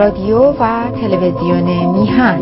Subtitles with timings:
[0.00, 2.40] رادیو و تلویزیون میهن.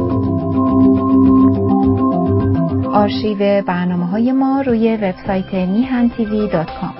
[2.87, 6.95] آرشیو برنامه های ما روی وبسایت میهن تیوی دات کام.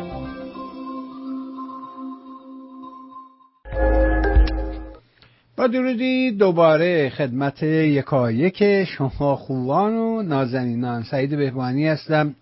[5.57, 11.03] با درودی دوباره خدمت یکایک شما خوبان و نازنینان.
[11.03, 12.35] سعید بهبانی هستم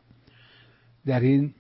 [1.07, 1.55] در این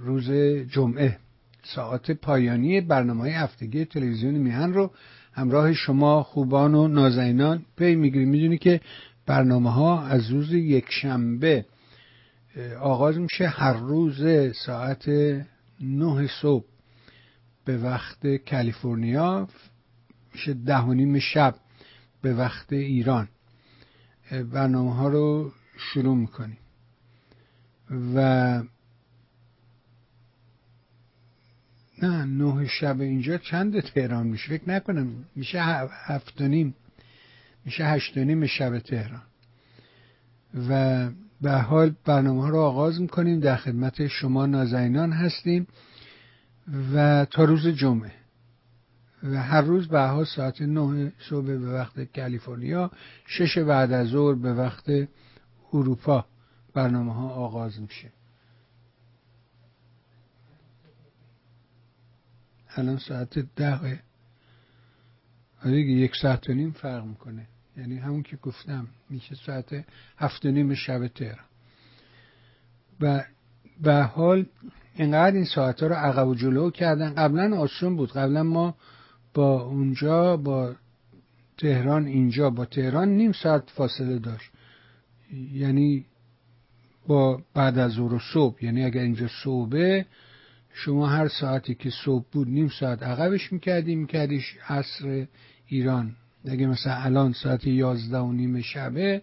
[0.00, 0.30] روز
[0.70, 1.16] جمعه.
[1.62, 4.90] ساعت پایانی برنامه هفتگی تلویزیون میهن رو
[5.36, 8.28] همراه شما خوبان و نازنینان پی می‌گیریم.
[8.28, 8.80] می‌دونی که
[9.26, 11.66] برنامه ها از روز یک شنبه
[12.80, 14.22] آغاز میشه هر روز
[14.66, 15.08] ساعت
[15.80, 16.64] نه صبح
[17.64, 19.48] به وقت کالیفرنیا
[20.32, 21.54] میشه ده و نیم شب
[22.22, 23.28] به وقت ایران.
[24.52, 26.58] برنامه ها رو شروع می‌کنیم.
[28.14, 28.62] و
[32.02, 35.24] نه نه شب اینجا چند تهران میشه؟ فکر نکنم.
[35.34, 35.60] میشه
[36.06, 36.74] هفت و نیم.
[37.64, 39.22] میشه هشت و نیم شب تهران.
[40.68, 43.40] و به حال برنامه ها رو آغاز می‌کنیم.
[43.40, 45.66] در خدمت شما نازنینان هستیم.
[46.94, 48.12] و تا روز جمعه.
[49.22, 52.90] و هر روز به حال ساعت نه صبح به وقت کالیفرنیا
[53.26, 54.90] شش بعد از ظهر به وقت
[55.72, 56.26] اروپا
[56.74, 58.15] برنامه ها آغاز میشه.
[62.76, 64.02] الان ساعت ده
[65.64, 67.46] آره دیگه یک ساعت و نیم فرق می‌کنه.
[67.76, 69.84] یعنی همون که گفتم میشه ساعت
[70.18, 71.44] هفت و نیم شب تهران.
[73.00, 73.24] و
[73.80, 74.46] به حال
[74.94, 77.14] اینقدر این ساعت ها رو عقب و جلو کردن.
[77.14, 78.12] قبلا آسون بود.
[78.12, 78.74] قبلا ما
[79.34, 80.74] با اونجا با
[81.58, 82.50] تهران اینجا.
[82.50, 84.50] با تهران نیم ساعت فاصله داشت.
[85.52, 86.04] یعنی
[87.06, 88.64] با بعد از ظهر صبح.
[88.64, 90.06] یعنی اگر اینجا صبحه
[90.78, 95.26] شما هر ساعتی که صبح بود نیم ساعت عقبش می‌کردی میکردیش عصر
[95.66, 96.16] ایران.
[96.48, 99.22] اگه مثلا الان ساعت یازده و نیم شبه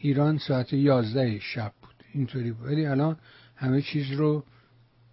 [0.00, 1.94] ایران ساعت یازده شب بود.
[2.14, 2.66] اینطوری بود.
[2.66, 3.16] ولی الان
[3.56, 4.44] همه چیز رو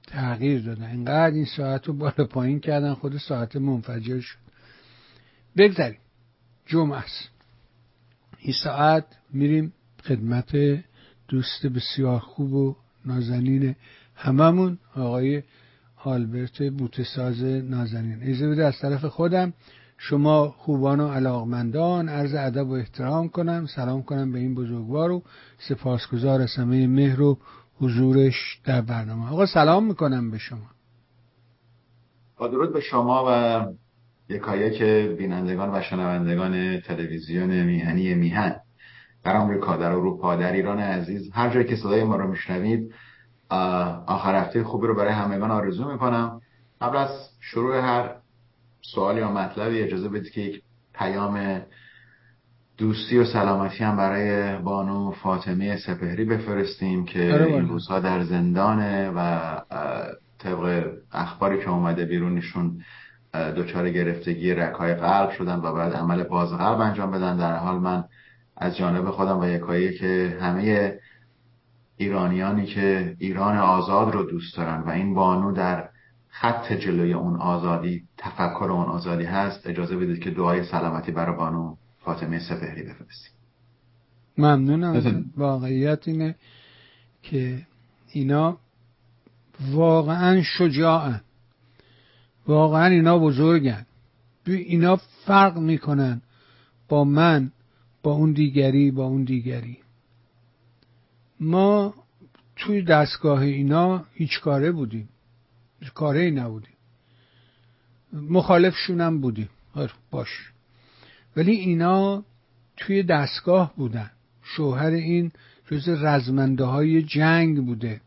[0.08, 0.84] تغییر دادن.
[0.84, 4.38] اینقدر این ساعت رو بالا پایین کردن خود ساعت منفجر شد.
[5.58, 6.00] بگذاریم.
[6.66, 7.30] جمعه است.
[8.40, 10.52] این ساعت میریم خدمت
[11.28, 12.76] دوست بسیار خوب و
[13.06, 13.76] نازنین
[14.20, 15.44] هممون آقای
[16.04, 18.24] آلبرت بوتساز نازنین.
[18.24, 19.54] ایزه بده از طرف خودم
[19.98, 23.66] شما خوبان و علاقمندان عرض ادب و احترام کنم.
[23.76, 25.24] سلام کنم به این بزرگوار و
[25.70, 27.38] سپاسگزار از مهر و
[27.80, 29.32] حضورش در برنامه.
[29.32, 30.70] آقا سلام می‌کنم به شما.
[32.38, 33.66] با درود به شما و
[34.34, 34.82] یکایک
[35.18, 38.56] بینندگان و شنوندگان تلویزیون میهنی میهن.
[39.24, 41.30] در آمریکا در اروپا در ایران عزیز.
[41.34, 42.94] هر جایی که صدای ما رو میشنوید
[44.08, 46.42] آخر هفته خوبی رو برای همگان آرزو می‌کنم.
[46.82, 47.10] قبل از
[47.42, 48.16] شروع هر
[48.82, 50.62] سوال یا مطلبی اجازه بدید که یک
[50.94, 51.62] پیام
[52.78, 59.12] دوستی و سلامتی هم برای بانو فاطمه سپهری بفرستیم که آره این روزها در زندانه
[59.16, 59.40] و
[60.40, 62.82] طبق اخباری که اومده بیرونشون
[63.34, 67.38] دچار گرفتگی رکای قلب شدن و بعد عمل باز قلب انجام بدن.
[67.38, 68.04] در حال من
[68.58, 70.94] از جانب خودم و یکایی که همه
[72.00, 75.90] ایرانیانی که ایران آزاد رو دوست دارن و این بانو در
[76.30, 81.76] خط جلوی اون آزادی تفکر اون آزادی هست اجازه بدید که دعای سلامتی برای بانو
[82.00, 83.32] فاطمه سپهری بفرستیم.
[84.38, 85.26] ممنونم.
[85.38, 86.36] واقعیت اینه
[87.24, 87.66] که
[88.12, 88.58] اینا
[89.72, 91.22] واقعا شجاعن.
[92.48, 93.86] واقعا اینا بزرگن.
[94.48, 94.96] اینا
[95.26, 96.22] فرق می‌کنن
[96.88, 97.52] با من
[98.04, 99.78] با اون دیگری با اون دیگری.
[101.40, 101.94] ما
[102.56, 105.10] توی دستگاه اینا هیچ کاره بودیم.
[105.94, 106.74] کاره نبودیم.
[108.14, 109.50] مخالفشونم بودیم.
[110.12, 110.52] باش.
[111.36, 112.24] ولی اینا
[112.78, 114.12] توی دستگاه بودن.
[114.44, 115.32] شوهر این
[115.72, 118.02] جز رزمنده های جنگ بوده.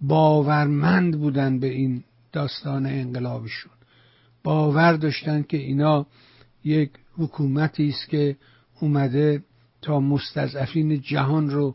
[0.00, 3.72] باورمند بودن به این داستان انقلابشون.
[4.44, 6.06] باور داشتن که اینا
[6.64, 8.36] یک حکومتی است که
[8.80, 9.42] اومده
[9.82, 11.74] تا مستضعفین جهان رو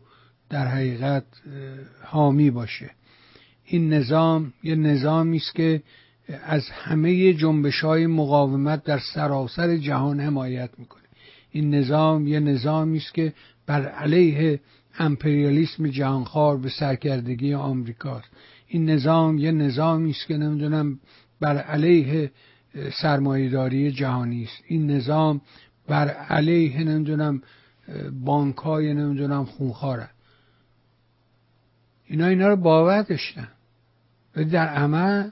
[0.50, 1.24] در حقیقت
[2.04, 2.92] حامی باشه.
[3.66, 5.82] این نظام یه نظامی است که
[6.46, 11.02] از همه جنبش های مقاومت در سراسر جهان حمایت می‌کنه.
[11.52, 13.34] این نظام یه نظامی است که
[13.66, 14.60] بر علیه
[15.00, 18.28] امپریالیسم جهانخوار به سرکردگی آمریکاست.
[18.68, 21.00] این نظام یه نظامی است که نمی‌دونم
[21.40, 22.32] بر علیه
[23.02, 24.64] سرمایهداری جهانی است.
[24.68, 25.42] این نظام
[25.88, 27.42] بر علیه نمی‌دونم
[28.26, 30.10] بانک های نمی‌دونم خونخواره.
[32.08, 33.48] اینا اینا رو باور داشتن.
[34.36, 35.30] ولی در عمل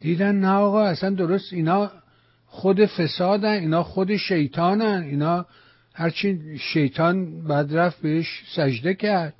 [0.00, 1.90] دیدن نه آقا اصلا درست اینا
[2.46, 5.46] خود فسادن اینا خود شیطانن اینا
[5.94, 9.34] هرچی شیطان بعد رفت بهش سجده کرد.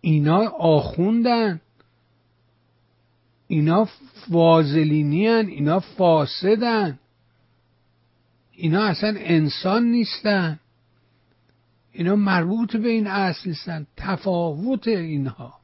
[0.00, 1.60] اینا آخوندن.
[3.48, 3.88] اینا
[4.32, 6.98] فازلینی اینا فاسدن.
[8.52, 10.58] اینا اصلا انسان نیستن.
[11.96, 13.86] اینا مربوط به این اصل نیستن.
[13.96, 15.54] تفاوت اینها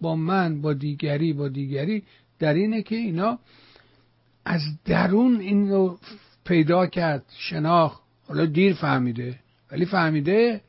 [0.00, 2.02] با من با دیگری با دیگری
[2.38, 3.38] در اینه که اینا
[4.44, 5.98] از درون این رو
[6.44, 8.02] پیدا کرد شناخت.
[8.28, 9.38] حالا دیر فهمیده
[9.72, 10.60] ولی فهمیده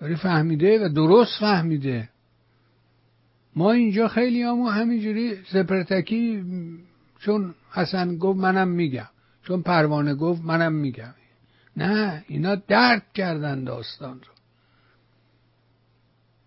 [0.00, 2.08] ولی فهمیده و درست فهمیده.
[3.56, 6.44] ما اینجا خیلی همو همینجوری سپرتکی
[7.18, 9.08] چون حسن گفت منم میگم.
[9.42, 11.14] چون پروانه گفت منم میگم.
[11.76, 14.32] نه اینا درک کردن داستان رو.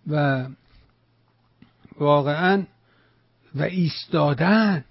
[0.07, 0.47] و
[1.99, 2.63] واقعا
[3.55, 4.85] و ایستادن.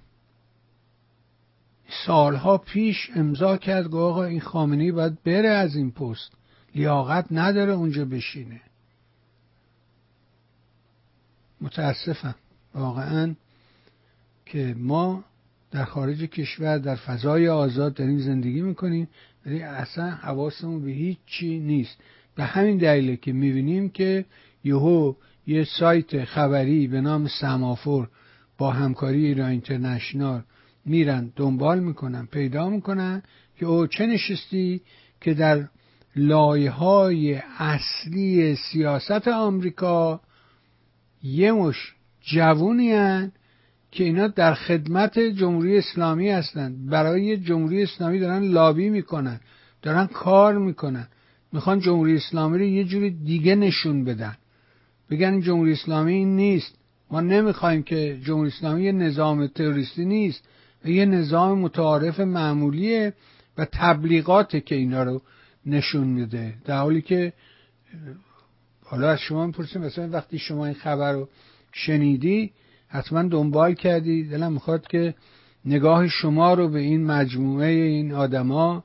[2.07, 6.33] سالها پیش امضا کرد گفت آقا این خامنی باید بره از این پست.
[6.75, 8.61] لیاقت نداره اونجا بشینه.
[11.61, 12.35] متاسفم.
[12.75, 13.35] واقعا
[14.47, 15.25] که ما
[15.71, 19.09] در خارج کشور در فضای آزاد داریم زندگی می‌کنیم
[19.47, 21.99] ولی اصلا حواسمون به هیچ چی نیست.
[22.35, 24.25] به همین دلیله که می‌بینیم که
[24.65, 25.15] یهو
[25.47, 28.09] یه سایت خبری به نام سمافور
[28.59, 30.43] با همکاری ایران اینترنشنال
[30.85, 33.23] میرن دنبال می‌کنن پیدا می‌کنن
[33.57, 34.81] که او چه نشستی
[35.21, 35.69] که در
[36.17, 40.21] لایه های اصلی سیاست آمریکا
[41.23, 42.93] یه مش جوونی
[43.91, 49.41] که اینا در خدمت جمهوری اسلامی هستند برای جمهوری اسلامی دارن لابی می‌کنن
[49.83, 51.09] دارن کار می‌کنن.
[51.53, 54.37] می‌خوان جمهوری اسلامی رو یه جوری دیگه نشون بدن.
[55.11, 56.75] بگن جمهوری اسلامی این نیست.
[57.11, 60.45] ما نمی‌خوایم که جمهوری اسلامی یه نظام تروریستی نیست.
[60.85, 63.13] و یه نظام متعارف معمولیه
[63.59, 65.23] و تبلیغاته که اینا رو
[65.67, 66.55] نشون میده.
[66.65, 67.33] در حالی که
[68.85, 71.29] حالا از شما می‌پرسیم مثلا وقتی شما این خبر رو
[71.73, 72.53] شنیدی
[72.89, 74.25] حتما دنبال کردی.
[74.25, 75.15] دلم می‌خواد که
[75.65, 78.85] نگاه شما رو به این مجموعه این آدما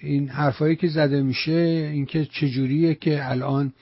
[0.00, 3.72] این حرفایی که زده میشه اینکه چجوریه که الان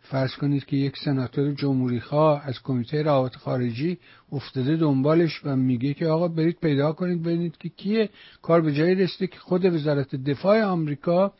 [0.00, 3.98] فرض کنید که یک سناتور جمهوری خواه از کمیته روابط خارجی
[4.32, 8.08] افتاده دنبالش و میگه که آقا برید پیدا کنید ببینید که کیه.
[8.42, 11.32] کار به جایی رسیده که خود وزارت دفاع آمریکا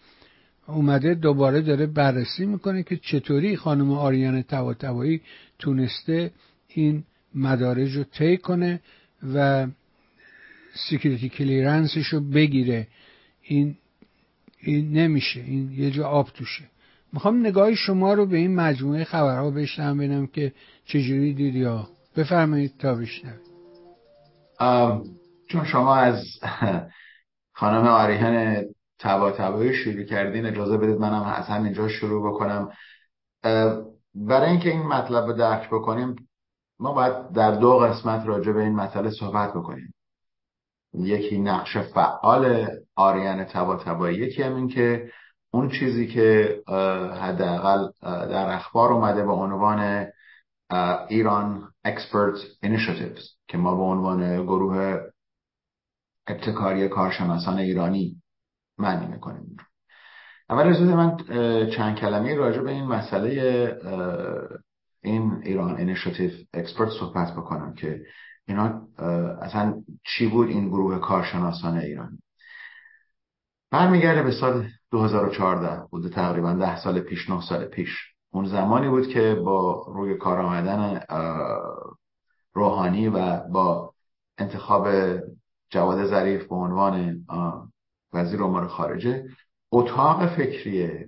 [0.67, 5.21] اومده دوباره داره بررسی می‌کنه که چطوری خانم آریان طباطبایی
[5.59, 6.31] تونسته
[6.69, 7.05] این
[7.35, 8.81] مدارج رو طی کنه
[9.35, 9.67] و
[10.75, 12.87] security clearance ش رو بگیره.
[13.43, 13.77] این
[14.59, 15.41] این نمیشه.
[15.41, 16.65] این یه جا آب توشه.
[17.13, 20.53] می‌خوام نگاه شما رو به این مجموعه خبرها بشنوم ببینم که
[20.85, 23.41] چجوری دید یا بفرمایید تا بشنوید.
[25.49, 26.25] چون شما از
[27.61, 28.65] خانم آریان
[28.99, 32.73] تبا تبایی شروع کردین اجازه بدید منم از همینجا شروع بکنم.
[34.15, 36.17] برای اینکه این مطلب رو درک بکنیم
[36.81, 39.95] ما باید در دو قسمت راجع به این مسئله صحبت بکنیم.
[40.95, 42.67] یکی نقش فعال
[42.97, 45.11] آریان تبا تبایی یکی هم این که
[45.51, 46.61] اون چیزی که
[47.21, 50.07] حداقل در اخبار اومده به عنوان
[51.09, 55.01] ایران اکسپرت Initiatives که ما به عنوان گروه
[56.27, 58.23] ابتکاری کارشناسان ایرانی
[58.79, 59.57] معنی می‌کنیم.
[60.51, 61.17] اول از من
[61.77, 63.81] چند کلمه راجع به این مسئله
[65.03, 68.01] این Iran Initiative Expert صحبت بکنم که
[68.49, 68.89] اینا
[69.43, 72.19] اصلا چی بود این گروه کارشناسان ایرانی؟
[73.71, 77.91] برمیگرده به سال 2014 بوده تقریبا ده سال پیش نه سال پیش.
[78.33, 81.01] اون زمانی بود که با روی کار آمدن
[82.55, 83.95] روحانی و با
[84.39, 84.89] انتخاب
[85.71, 87.27] جواد ظریف به عنوان
[88.13, 89.25] وزیر امور خارجه
[89.73, 91.07] اتاق فکری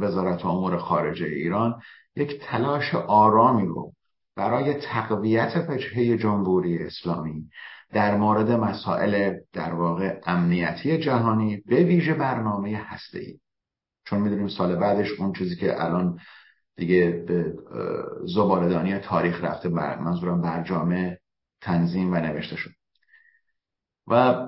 [0.00, 1.80] وزارت امور خارجه ایران
[2.16, 3.92] یک تلاش آرامی رو
[4.36, 7.48] برای تقویت وجهه جمهوری اسلامی
[7.92, 13.38] در مورد مسائل در واقع امنیتی جهانی به ویژه برنامه ای
[14.04, 16.18] چون می‌دونیم سال بعدش اون چیزی که الان
[16.76, 17.54] دیگه به
[18.34, 21.18] زبالدانی تاریخ رفته بر منظورم برجامه
[21.60, 22.70] تنظیم و نوشته شد.
[24.06, 24.46] و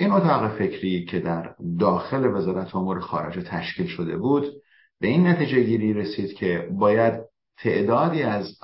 [0.00, 4.44] این اتاق فکری که در داخل وزارت امور خارجه تشکیل شده بود
[5.00, 7.14] به این نتیجه گیری رسید که باید
[7.58, 8.58] تعدادی از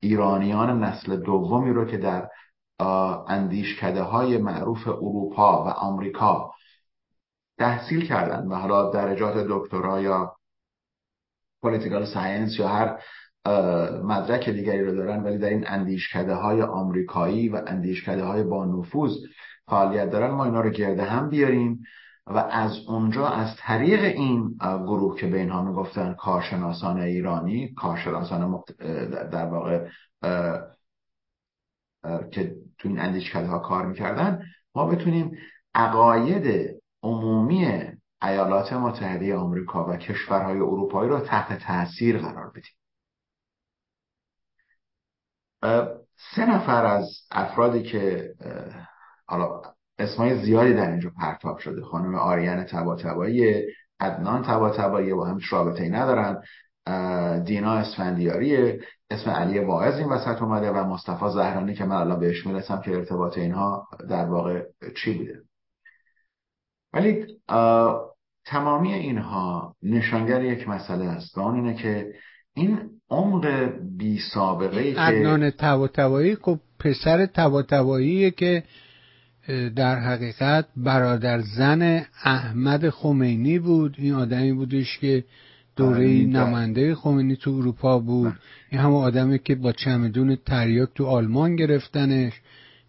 [0.00, 2.28] ایرانیان نسل دومی رو که در
[3.28, 6.50] اندیشکده های معروف اروپا و آمریکا
[7.58, 10.36] تحصیل کردن و حالا درجات دکترا یا
[11.62, 12.98] political science یا هر
[14.02, 19.12] مدرک دیگری رو دارن ولی در این اندیشکده های آمریکایی و اندیشکده های با نفوذ
[19.66, 21.84] فعالیت دارن ما اینا رو گرد هم بیاریم
[22.26, 28.62] و از اونجا از طریق این گروه که به اینها می‌گفتن کارشناسان ایرانی کارشناسان
[29.32, 29.88] در واقع
[32.32, 34.42] که تو این اندیشکده ها کار می‌کردن
[34.74, 35.38] ما بتونیم
[35.74, 37.84] عقاید عمومی
[38.22, 42.74] ایالات متحده آمریکا و کشورهای اروپایی رو تحت تاثیر قرار بدیم.
[46.36, 48.34] سه نفر از افرادی که
[49.26, 49.62] حالا
[49.98, 51.82] اسمای زیادی در اینجا پرتاب شده.
[51.82, 53.62] خانم آریان تباتبایی
[54.00, 56.42] عدنان تباتبایی با هم رابطه ای ندارن
[57.44, 62.46] دینا اسفندیاری اسم علی واعظ این وسط اومده و مصطفی زهرانی که من الان بهش
[62.46, 64.62] می‌رسم که ارتباط اینها در واقع
[64.96, 65.40] چی بوده.
[66.92, 67.26] ولی
[68.46, 72.12] تمامی اینها نشانگر یک مسئله است و اون اینه که
[72.54, 73.46] این عمق
[73.96, 78.62] بی سابقه ای که عدنان تباتبایی خب پسر تباتباییه که
[79.76, 83.94] در حقیقت برادر زن احمد خمینی بود.
[83.98, 85.24] این آدمی بودش که
[85.76, 88.28] دوره بله، نماینده خمینی تو اروپا بود.
[88.28, 88.38] بله.
[88.70, 92.32] این همه آدمی که با چمدون تریاک تو آلمان گرفتنش.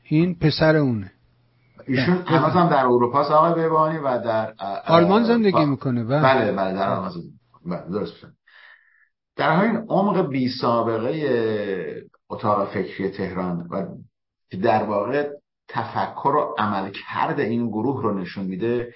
[0.03, 1.11] این پسر اونه.
[1.87, 2.39] ایشون بله.
[2.39, 4.53] هم در اروپا آقای بهبانی و در
[4.87, 6.51] آلمان زندگی می‌کنه بله.
[6.51, 7.11] بله در آلمان
[7.65, 8.13] بله درست
[9.35, 13.85] در همین عمق بی سابقه اتاق فکری تهران و
[14.63, 15.29] در واقع
[15.67, 18.93] تفکر و عمل کرده این گروه رو نشون میده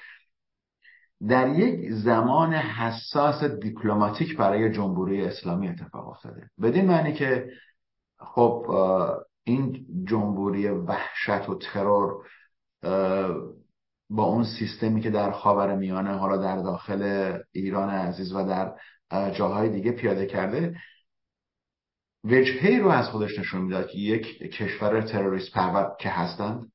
[1.28, 6.50] در یک زمان حساس دیپلماتیک برای جمهوری اسلامی اتفاق افتاده.
[6.62, 7.50] بدین معنی که
[8.20, 8.66] خب
[9.44, 12.26] این جمهوری وحشت و ترور
[14.10, 18.76] با اون سیستمی که در خاور میانه حالا در داخل ایران عزیز و در
[19.32, 20.76] جاهای دیگه پیاده کرده
[22.24, 26.72] وجهی رو از خودش نشون می‌داد که یک کشور تروریست پرور که هستند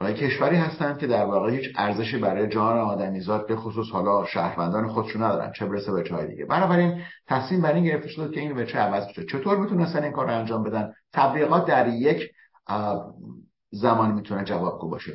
[0.00, 4.88] و کشوری هستند که در واقع هیچ ارزشی برای جان آدمیزاد به خصوص حالا شهروندان
[4.88, 6.44] خودشون ندارن چه برسه به جای دیگه.
[6.44, 9.24] بنابراین تصمیم بر این گرفته شد که این وجه عوض بشه.
[9.24, 12.30] چطور می‌تونستن این کار رو انجام بدن؟ تبلیغات در یک
[13.70, 15.12] زمانی می‌تونه جوابگو باشه.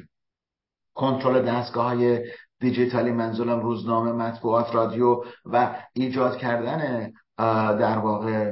[0.93, 2.25] کنترل دستگاه های
[2.59, 7.11] دیجیتالی منظورم روزنامه مطبوعات رادیو و ایجاد کردن
[7.77, 8.51] در واقع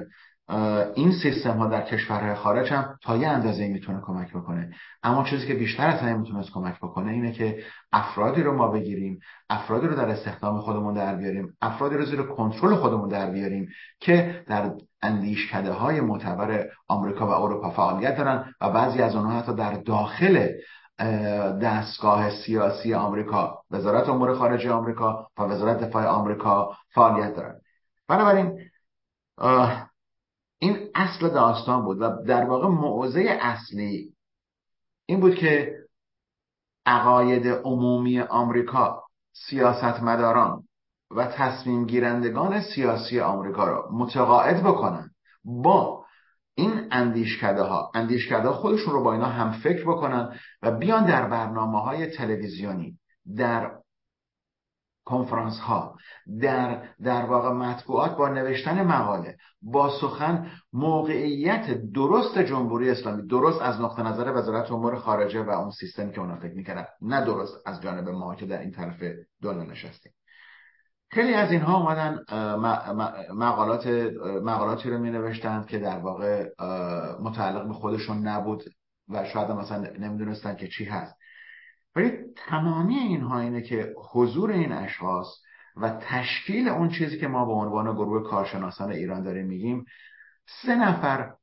[0.96, 4.74] این سیستم ها در کشورهای خارج هم تا یه اندازه می‌تونه کمک بکنه.
[5.04, 9.20] اما چیزی که بیشتر از همه می‌تونست کمک بکنه اینه که افرادی رو ما بگیریم
[9.50, 14.44] افرادی رو در استخدام خودمون در بیاریم افرادی رو زیر کنترل خودمون در بیاریم که
[14.48, 19.74] در اندیشکده های معتبر آمریکا و اروپا فعالیت دارن و بعضی از اونها حتی در
[19.74, 20.48] داخل
[21.62, 27.56] دستگاه سیاسی آمریکا وزارت امور خارجه آمریکا و وزارت دفاع آمریکا فعالیت دارن.
[28.08, 28.60] بنابراین
[30.60, 34.14] این اصل داستان بود و در واقع موضع اصلی
[35.06, 35.78] این بود که
[36.86, 40.64] عقاید عمومی آمریکا سیاستمداران
[41.12, 45.12] و تصمیم گیرندگان سیاسی آمریکا را متقاعد بکنن
[45.44, 46.06] با
[46.56, 51.82] این اندیشکده ها اندیشکده خودشون رو با اینا هم فکر بکنن و بیان در برنامه
[51.82, 53.00] های تلویزیونی
[53.38, 53.72] در
[55.08, 55.96] کنفرانس ها
[56.42, 63.82] در در واقع مطبوعات با نوشتن مقاله با سخن موقعیت درست جمهوری اسلامی درست از
[63.82, 67.82] نقطه نظر وزارت امور خارجه و اون سیستمی که اونا فکر می‌کردن نه درست از
[67.82, 69.04] جانب ما که در این طرف
[69.42, 70.12] دنیا نشستیم.
[71.12, 72.20] خیلی از اینها اومدن
[73.34, 73.88] مقالات
[74.44, 76.50] مقالاتی رو می نوشتند که در واقع
[77.22, 78.64] متعلق به خودشون نبود
[79.10, 81.17] و شاید مثلا نمی‌دونستن که چی هست.
[81.98, 85.28] ولی تمامی اینها اینه که حضور این اشخاص
[85.76, 89.86] و تشکیل اون چیزی که ما به عنوان گروه کارشناسان ایران داریم میگیم
[90.62, 91.34] سه نفر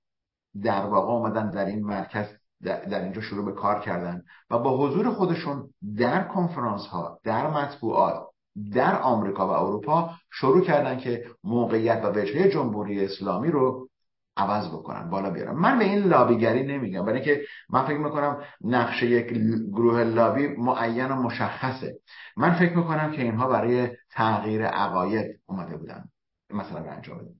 [0.63, 2.27] در واقع اومدن در این مرکز
[2.63, 8.27] در اینجا شروع به کار کردن و با حضور خودشون در کنفرانس ها در مطبوعات
[8.75, 13.89] در آمریکا و اروپا شروع کردن که موقعیت و وجهه جمهوری اسلامی رو
[14.37, 15.55] عوض بکنن بالا بیارن.
[15.55, 19.27] من به این لابیگری نمیگم برای اینکه من فکر می‌کنم نقش یک
[19.73, 21.99] گروه لابی معین و مشخصه.
[22.37, 26.05] من فکر می‌کنم که اینها برای تغییر عقاید اومده بودن
[26.51, 27.35] مثلا به انجام بدن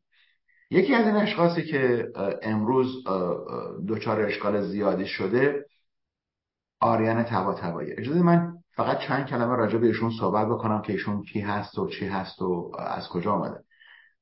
[0.71, 2.09] یکی از این اشخاصی که
[2.43, 3.05] امروز
[3.89, 5.67] دچار اشکال زیادی شده
[6.81, 11.23] آریان تبا تبایی اجازه من فقط چند کلمه راجع به ایشون صحبت بکنم که ایشون
[11.23, 13.65] کی هست و چی هست و از کجا آمده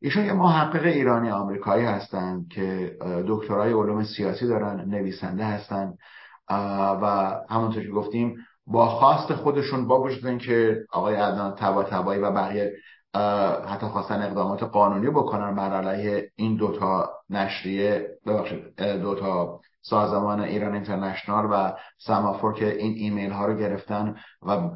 [0.05, 2.97] ایشون یه محقق ایرانی آمریکایی هستند که
[3.29, 5.99] دکترای علوم سیاسی دارن نویسنده هستند
[7.03, 12.31] و همونطور که گفتیم با خواست خودشون با وجود که آقای عدنان تبا تبایی و
[12.31, 12.73] بقیه
[13.69, 21.49] حتی خواستن اقدامات قانونی بکنن بر علیه این دوتا نشریه ببخشید دوتا سازمان ایران اینترنشنال
[21.51, 24.71] و سمافور که این ایمیل ها رو گرفتن و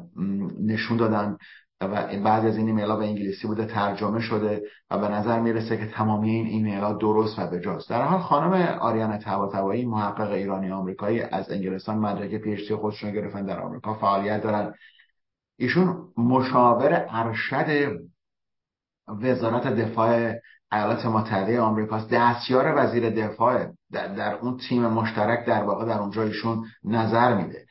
[0.59, 1.37] نشون دادن
[1.81, 1.87] و
[2.23, 5.87] بعد از این ایمیل ها به انگلیسی بوده ترجمه شده و به نظر می‌رسه که
[5.87, 11.21] تمامی این ایمیل ها درست و بجاست در حال خانم آریان طباطبایی محقق ایرانی آمریکایی
[11.21, 14.73] از انگلستان مدرک پیشتی خودشون گرفتن در آمریکا فعالیت دارن.
[15.57, 17.99] ایشون مشاور ارشد
[19.21, 20.33] وزارت دفاع
[20.71, 22.09] ایالات متحده آمریکاست.
[22.09, 27.65] دستیار وزیر دفاع در, در اون تیم مشترک در واقع در اونجا ایشون نظر میده.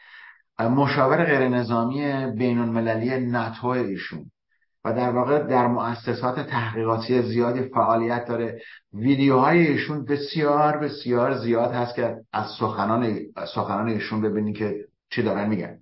[0.58, 4.30] مشاور غیر نظامی بین المللی ناتو ایشون.
[4.84, 8.60] و در واقع در مؤسسات تحقیقاتی زیادی فعالیت داره.
[8.92, 13.18] ویدیوهای ایشون بسیار بسیار زیاد هست که از سخنان
[13.54, 15.78] سخنان ایشون ببینید که چی دارن میگن.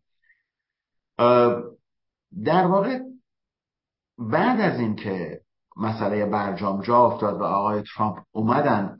[2.45, 2.99] در واقع
[4.19, 5.41] بعد از اینکه
[5.77, 8.97] مسئله برجام جا افتاد و آقای ترامپ اومدن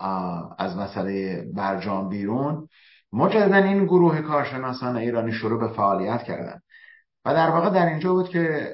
[0.59, 2.69] از مسئله برجام بیرون
[3.15, 6.61] مجددا این گروه کارشناسان ایرانی شروع به فعالیت کردن.
[7.25, 8.73] و در واقع در اینجا بود که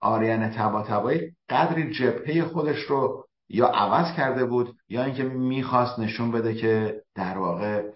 [0.00, 6.54] آریان تبایی قدری جبهه خودش رو یا عوض کرده بود یا اینکه می‌خواست نشون بده
[6.54, 7.90] که در واقع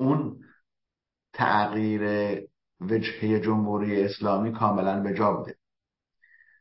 [0.00, 0.40] اون
[1.32, 2.02] تغییر
[2.80, 5.57] وجهه جمهوری اسلامی کاملا به جا بوده.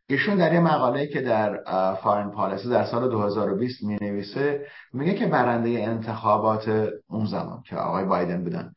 [0.09, 5.27] ایشون در یه مقاله که در فارن پالیسی در سال 2020 می نویسه میگه که
[5.27, 8.73] برنده انتخابات اون زمان که آقای بایدن بودن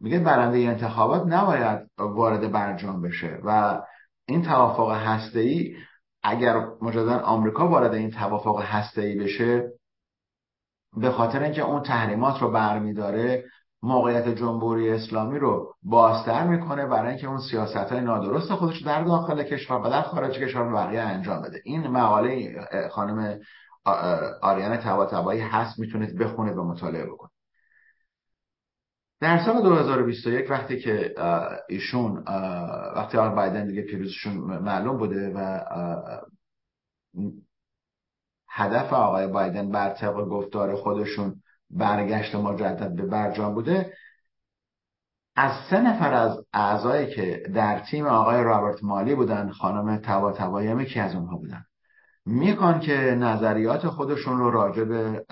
[0.00, 3.80] میگه برنده انتخابات نباید وارد برجام بشه و
[4.26, 5.70] این توافق هسته
[6.22, 9.72] اگر مجددا آمریکا وارد این توافق هسته بشه
[10.96, 13.44] به خاطر اینکه اون تحریمات رو برمیداره
[13.82, 19.42] موقعیت جمهوری اسلامی رو بازتر می‌کنه برای اینکه اون سیاست های نادرست خودش در داخل
[19.42, 21.60] کشور و در خارج کشور بقیه انجام بده.
[21.64, 22.60] این مقاله
[22.90, 23.40] خانم
[24.42, 27.32] آریان تبایی هست می‌تونید بخونید و مطالعه بکنید.
[29.20, 31.14] در سال 2021 وقتی که
[31.68, 32.24] ایشون
[32.96, 35.60] وقتی آقای بایدن دیگه پیروزشون معلوم بوده و
[38.48, 43.92] هدف آقای بایدن بر طبق گفتار خودشون برگشت مجدد به برجام بوده.
[45.36, 50.86] از سه نفر از اعضایی که در تیم آقای رابرت مالی بودن خانم توا توایی
[50.86, 51.64] که از اونها بودن.
[52.26, 55.24] میکن که نظریات خودشون رو راجع به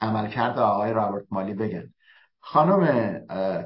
[0.00, 1.92] عملکرد آقای رابرت مالی بگن.
[2.40, 2.86] خانم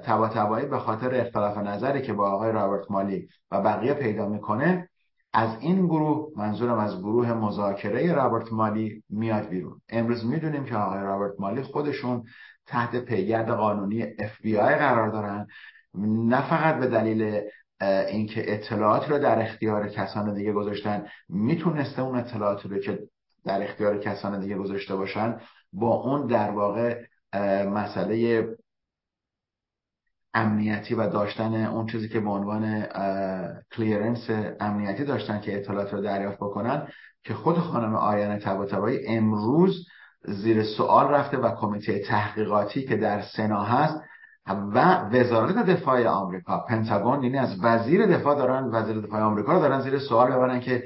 [0.05, 4.90] طبا به خاطر اختلاف نظری که با آقای رابرت مالی و بقیه پیدا می‌کنه
[5.33, 9.81] از این گروه منظورم از گروه مذاکره رابرت مالی میاد بیرون.
[9.89, 12.25] امروز می‌دونیم که آقای رابرت مالی خودشون
[12.67, 15.47] تحت پیگرد قانونی اف بی آی قرار دارن.
[15.95, 17.41] نه فقط به دلیل
[18.09, 22.99] اینکه اطلاعات رو در اختیار کسان دیگه گذاشتن می‌تونسته اون اطلاعات رو که
[23.45, 25.37] در اختیار کسان دیگه گذاشته باشن
[25.73, 27.03] با اون در واقع
[27.65, 28.47] مسئله
[30.35, 32.87] امنیتی و داشتن اون چیزی که به عنوان
[33.73, 36.89] کلیرنس امنیتی داشتن که اطلاعات رو دریافت بکنن
[37.25, 39.87] که خود خانم آریان تباتبایی امروز
[40.25, 44.01] زیر سوال رفته و کمیته تحقیقاتی که در سنا هست
[44.47, 49.81] و وزارت دفاع آمریکا پنتاگون یعنی از وزیر دفاع دارن وزیر دفاع آمریکا رو دارن
[49.81, 50.83] زیر سوال ببرن که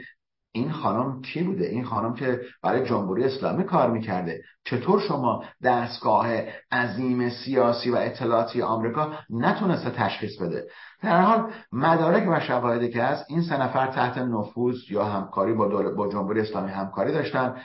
[0.56, 4.42] این خانم کی بوده؟ این خانم که برای جمهوری اسلامی کار می‌کرده.
[4.64, 6.26] چطور شما دستگاه
[6.72, 10.64] عظیم سیاسی و اطلاعاتی آمریکا نتونسته تشخیص بده؟
[11.02, 15.68] در حال مدارک و شواهدی که هست این سه نفر تحت نفوذ یا همکاری با,
[15.96, 17.56] با جمهوری اسلامی همکاری داشتن.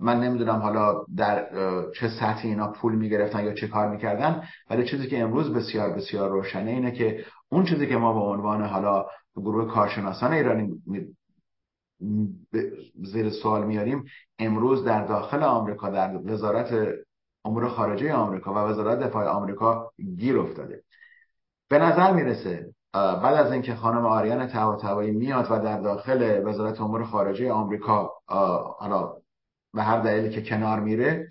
[0.00, 1.46] من نمی‌دونم حالا در
[2.00, 6.30] چه سطحی اینا پول می‌گرفتن یا چه کار می‌کردن ولی چیزی که امروز بسیار بسیار
[6.30, 10.68] روشنه اینه که اون چیزی که ما به عنوان حالا گروه کارشناسان ایرانی
[13.04, 14.04] زیر سوال میاریم
[14.38, 16.94] امروز در داخل آمریکا در وزارت
[17.44, 20.82] امور خارجه آمریکا و وزارت دفاع آمریکا گیر افتاده.
[21.68, 27.04] به نظر می‌رسه بعد از اینکه خانم آریان طباطبایی میاد و در داخل وزارت امور
[27.04, 28.10] خارجه آمریکا
[28.78, 29.12] حالا
[29.74, 31.28] به هر دلیلی که کنار میره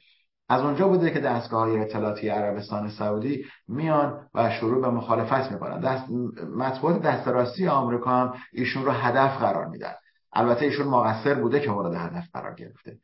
[0.49, 5.79] از اونجا بوده که دستگاه های اطلاعاتی عربستان سعودی میان و شروع به مخالفت می‌کنن.
[5.79, 6.09] دست
[6.55, 9.93] مطبوعات دست راستی آمریکا هم ایشون رو هدف قرار میدن.
[10.33, 12.97] البته ایشون مقصر بوده که مورد هدف قرار گرفته.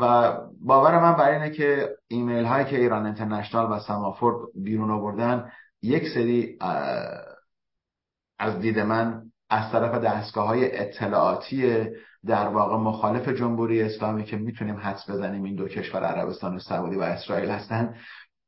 [0.00, 5.50] و باور من بر اینه که ایمیل هایی که ایران انترنشنال و سمافورد بیرون آوردن
[5.82, 6.58] یک سری
[8.38, 11.86] از دید من از طرف دستگاه های اطلاعاتی
[12.26, 17.02] در واقع مخالف جمهوری اسلامی که می‌تونیم حدس بزنیم این دو کشور عربستان سعودی و
[17.02, 17.94] اسرائیل هستن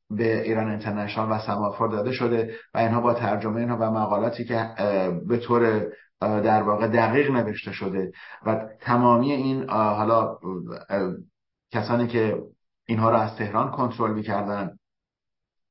[0.09, 4.69] به ایران انترنشنال و سمافور داده شده و اینها با ترجمه اینها و مقالاتی که
[5.27, 5.87] به طور
[6.21, 8.11] در واقع دقیق نوشته شده
[8.45, 10.37] و تمامی این حالا
[11.71, 12.41] کسانی که
[12.85, 14.77] اینها را از تهران کنترل می‌کردن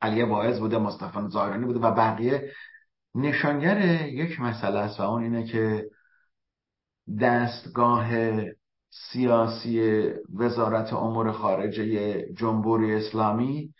[0.00, 2.52] علی واعظ بوده مصطفی زایرانی بوده و بقیه.
[3.14, 5.90] نشانگر یک مسئله است و اون اینه که
[7.20, 8.11] دستگاه
[8.90, 10.02] سیاسی
[10.34, 13.74] وزارت امور خارجه جمهوری اسلامی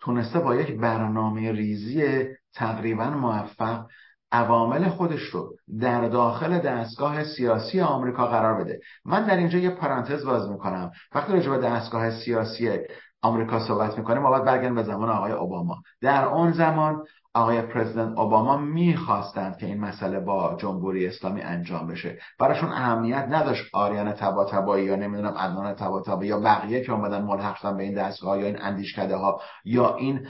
[0.00, 3.86] تونسته با یک برنامه ریزی تقریبا موفق
[4.34, 8.80] عوامل خودش رو در داخل دستگاه سیاسی آمریکا قرار بده.
[9.04, 10.90] من در اینجا یه پرانتز باز می‌کنم.
[11.14, 12.78] وقتی راجع به دستگاه سیاسی
[13.22, 15.76] آمریکا صحبت می‌کنیم ما باید برگردیم به زمان آقای اوباما.
[16.00, 17.04] در اون زمان
[17.36, 22.18] آقای پرزیدنت اوباما می‌خواستند که این مسئله با جمهوری اسلامی انجام بشه.
[22.38, 27.82] براشون اهمیت نداشت آریان تباتبایی یا نمی‌دونم عدنان تباتبایی یا بقیه که اومدن ملحق به
[27.82, 30.26] این دستگاه یا این اندیشکده ها یا این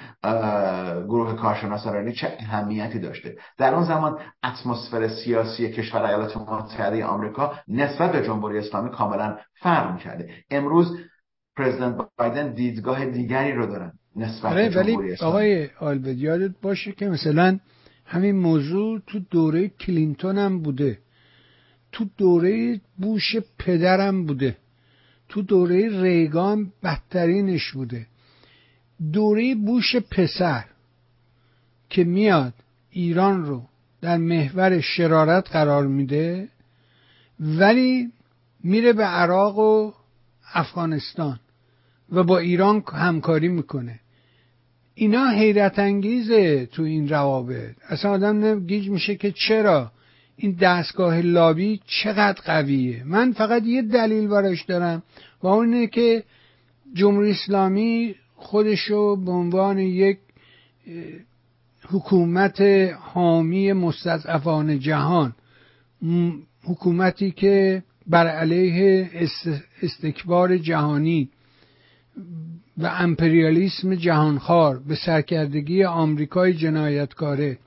[1.09, 3.37] گروه کارشناسان چه اهمیتی داشته.
[3.59, 9.93] در اون زمان اتمسفر سیاسی کشور ایالات متحده آمریکا نسبت به جمهوری اسلامی کاملا فرق
[9.93, 10.31] می‌کرده.
[10.51, 10.99] امروز
[11.57, 13.93] پرزیدنت بایدن دیدگاه دیگری رو دارن.
[14.17, 17.59] نسبت آره ولی آقای آلبد یادت باشه که مثلا
[18.07, 20.99] همین موضوع تو دوره کلینتون هم بوده.
[21.93, 24.57] تو دوره بوش پدرم بوده.
[25.29, 28.07] تو دوره ریگان بدترینش بوده.
[29.13, 30.65] دوره بوش پسر
[31.91, 32.55] که میاد
[32.91, 33.63] ایران رو
[34.01, 36.49] در محور شرارت قرار میده
[37.41, 38.13] ولی
[38.65, 39.93] میره به عراق و
[40.55, 41.41] افغانستان
[42.13, 44.01] و با ایران همکاری می‌کنه.
[44.95, 47.75] اینا حیرت انگیزه تو این روابط.
[47.89, 49.93] اصلا آدم گیج میشه که چرا
[50.37, 53.05] این دستگاه لابی چقدر قویه.
[53.05, 55.03] من فقط یه دلیل براش دارم
[55.43, 56.25] و اون که
[56.95, 60.19] جمهوری اسلامی خودشو به عنوان یک
[61.89, 62.61] حکومت
[63.01, 65.35] حامی مستضعفان جهان
[66.65, 69.11] حکومتی که بر علیه
[69.83, 71.29] استکبار جهانی
[72.79, 77.59] و امپریالیسم جهانخوار به سرکردگی آمریکای جنایتکاره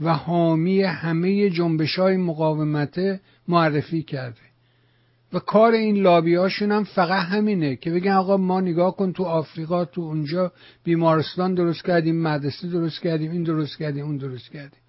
[0.00, 4.40] و حامی همه جنبش های مقاومت معرفی کرده.
[5.32, 9.24] و کار این لابی هاشون هم فقط همینه که بگن آقا ما نگاه کن تو
[9.24, 10.52] آفریقا تو اونجا
[10.84, 14.80] بیمارستان درست کردیم مدرسه درست کردیم این درست کردیم اون درست کردیم.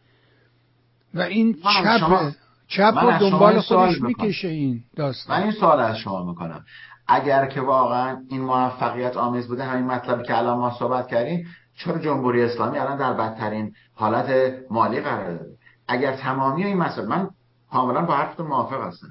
[1.14, 2.34] و این چپ
[2.68, 5.38] چپ و دنبال خودش می‌کشه این داستان.
[5.38, 6.66] من این سوال از شما می‌کنم.
[7.14, 11.48] اگر که واقعا این موفقیت آمیز بوده همین مطلبی که الان ما صحبت کردیم
[11.78, 15.52] چرا جمهوری اسلامی الان در بدترین حالت مالی قرار داده؟
[15.88, 17.30] اگر تمامی این مسائل من
[17.72, 19.08] کاملا با حرفتون موافق هستم.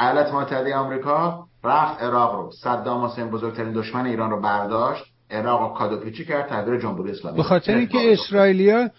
[0.00, 2.50] ایالات متحده آمریکا رفت عراق رو.
[2.50, 5.04] صدام حسین بزرگترین دشمن ایران رو برداشت.
[5.30, 7.36] عراق رو کادوپیچی کرد تحویل جمهوری اسلامی.
[7.36, 8.90] به خاطر اینکه اسرائیلیا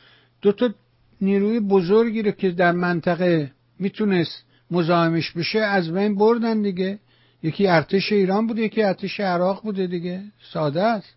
[0.41, 0.69] دو تا
[1.21, 6.99] نیروی بزرگی رو که در منطقه می‌تونست مزاحمش بشه از بین بردن دیگه.
[7.43, 10.21] یکی ارتش ایران بوده یکی ارتش عراق بوده دیگه.
[10.53, 11.15] ساده است.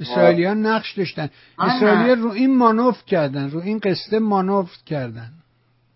[0.00, 1.28] اسرائیلیان نقش داشتن.
[1.58, 5.30] اسرائیلی رو این مانوف کردن رو این قصه مانوف کردن.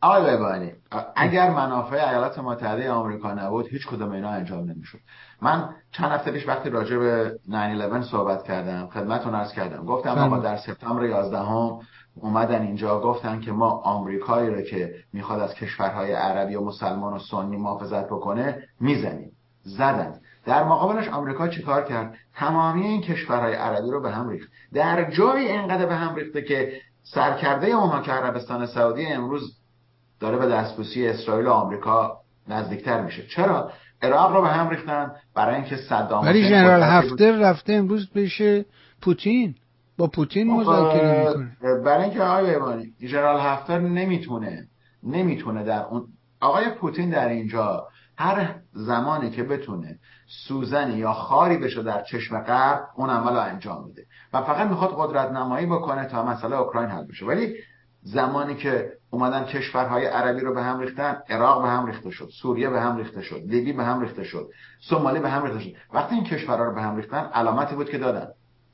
[0.01, 0.73] آقای ببانی
[1.17, 4.99] اگر منافع ایالات متحده آمریکا نبود هیچ کدوم اینا انجام نمی‌شد.
[5.43, 9.85] من چند هفته پیش وقتی راجع به 9/11 صحبت کردم خدمتتون عرض کردم.
[9.85, 11.79] گفتم آقا در سپتامبر 11 هم
[12.15, 17.19] اومدن اینجا گفتن که ما آمریکایی رو که می‌خواد از کشورهای عربی و مسلمان و
[17.19, 19.33] سنی محافظت بکنه می‌زنیم.
[19.67, 20.15] زدن.
[20.47, 24.51] در مقابلش آمریکا چیکار کرد؟ تمامی این کشورهای عربی رو به هم ریخت.
[24.75, 29.59] در جای اینقدر به هم ریخته که سرکرده اونها که عربستان سعودی امروز
[30.21, 33.27] داره به دستبوسی اسرائیل و آمریکا نزدیکتر میشه.
[33.27, 38.65] چرا؟ عراق رو به هم ریختن برای اینکه صدام ولی ژنرال هفتر رفته امروز بشه
[39.03, 39.55] پوتین.
[39.99, 41.57] با پوتین مذاکره می‌کنه.
[41.85, 44.67] برای اینکه آقای بیمانی ژنرال هفتر نمی‌تونه
[45.03, 46.05] نمی‌تونه در اون
[46.41, 47.87] آقای پوتین در اینجا
[48.19, 49.99] هر زمانی که بتونه
[50.49, 54.07] سوزنی یا خاری بشه در چشم غرب اون عمل انجام میده.
[54.33, 57.27] و فقط می‌خواد قدرت نمایی بکنه تا مسئله اوکراین حل بشه.
[57.27, 57.55] ولی
[58.03, 62.71] زمانی که اومدن کشورهای عربی رو به هم ریختن عراق به هم ریخته شد سوریه
[62.71, 64.51] به هم ریخته شد لیبی به هم ریخته شد
[64.81, 65.75] سومالی به هم ریخته شد.
[65.93, 68.29] وقتی این کشورها رو به هم ریختن علامتی بود که دادن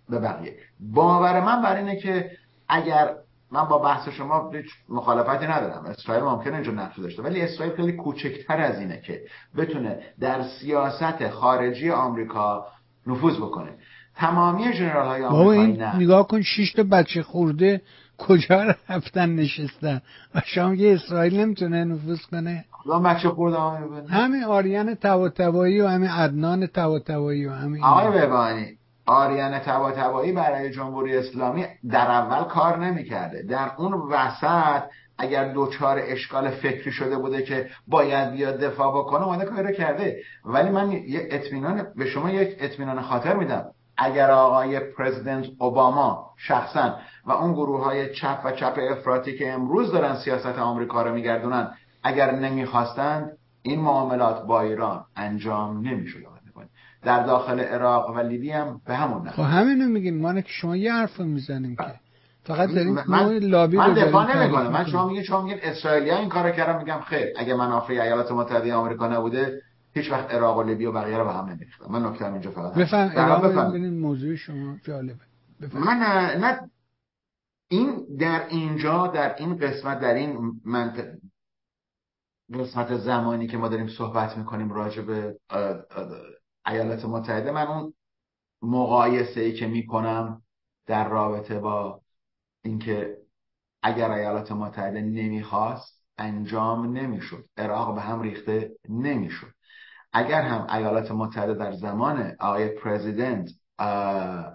[0.09, 0.57] به بقیه.
[0.81, 2.31] باور من بر اینه که
[2.69, 3.15] اگر
[3.53, 5.85] من با بحث شما هیچ مخالفتی ندارم.
[5.85, 9.21] اسرائیل ممکنه اینجا نقش داشته ولی اسرائیل خیلی کوچکتر از اینه که
[9.57, 12.67] بتونه در سیاست خارجی آمریکا
[13.07, 13.71] نفوذ بکنه.
[14.17, 15.97] تمامی جنرال های آمریکایی نه.
[15.97, 17.83] نگاه کن شش تا بچه خورده
[18.19, 20.03] کجا رفتن نشستن؟
[20.35, 22.65] و شما یه اسرائیل نمی‌تونه نفوذ کنه؟
[23.05, 23.59] بچه خورده
[24.09, 27.85] همین آریان تواتبایی و همین عدنان تواتبایی و همین.
[27.85, 29.93] آقای ببانی آریان تبا
[30.37, 33.43] برای جمهوری اسلامی در اول کار نمی‌کرده.
[33.43, 34.83] در اون وسط
[35.19, 40.23] اگر دوچار اشکال فکری شده بوده که باید بیاد دفاع بکنه اومده کاری کرده.
[40.45, 43.65] ولی من یه اطمینان به شما یک اطمینان خاطر میدم.
[43.97, 46.95] اگر آقای پرزیدنت اوباما شخصا
[47.27, 51.75] و اون گروه های چپ و چپ افراطی که امروز دارن سیاست آمریکا رو میگردونن
[52.03, 56.32] اگر نمی‌خواستند این معاملات با ایران انجام نمی‌شد.
[57.03, 60.21] در داخل عراق و لیبی هم به همون خب همینو میگیم.
[60.21, 62.01] ما که شما یه حرف می‌زنیم که.
[62.45, 64.73] فقط داریم من, لابی من دفاع نمی‌کنم.
[64.73, 67.27] من شما میگین شما میگین اسرائیلیا این کارو کردن میگم خیر.
[67.37, 69.63] اگه منافع ایالات متحده آمریکا نبوده
[69.95, 72.75] هیچ وقت عراق و لیبی و بقیه رو به هم نمیریختم من نکته اینجا فقط
[72.75, 75.21] بفهم موضوع شما جالبه.
[75.63, 75.85] بفهم.
[75.85, 75.97] من
[76.41, 76.71] نه
[77.69, 81.19] این در اینجا در این قسمت در این منطقه
[82.55, 85.37] قسمت زمانی که ما داریم صحبت می‌کنیم راجع به
[86.67, 87.95] ایالات متحده من اون
[88.63, 90.43] مقایسه ای که می‌کنم
[90.87, 92.03] در رابطه با
[92.65, 93.19] اینکه
[93.83, 97.45] اگر ایالات متحده نمی‌خواست انجام نمی‌شد.
[97.57, 99.55] عراق به هم ریخته نمی‌شد.
[100.13, 103.51] اگر هم ایالات متحده در زمان آقای پرزیدنت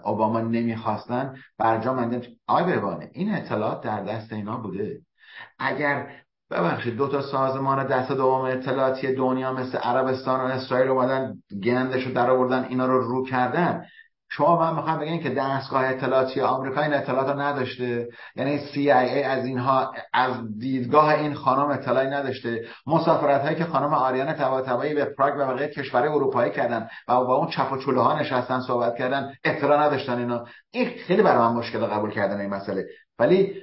[0.04, 2.72] اوباما نمی‌خواستن برجام اندن آقای
[3.12, 5.02] این اطلاعات در دست اینا بوده.
[5.58, 11.34] اگر ببخشید دو تا سازمان دست دوم اطلاعاتی دنیا مثل عربستان و اسرائیل اومدن
[11.64, 13.84] گندش رو در آوردن اینا رو رو کردن.
[14.30, 18.08] شما من می‌خوام بگین که دستگاه اطلاعاتی آمریکا این اطلاعات رو نداشته.
[18.36, 22.64] یعنی CIA از اینها از دیدگاه این خانم اطلاعی نداشته.
[22.86, 27.36] مسافرت هایی که خانم آریان طباطبایی به پراگ و بقیه کشور اروپایی کردن و با
[27.36, 30.44] اون چپ و چوله ها نشستن صحبت کردن اطلاع نداشتن اینا.
[30.70, 32.86] این خیلی برای من مشکل قبول کردن این مسئله.
[33.18, 33.54] ولی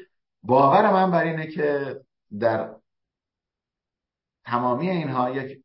[0.43, 1.95] باور من بر اینه که
[2.39, 2.69] در
[4.45, 5.63] تمامی اینها یک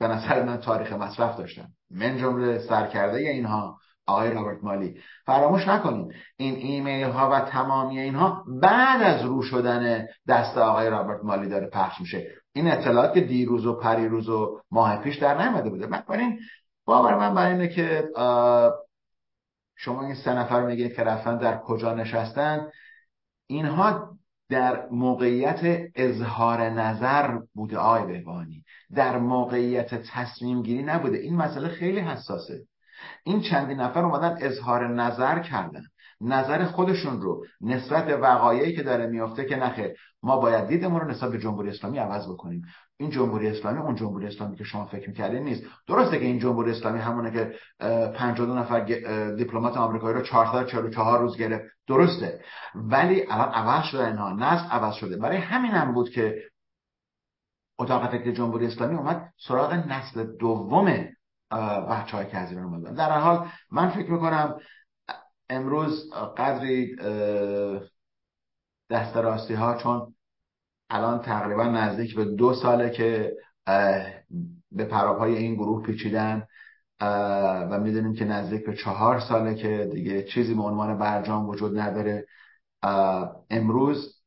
[0.00, 1.68] به نظر من تاریخ مصرف داشتن.
[1.90, 5.00] من جمله سرکرده اینها آقای رابرت مالی.
[5.26, 11.24] فراموش نکنید این ایمیل ها و تمامی اینها بعد از رو شدن دست آقای رابرت
[11.24, 12.26] مالی داره پخش میشه.
[12.52, 15.86] این اطلاعات که دیروز و پریروز و ماه پیش در نمیده بوده.
[15.86, 16.38] من
[16.84, 18.08] باور من برای اینه که
[19.76, 22.70] شما این سه نفر میگید که رفتن در کجا نشستن.
[23.46, 24.16] اینها
[24.50, 31.18] در موقعیت اظهار نظر بوده آی بهبانی در موقعیت تصمیم گیری نبوده.
[31.18, 32.66] این مسئله خیلی حساسه.
[33.24, 35.82] این چندین نفر اومدن اظهار نظر کردن.
[36.20, 39.90] نظر خودشون رو نسبت به وقایعی که داره میافته که نخیر
[40.22, 42.62] ما باید دیدمون رو نسبت به جمهوری اسلامی عوض بکنیم.
[42.96, 45.62] این جمهوری اسلامی اون جمهوری اسلامی که شما فکر می‌کردین نیست.
[45.88, 47.54] درسته که این جمهوری اسلامی همونه که
[48.14, 48.80] 52 نفر
[49.36, 51.64] دیپلمات آمریکایی رو 444 روز گرفت.
[51.88, 52.40] درسته.
[52.74, 54.30] ولی الان عوض شده اینها.
[54.32, 55.16] نسل عوض شده.
[55.16, 56.42] برای همین هم بود که
[57.78, 61.08] اتاق فکر جمهوری اسلامی اومد سراغ نسل دوم
[61.90, 64.54] بچه های که از ایران در حال من فکر می‌کنم
[65.50, 66.96] امروز قدری
[68.90, 70.14] دست راستی ها چون
[70.90, 73.36] الان تقریبا نزدیک به دو ساله که
[74.72, 76.46] به پراپای این گروه پیچیدن
[77.70, 82.26] و می‌دونیم که نزدیک به چهار ساله که دیگه چیزی به عنوان برجام وجود نداره.
[83.50, 84.22] امروز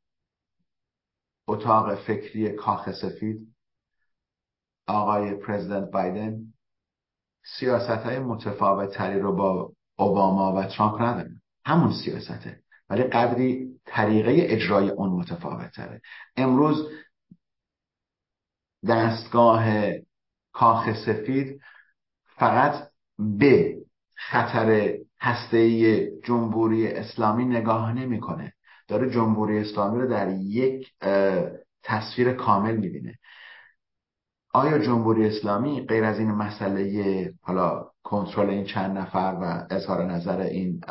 [1.48, 3.56] اتاق فکری کاخ سفید
[4.88, 6.54] آقای پرزیدنت بایدن
[7.60, 12.60] سیاست های متفاوت تری رو با اوباما و ترامپ ندارن همون سیاسته.
[12.90, 16.02] ولی قدری طریقه اجرای اون متفاوت تره
[16.36, 16.90] امروز
[18.88, 19.66] دستگاه
[20.54, 21.62] کاخ سفید
[22.36, 23.78] فقط به
[24.16, 28.54] خطر هسته جمهوری اسلامی نگاه نمی‌کنه.
[28.88, 30.94] داره جمهوری اسلامی رو در یک
[31.84, 33.20] تصویر کامل می‌بینه.
[34.56, 40.40] آیا جمهوری اسلامی غیر از این مسئله حالا کنترل این چند نفر و اظهار نظر
[40.40, 40.82] این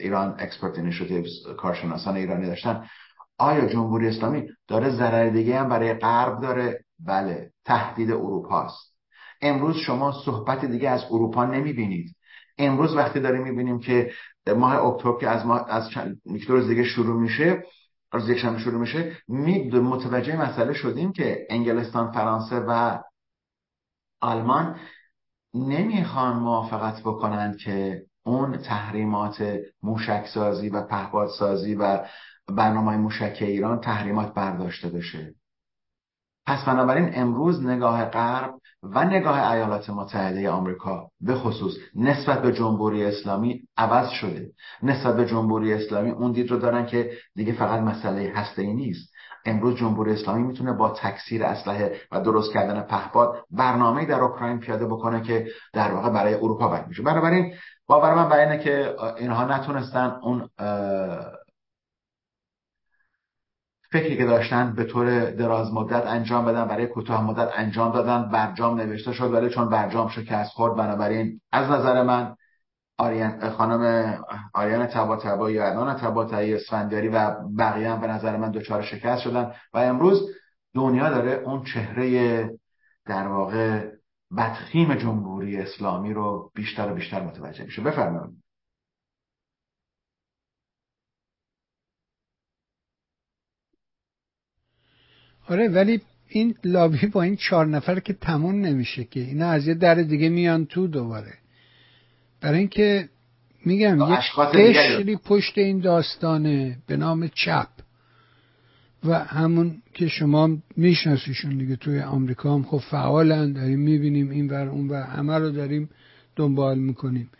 [0.00, 2.86] Iran Expert Initiatives کارشناسان ایرانی داشتن
[3.38, 8.94] آیا جمهوری اسلامی داره ضرر دیگه هم برای غرب داره؟ بله تهدید اروپاست.
[9.42, 12.16] امروز شما صحبت دیگه از اروپا نمی‌بینید.
[12.58, 14.10] امروز وقتی داریم می‌بینیم که
[14.56, 16.20] ماه اکتبر که از ما از چند
[16.68, 17.62] دیگه شروع میشه
[18.12, 22.98] از یک شروع میشه می متوجه مسئله شدیم که انگلستان فرانسه و
[24.20, 24.76] آلمان
[25.54, 32.04] نمی‌خوان موافقت بکنند که اون تحریمات موشک سازی و پهپاد سازی و
[32.48, 35.34] برنامه موشک ایران تحریمات برداشته بشه.
[36.48, 43.04] پس بنابراین امروز نگاه غرب و نگاه ایالات متحده آمریکا به خصوص نسبت به جمهوری
[43.04, 44.50] اسلامی عوض شده.
[44.82, 49.12] نسبت به جمهوری اسلامی اون دید رو دارن که دیگه فقط مسئله هسته ای نیست.
[49.46, 54.86] امروز جمهوری اسلامی می‌تونه با تکثیر اسلحه و درست کردن پهپاد برنامه در اوکراین پیاده
[54.86, 57.02] بکنه که در واقع برای اروپا بد میشه.
[57.02, 57.54] بنابراین
[57.86, 60.48] باور من برای اینه که اینها نتونستن اون
[63.90, 68.80] فکری که داشتن به طور دراز مدت انجام بدن برای کوتاه مدت انجام دادن برجام
[68.80, 72.36] نوشته شد ولی چون برجام شکست خورد بنابراین از نظر من
[72.98, 74.14] آریان خانم
[74.54, 79.52] آریان تبا یا ادنان تبا اسفندیاری و بقیه هم به نظر من دچار شکست شدن
[79.74, 80.30] و امروز
[80.74, 82.50] دنیا داره اون چهره
[83.06, 83.90] در واقع
[84.36, 87.82] بدخیم جمهوری اسلامی رو بیشتر و بیشتر متوجه میشه.
[87.82, 88.47] بفرمایید.
[95.48, 99.74] آره ولی این لابی با این چهار نفر که تموم نمیشه که اینا از یه
[99.74, 101.34] در دیگه میان تو دوباره.
[102.40, 103.08] برای اینکه
[103.64, 107.68] میگم یه قشری پشت این داستانه به نام چپ.
[109.04, 114.68] و همون که شما میشناسیشون دیگه توی آمریکا هم خب فعالن داریم می‌بینیم این ور
[114.68, 115.90] اون و همه رو داریم
[116.36, 117.30] دنبال می‌کنیم.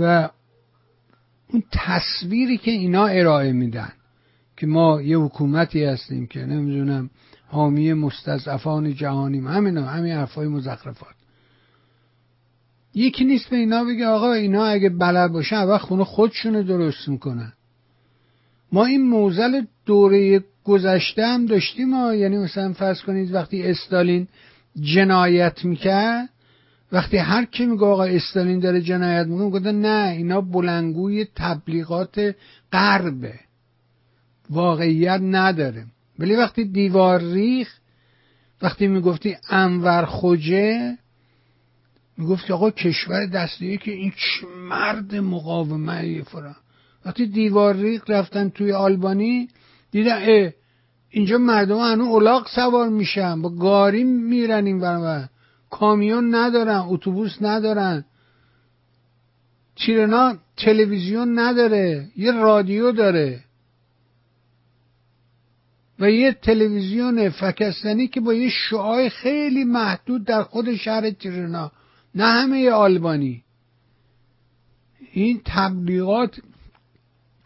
[0.00, 0.28] و
[1.48, 3.92] اون تصویری که اینا ارائه میدن
[4.60, 7.10] که ما یه حکومتی هستیم که نمی‌دونم
[7.48, 9.46] حامی مستضعفان جهانیم.
[9.46, 11.14] همین همین حرفای مزخرفات.
[12.94, 17.52] یکی نیست به اینا بگه آقا اینا اگه بلد باشن اول خونه خودشونو درست می‌کنن.
[18.72, 24.28] ما این موزل دوره گذشته هم داشتیم ما یعنی مثلا فرض کنید وقتی استالین
[24.80, 26.28] جنایت می‌کرد
[26.92, 32.34] وقتی هر کی میگه آقا استالین داره جنایت می‌کنه میگه نه اینا بلنگوی تبلیغات
[32.72, 33.34] غربه.
[34.50, 35.86] واقعیت نداره.
[36.18, 37.68] ولی وقتی دیوار ریخ
[38.62, 40.98] وقتی می‌گفتی انور خوجه
[42.18, 44.12] می‌گفت آقا کشور دسته که این
[44.68, 46.56] مرد مقاومه فرا
[47.04, 49.48] وقتی دیوار ریخ رفتن توی آلبانی
[49.90, 50.52] دیدن اه
[51.10, 53.42] اینجا مردم هنو اولاق سوار میشن.
[53.42, 55.28] با گاری میرن این برمه
[55.70, 58.04] کامیون ندارن اتوبوس ندارن.
[59.74, 63.40] چیرنا تلویزیون نداره یه رادیو داره.
[66.00, 71.72] و یه تلویزیون فکستنی که با یه شعای خیلی محدود در خود شهر تیرنا
[72.14, 73.42] نه همه آلبانی.
[75.12, 76.40] این تبلیغات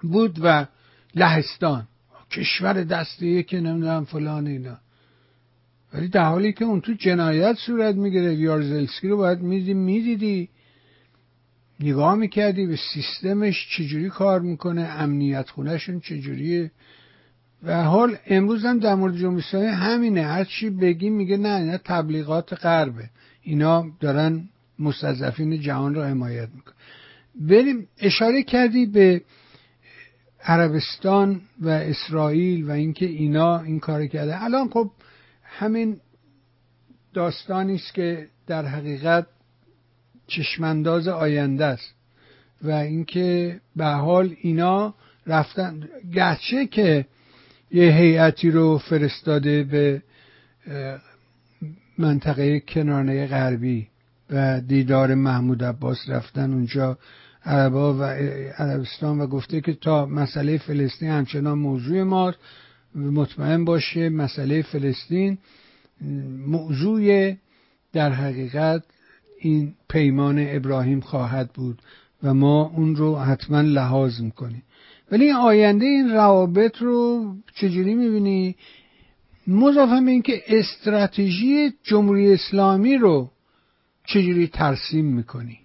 [0.03, 0.67] بود و
[1.15, 1.89] لهستان.
[2.31, 4.79] کشور دسته که نمی‌دونم فلان اینا.
[5.95, 10.49] ولی در حالی که اون تو جنایت صورت می‌گیره یارزلسکی رو باید می‌دیدی می‌دیدی.
[11.81, 16.71] نگاه می‌کردی به سیستمش چجوری کار می‌کنه امنیت خونهشون چجوریه.
[17.65, 20.23] و حال امروز هم در مورد جمهوری اسلامی همینه.
[20.23, 23.11] هر چی بگی میگه نه اینا تبلیغات غربه.
[23.43, 24.49] اینا دارن
[24.79, 26.75] مستضعفین جهان را حمایت می‌کنن.
[27.41, 29.23] بریم اشاره کردی به
[30.43, 34.45] عربستان و اسرائیل و اینکه اینا این کار کرده.
[34.45, 34.91] الان خب
[35.45, 36.01] همین
[37.15, 39.27] داستانی است که در حقیقت
[40.27, 41.95] چشمانداز آینده است
[42.63, 44.95] و اینکه به حال اینا
[45.27, 45.89] رفتن.
[46.15, 47.07] گرچه که
[47.75, 50.03] یه هیئتی رو فرستاده به
[51.99, 53.87] منطقه کنارنه غربی
[54.31, 56.99] و دیدار محمود عباس رفتن اونجا.
[57.45, 58.03] عربا و
[58.59, 62.39] عربستان و گفته که تا مسئله فلسطین همچنان موضوع ماست.
[62.95, 65.39] مطمئن باشه مسئله فلسطین
[66.47, 67.35] موضوع
[67.93, 68.83] در حقیقت
[69.41, 71.83] این پیمان ابراهیم خواهد بود
[72.23, 74.63] و ما اون رو حتما لحاظ می‌کنیم.
[75.15, 77.25] ولی آینده این روابط رو
[77.55, 78.57] چجوری می‌بینی؟
[79.47, 83.31] مضافه به اینکه استراتژی جمهوری اسلامی رو
[84.05, 85.59] چجوری ترسیم می‌کنی؟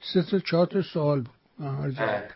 [0.00, 1.64] سه تا چهار تا سوال بود.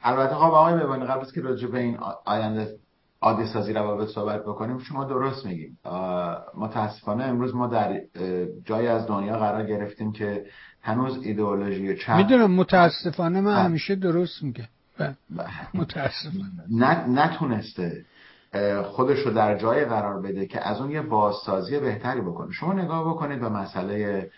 [0.02, 2.78] البته خب آقای ببانی قبل از که راجع به این آینده
[3.20, 5.78] عادی سازی روابط صحبت بکنیم شما درست میگیم
[6.56, 8.00] متاسفانه امروز ما در
[8.64, 10.46] جای از دنیا قرار گرفتیم که
[10.82, 14.68] هنوز ایدئولوژی چپ می‌دونم متاسفانه من همیشه درست متاسفانه
[17.08, 18.04] نتونسته
[18.84, 22.52] خودش رو در جای قرار بده که از اون یه بازسازی بهتری بکنه.
[22.52, 24.30] شما نگاه بکنید به مسئله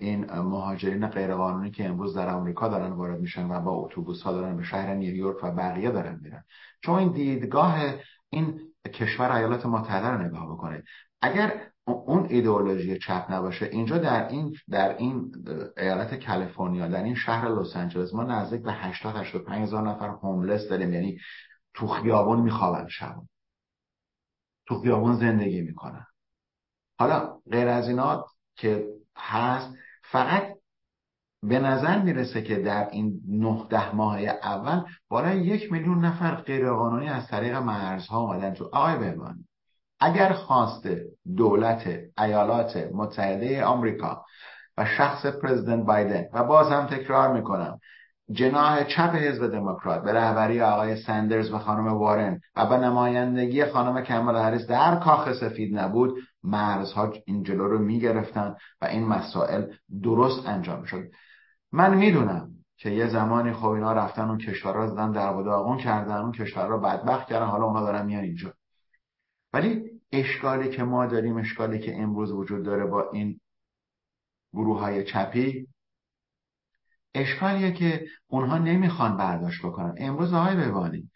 [0.00, 4.56] این مهاجرین غیرقانونی که امروز در آمریکا دارن وارد میشن و با اتوبوس ها دارن
[4.56, 6.44] به شهر نیویورک و بقیه دارن میرن.
[6.84, 7.80] شما این دیدگاه
[8.30, 8.60] این
[8.94, 10.84] کشور ایالات متحده رو نگاه بکنید.
[11.22, 11.52] اگر
[11.92, 13.66] اون ایدئولوژی چپ نباشه.
[13.66, 15.32] اینجا در این در این
[15.76, 20.68] ایالت کالیفرنیا در این شهر لس آنجلس ما نزدیک به 80 85 هزار نفر هوملس
[20.68, 20.92] داریم.
[20.92, 21.18] یعنی
[21.74, 23.14] تو خیابون میخوابن شب
[24.66, 26.06] تو خیابون زندگی می‌کنن.
[26.98, 28.24] حالا غیر از اینا
[28.56, 28.86] که
[29.16, 30.42] هست فقط
[31.42, 37.08] به نظر می‌رسه که در این نه ده ماه اول بالای یک میلیون نفر غیرقانونی
[37.08, 39.49] از طریق مرزها آمدن تو آقای بهبانی.
[40.00, 40.88] اگر خواست
[41.36, 44.24] دولت ایالات متحده آمریکا
[44.78, 47.80] و شخص پرزیدنت بایدن و باز هم تکرار می‌کنم
[48.32, 54.02] جناح چپ حزب دموکرات به رهبری آقای سندرز و خانم وارن و به نمایندگی خانم
[54.02, 59.64] کمال هریس در کاخ سفید نبود مرزها این جلو رو می‌گرفتن و این مسائل
[60.02, 61.04] درست انجام شد.
[61.72, 66.32] من می‌دونم که یه زمانی خب اینا رفتن اون کشورها زدن در داغون کردن اون
[66.32, 68.52] کشورها رو بدبخت کردن حالا اونا دارن میان اینجا.
[69.52, 73.40] ولی اشکالی که ما داریم اشکالی که امروز وجود داره با این
[74.52, 75.68] گروه های چپی
[77.14, 79.94] اشکالیه که اونها نمی‌خوان برداشت بکنن.
[79.98, 81.10] امروز آقای ببانی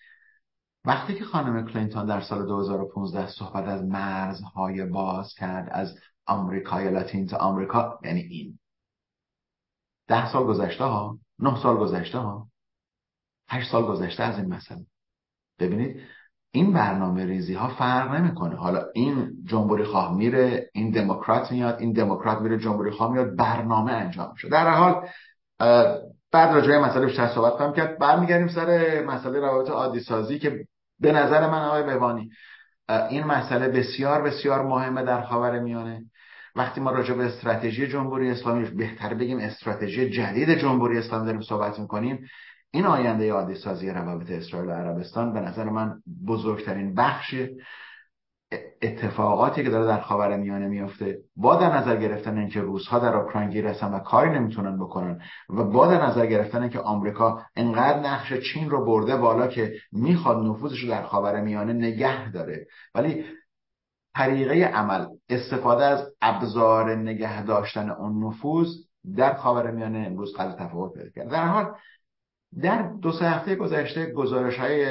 [0.84, 7.26] وقتی که خانم کلینتون در سال 2015 صحبت از مرزهای باز کرد از آمریکای لاتین
[7.26, 8.58] تا آمریکا یعنی این.
[10.06, 12.48] ده سال گذشته ها نه سال گذشته ها
[13.48, 14.86] هشت سال گذشته از این مسئله.
[15.58, 16.00] ببینید
[16.54, 18.56] این برنامه ریزی ها فرق نمی‌کنه.
[18.56, 23.92] حالا این جمهوری خواه میره این دموکرات میاد این دموکرات میره جمهوری خواه میاد برنامه
[23.92, 24.48] انجام میشه.
[24.48, 25.08] در حال
[26.32, 27.98] بعد راجع به مسئله بیشتر صحبت کنم کرد.
[27.98, 30.64] برمیگردیم سر مسئله روابط عادی سازی که
[31.00, 32.30] به نظر من آقای بهبانی
[33.10, 36.04] این مسئله بسیار بسیار مهمه در خاور میانه.
[36.56, 41.78] وقتی ما راجع به استراتژی جمهوری اسلامی بهتر بگیم استراتژی جدید جمهوری اسلامی داریم صحبت
[41.78, 42.26] می‌کنیم
[42.74, 47.34] این آینده عادی سازی روابط اسرائیل و عربستان به نظر من بزرگترین بخش
[48.82, 53.50] اتفاقاتی که داره در خاور میانه میفته با در نظر گرفتن اینکه روزها در اوکراین
[53.50, 55.20] گیر هستن و کاری نمی‌تونن بکنن
[55.50, 60.46] و با در نظر گرفتن اینکه آمریکا انقدر نقش چین رو برده بالا که می‌خواد
[60.46, 62.66] نفوذش رو در خاور میانه نگه داره.
[62.94, 63.24] ولی
[64.14, 68.68] طریقه عمل استفاده از ابزار نگه داشتن اون نفوذ
[69.16, 71.74] در خاور میانه امروز قدر تفاوت پیدا کرد در حال
[72.62, 74.86] در دو سه هفته گذشته گزارش های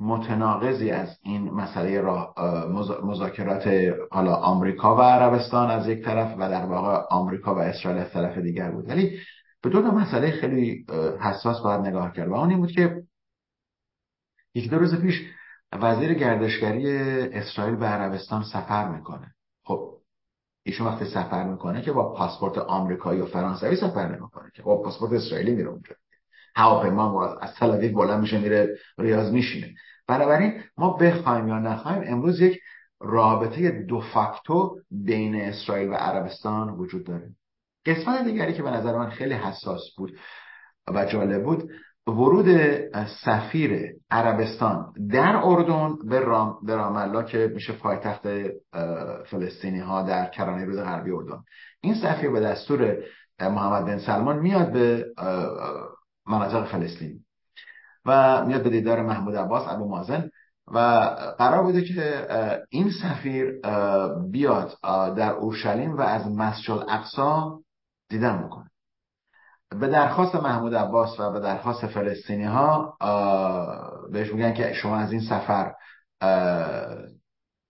[0.00, 2.02] متناقضی از این مسئله
[3.02, 3.68] مذاکرات
[4.10, 8.38] حالا آمریکا و عربستان از یک طرف و در واقع آمریکا و اسرائیل از طرف
[8.38, 8.88] دیگر بود.
[8.88, 9.18] ولی
[9.62, 10.86] به دو تا مسئله خیلی
[11.20, 13.02] حساس باید نگاه کرد و اون این بود که
[14.54, 15.22] یک دو روز پیش
[15.72, 16.98] وزیر گردشگری
[17.32, 19.34] اسرائیل به عربستان سفر می‌کنه.
[19.64, 19.94] خب
[20.62, 25.12] ایشون وقتی سفر می‌کنه که با پاسپورت آمریکایی و فرانسوی سفر نمی‌کنه که با پاسپورت
[25.12, 25.94] اسرائیلی میره اونجا.
[26.58, 29.74] هواپیما از تل بلند میشه میره ریاض میشینه.
[30.08, 32.60] بنابراین ما بخوایم یا نخوایم امروز یک
[33.00, 37.28] رابطه دو فاکتو بین اسرائیل و عربستان وجود داره.
[37.86, 40.16] قسمت دیگری که به نظر من خیلی حساس بود
[40.94, 41.70] و جالب بود
[42.06, 42.46] ورود
[43.24, 48.28] سفیر عربستان در اردن به رام رام که میشه پایتخت
[49.26, 51.38] فلسطینی ها در کرانه رود غربی اردن.
[51.80, 52.96] این سفیر به دستور
[53.40, 55.04] محمد بن سلمان میاد به
[56.28, 57.24] مناطق فلسطین
[58.06, 60.30] و میاد به دیدار محمود عباس ابو مازن
[60.66, 60.78] و
[61.38, 62.26] قرار بوده که
[62.70, 63.60] این سفیر
[64.30, 64.76] بیاد
[65.16, 67.58] در اورشلیم و از مسجد اقصا
[68.08, 68.70] دیدن بکنه.
[69.80, 72.96] به درخواست محمود عباس و به درخواست فلسطینی ها
[74.12, 75.74] بهش میگن که شما از این سفر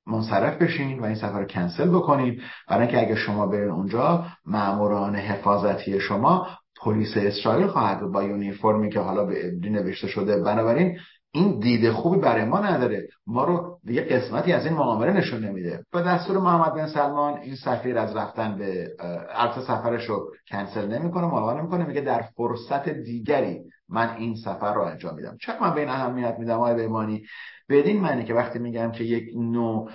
[0.06, 5.16] منصرف بشین و این سفر رو کنسل بکنید برای اینکه اگه شما برین اونجا ماموران
[5.16, 6.46] حفاظتی شما
[6.80, 10.98] پلیس اسرائیل خواهد با یونیفرمی که حالا به نوشته شده بنابراین
[11.32, 13.08] این دید خوبی برای ما نداره.
[13.26, 15.84] ما رو یه قسمتی از این معامله نشون نمیده.
[15.92, 18.88] به دستور محمد بن سلمان این سفیر از رفتن به
[19.30, 24.82] البته سفرش رو کنسل نمی‌کنه ملاقات نمی‌کنه میگه در فرصت دیگری من این سفر رو
[24.82, 25.36] انجام میدم.
[25.40, 27.22] چرا من به این اهمیت میدم آقای بیمانی
[27.68, 29.90] بدین معنی که وقتی میگم که یک نوع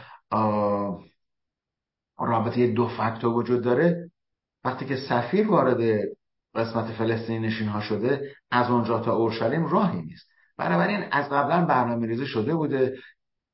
[2.20, 4.10] رابطه دو فاکتور وجود داره
[4.66, 6.00] وقتی که سفیر وارد
[6.56, 10.28] قسمت فلسطینی نشین ها شده از اونجا تا اورشلیم راهی نیست.
[10.58, 12.98] بنابراین از قبلا برنامه ریزی شده بوده.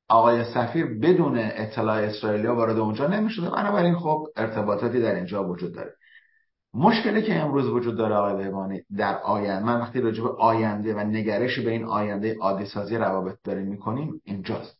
[0.07, 3.49] آقای سفیر بدون اطلاع اسرائیلیا وارد اونجا نمی‌شده.
[3.49, 5.93] بنابراین خب ارتباطاتی در اینجا وجود داره.
[6.73, 10.99] مشکلی که امروز وجود داره آقای بهبانی در آینده من وقتی راجع به آینده و
[10.99, 14.79] نگرشی به این آینده عادی سازی روابط داریم می‌کنیم اینجاست.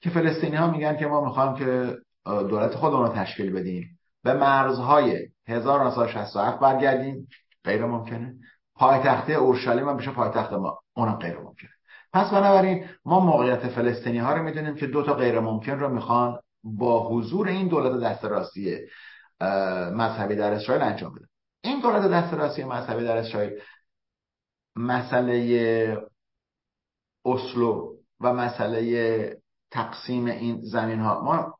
[0.00, 3.98] که فلسطینی ها میگن که ما می‌خوایم که دولت خودمون رو تشکیل بدیم.
[4.24, 7.28] به مرزهای 1967 برگردیم.
[7.68, 8.34] غیر ممکنه.
[8.74, 10.78] پایتخت اورشلیم هم بشه پایتخت ما.
[10.96, 11.70] اونم غیر ممکنه.
[12.12, 16.38] پس بنابراین ما موقعیت فلسطینی ها رو می‌دونیم که دو تا غیر ممکن رو می‌خوان
[16.64, 18.78] با حضور این دولت دست راستی
[19.92, 21.26] مذهبی در اسرائیل انجام بدن.
[21.64, 23.52] این دولت دست راستی مذهبی در اسرائیل
[24.76, 25.98] مسئله
[27.24, 31.58] اسلو و مسئله تقسیم این زمین ها ما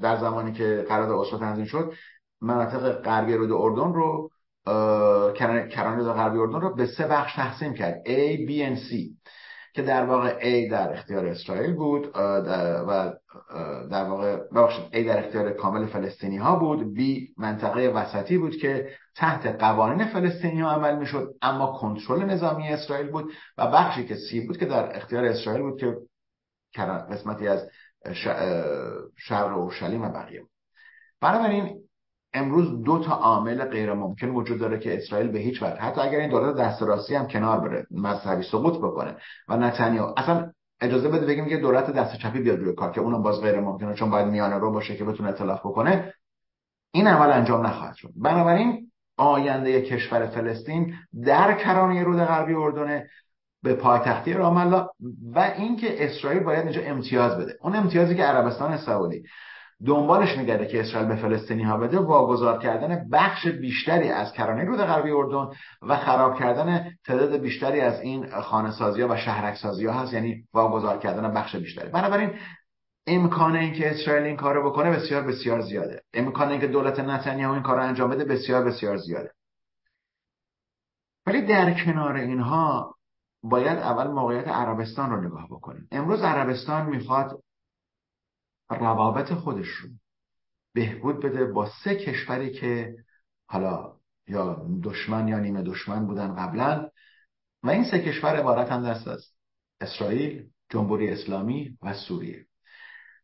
[0.00, 1.92] در زمانی که قرارداد اسلو تنظیم شد
[2.40, 4.30] مناطق غربی رود اردن رو
[5.70, 8.02] کرانه غربی اردن رو به سه بخش تقسیم کرد.
[8.06, 8.94] A, B and C
[9.74, 12.42] که در واقع A در اختیار اسرائیل بود و
[13.90, 14.38] در واقع
[14.92, 16.96] A در اختیار کامل فلسطینی ها بود.
[16.98, 17.00] B
[17.38, 23.32] منطقه وسطی بود که تحت قوانین فلسطینی ها عمل می‌شد اما کنترل نظامی اسرائیل بود
[23.58, 25.96] و بخشی که C بود که در اختیار اسرائیل بود که
[26.82, 27.68] قسمتی از
[29.16, 30.50] شهر اورشلیم و بقیه بود.
[31.20, 31.83] بنابراین
[32.34, 36.18] امروز دو تا عامل غیر ممکن وجود داره که اسرائیل به هیچ وجه حتی اگر
[36.18, 39.16] این دولت دست راستی هم کنار بره مذهبی سقوط بکنه.
[39.48, 43.22] و نتانیاهو اصلا اجازه بده بگیم که دولت دست چپی بیاد روی کار که اونم
[43.22, 46.14] باز غیر ممکنه چون باید میانه رو باشه که بتونه اطلاف بکنه.
[46.92, 48.10] این عمل انجام نخواهد شد.
[48.16, 53.04] بنابراین آینده کشور فلسطین در کرانه رود غربی اردن
[53.62, 54.86] به پایتختی رام الله
[55.34, 57.54] و اینکه اسرائیل باید اینجا امتیاز بده.
[57.62, 59.22] اون امتیازی که عربستان سعودی
[59.86, 64.78] دنبالش میگرده که اسرائیل به فلسطینی ها بده واگذار کردن بخش بیشتری از کرانه رود
[64.78, 69.86] غربی اردن و خراب کردن تعداد بیشتری از این خانه سازی ها و شهرک سازی
[69.86, 70.12] ها هست.
[70.12, 71.88] یعنی واگذار کردن بخش بیشتری.
[71.88, 72.30] بنابراین
[73.06, 76.02] امکان اینکه اسرائیل این کارو بکنه بسیار بسیار زیاده.
[76.14, 79.30] امکان اینکه دولت نتانیاهو این کارو انجام بده بسیار بسیار زیاده.
[81.26, 82.94] ولی در کنار اینها
[83.42, 85.88] باید اول موقعیت عربستان رو نگاه بکنیم.
[85.92, 87.40] امروز عربستان می‌خواد
[88.70, 89.88] روابط خودش رو
[90.74, 92.96] بهبود بده با سه کشوری که
[93.46, 93.92] حالا
[94.28, 96.90] یا دشمن یا نیمه دشمن بودن قبلا
[97.62, 99.26] و این سه کشور عبارت هم دست از
[99.80, 102.46] اسرائیل، جمهوری اسلامی و سوریه.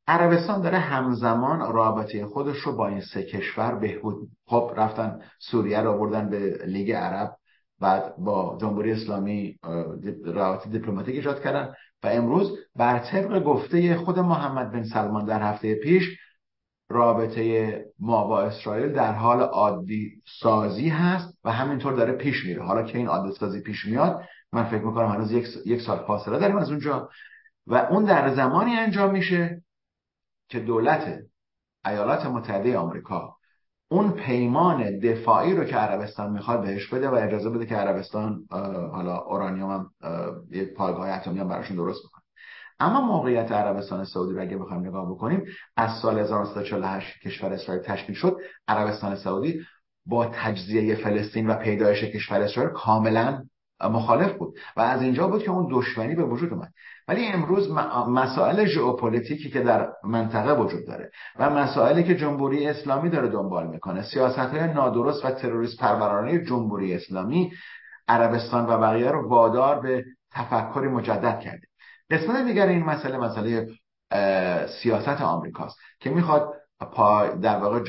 [0.07, 5.99] عربستان داره همزمان رابطه خودش رو با این سه کشور بهبود خب رفتن سوریه رو
[5.99, 7.37] بردن به لیگ عرب
[7.81, 9.59] بعد با جمهوری اسلامی
[10.25, 11.75] روابط دیپلماتیک ایجاد کردن.
[12.03, 16.19] و امروز بر طبق گفته خود محمد بن سلمان در هفته پیش
[16.89, 22.63] رابطه ما با اسرائیل در حال عادی سازی هست و همینطور داره پیش میره.
[22.63, 24.23] حالا که این عادی سازی پیش میاد
[24.53, 25.33] من فکر می‌کنم هنوز
[25.67, 27.09] یک, سال فاصله داریم از اونجا.
[27.67, 29.63] و اون در زمانی انجام میشه
[30.49, 31.19] که دولت
[31.87, 33.37] ایالات متحده آمریکا
[33.93, 38.47] اون پیمان دفاعی رو که عربستان می‌خواد بهش بده و اجازه بده که عربستان
[38.93, 39.91] حالا اورانیوم هم
[40.51, 42.23] یک پایگاه اتمی هم براشون درست بکنه.
[42.81, 45.45] اما موقعیت عربستان سعودی رو اگه بخوایم نگاه بکنیم
[45.77, 48.37] از سال 1948 کشور اسرائیل تشکیل شد
[48.69, 49.61] عربستان سعودی
[50.07, 53.45] با تجزیه فلسطین و پیدایش کشور اسرائیل کاملا
[53.89, 54.55] مخالف بود.
[54.77, 56.69] و از اینجا بود که اون دشمنی به وجود اومد.
[57.09, 57.71] ولی امروز
[58.09, 64.03] مسائل ژئوپلیتیکی که در منطقه وجود داره و مسائلی که جمهوری اسلامی داره دنبال می‌کنه
[64.03, 67.53] سیاست های نادرست و تروریست پرورانه جمهوری اسلامی
[68.09, 71.67] عربستان و بقیه رو وادار به تفکری مجدد کرده.
[72.11, 73.69] قسمت دیگر این مسئله مسئله
[74.83, 76.53] سیاست آمریکاست که می‌خواد
[76.85, 77.81] پای در واقع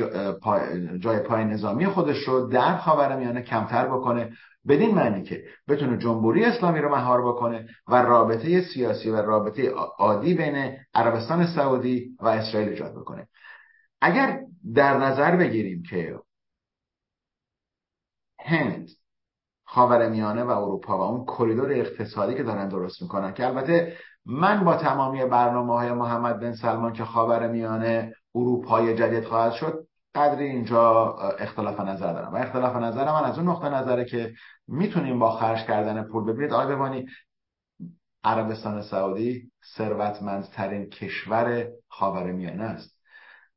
[0.98, 4.32] جای پای نظامی خودش رو در خاورمیانه کمتر بکنه.
[4.68, 10.34] بدین معنی که بتونه جمهوری اسلامی رو مهار بکنه و رابطه سیاسی و رابطه عادی
[10.34, 13.28] بین عربستان سعودی و اسرائیل ایجاد بکنه.
[14.02, 14.40] اگر
[14.76, 16.20] در نظر بگیریم که
[18.46, 18.90] هند
[19.66, 24.78] خاورمیانه و اروپا و اون کریدور اقتصادی که دارن درست می‌کنن که البته من با
[24.78, 29.88] تمامی برنامه های محمد بن سلمان که خاورمیانه اروپای جدید خواهد شد.
[30.16, 32.34] قدری اینجا اختلاف نظر دارم.
[32.34, 34.34] و اختلاف نظر من از اون نقطه نظره که
[34.68, 36.54] می‌تونیم با خرج کردن پول ببینید.
[36.54, 37.08] آقای ببانی
[38.24, 42.98] عربستان سعودی ثروتمندترین کشور خاورمیانه است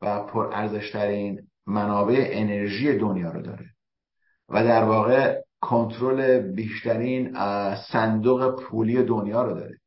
[0.03, 3.67] و پر ارزشترین منابع انرژی دنیا رو داره
[4.49, 7.37] و در واقع کنترل بیشترین
[7.93, 9.79] صندوق پولی دنیا رو داره.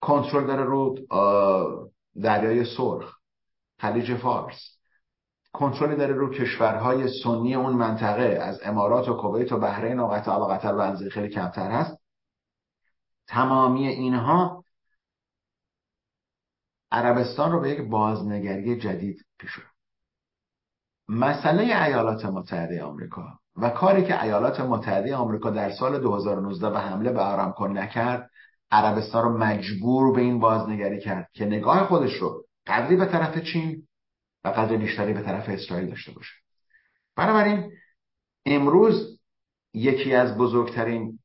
[0.00, 0.98] کنترل داره رو
[2.22, 3.13] دریای سرخ.
[3.84, 4.78] خلیج فارس.
[5.52, 10.38] کنترلی داره رو کشورهای سنی اون منطقه از امارات و کویت و بحرین و قطر
[10.38, 11.98] و قطر بنزی خیلی کمتر هست.
[13.26, 14.64] تمامی اینها
[16.92, 19.50] عربستان رو به یک بازنگری جدید پیش
[21.08, 27.12] مسئله ایالات متحده آمریکا و کاری که ایالات متحده آمریکا در سال 2019 به حمله
[27.12, 28.30] به آرامکو نکرد
[28.70, 33.88] عربستان رو مجبور به این بازنگری کرد که نگاه خودش رو قدری به طرف چین
[34.44, 36.32] و قدر بیشتری به طرف اسرائیل داشته باشه.
[37.16, 37.72] بنابراین
[38.46, 39.20] امروز
[39.74, 41.18] یکی از بزرگترین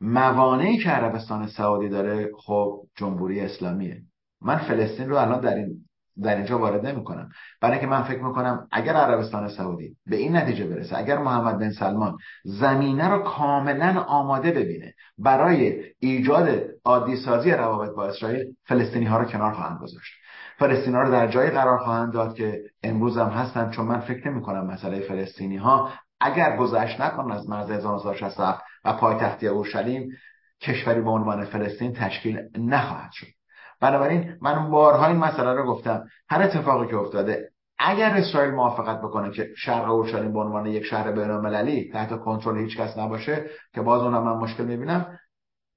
[0.00, 4.02] موانعی که عربستان سعودی داره خب جمهوری اسلامیه.
[4.40, 5.87] من فلسطین رو الان در این
[6.22, 10.36] در اینجا وارد نمی کنم برای اینکه من فکر می‌کنم اگر عربستان سعودی به این
[10.36, 17.50] نتیجه برسه اگر محمد بن سلمان زمینه رو کاملا آماده ببینه برای ایجاد عادی سازی
[17.50, 20.12] روابط با اسرائیل فلسطینی ها رو کنار خواهند گذاشت.
[20.58, 24.30] فلسطینی ها رو در جای قرار خواهند داد که امروز هم هستن چون من فکر
[24.30, 25.90] نمی کنم مسئله فلسطینی ها
[26.20, 30.10] اگر گذشت نکنن از مرز 1967 و پایتختی اورشلیم
[30.60, 33.37] کشوری به عنوان فلسطین تشکیل نخواهد شد.
[33.80, 39.30] بنابراین من بارها این مسئله رو گفتم هر اتفاقی که افتاده اگر اسرائیل موافقت بکنه
[39.30, 44.02] که شرق اورشلیم به عنوان یک شهر بین‌المللی تحت کنترل هیچ کس نباشه که باز
[44.02, 45.18] اونم من مشکل می‌بینم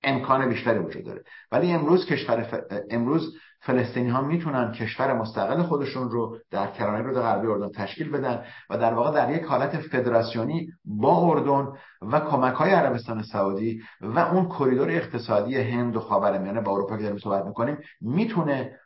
[0.04, 2.64] امکان بیشتری وجود داره ولی امروز کشور.
[2.89, 8.43] امروز فلسطینی ها می‌تونن کشور مستقل خودشون رو در کرانه رود غربی اردن تشکیل بدن
[8.70, 11.68] و در واقع در یک حالت فدراسیونی با اردن
[12.01, 17.03] و کمک های عربستان سعودی و اون کریدور اقتصادی هند و خاورمیانه با اروپا که
[17.03, 18.80] داریم صحبت می‌کنیم می‌تونه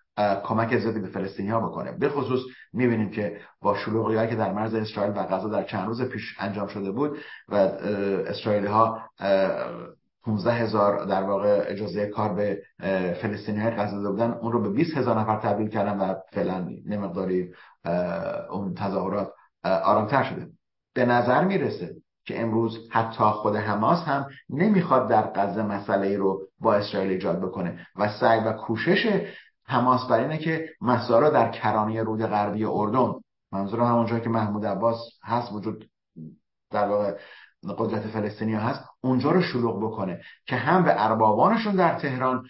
[0.43, 1.91] کمک زیادی به فلسطینی ها بکنه.
[1.91, 2.39] به خصوص
[2.73, 6.67] می‌بینیم که با شلوغی که در مرز اسرائیل و غزه در چند روز پیش انجام
[6.67, 7.17] شده بود
[7.49, 9.01] و اسرائیلی ها
[10.26, 12.61] 15 هزار در واقع اجازه کار به
[13.21, 14.32] فلسطینی های داده بودن.
[14.32, 17.53] اون رو به 20 هزار نفر تبدیل کردن و فعلا نمقداری
[18.49, 19.32] اون تظاهرات
[19.63, 20.47] آرامتر شده.
[20.93, 21.95] به نظر می‌رسه
[22.26, 27.88] که امروز حتی خود حماس هم نمی‌خواد در غزه مسئله رو با اسرائیل ایجاد بکنه
[27.95, 29.21] و سعی و کوشش
[29.67, 33.13] حماس بر اینه که مسائل در کرانه رود غربی اردن
[33.51, 35.89] منظور همونجا که محمود عباس هست وجود
[36.71, 37.17] در واقع
[37.74, 42.43] قدرت فلسطینی هست اونجا رو شلوغ بکنه که هم به اربابانشون در تهران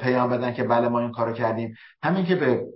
[0.00, 1.74] پیام بدن که بله ما این کارو کردیم.
[2.02, 2.66] همین که به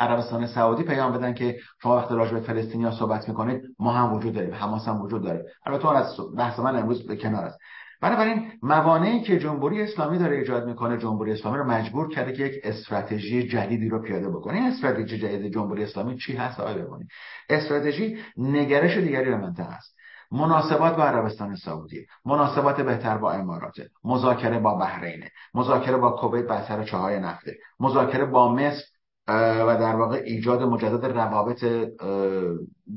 [0.00, 4.34] عربستان سعودی پیام بدن که شما وقتی راجع به فلسطینیا صحبت می‌کنید ما هم وجود
[4.34, 5.44] داریم حماس هم وجود داره.
[5.66, 7.58] البته از بحث من امروز به کنار است.
[8.00, 12.60] بنابراین موانعی که جمهوری اسلامی داره ایجاد می‌کنه جمهوری اسلامی رو مجبور کرده که یک
[12.64, 14.54] استراتژی جدیدی رو پیاده بکنه.
[14.54, 17.04] این استراتژی جدید جمهوری اسلامی چی هست؟ آقای بمانی
[17.48, 19.93] استراتژی نگرش دیگری به منطقه است.
[20.34, 23.74] مناسبات با عربستان سعودی مناسبات بهتر با امارات
[24.04, 25.24] مذاکره با بحرین
[25.54, 28.84] مذاکره با کویت بر سر چاهای نفته مذاکره با مصر
[29.28, 31.64] و در واقع ایجاد مجدد روابط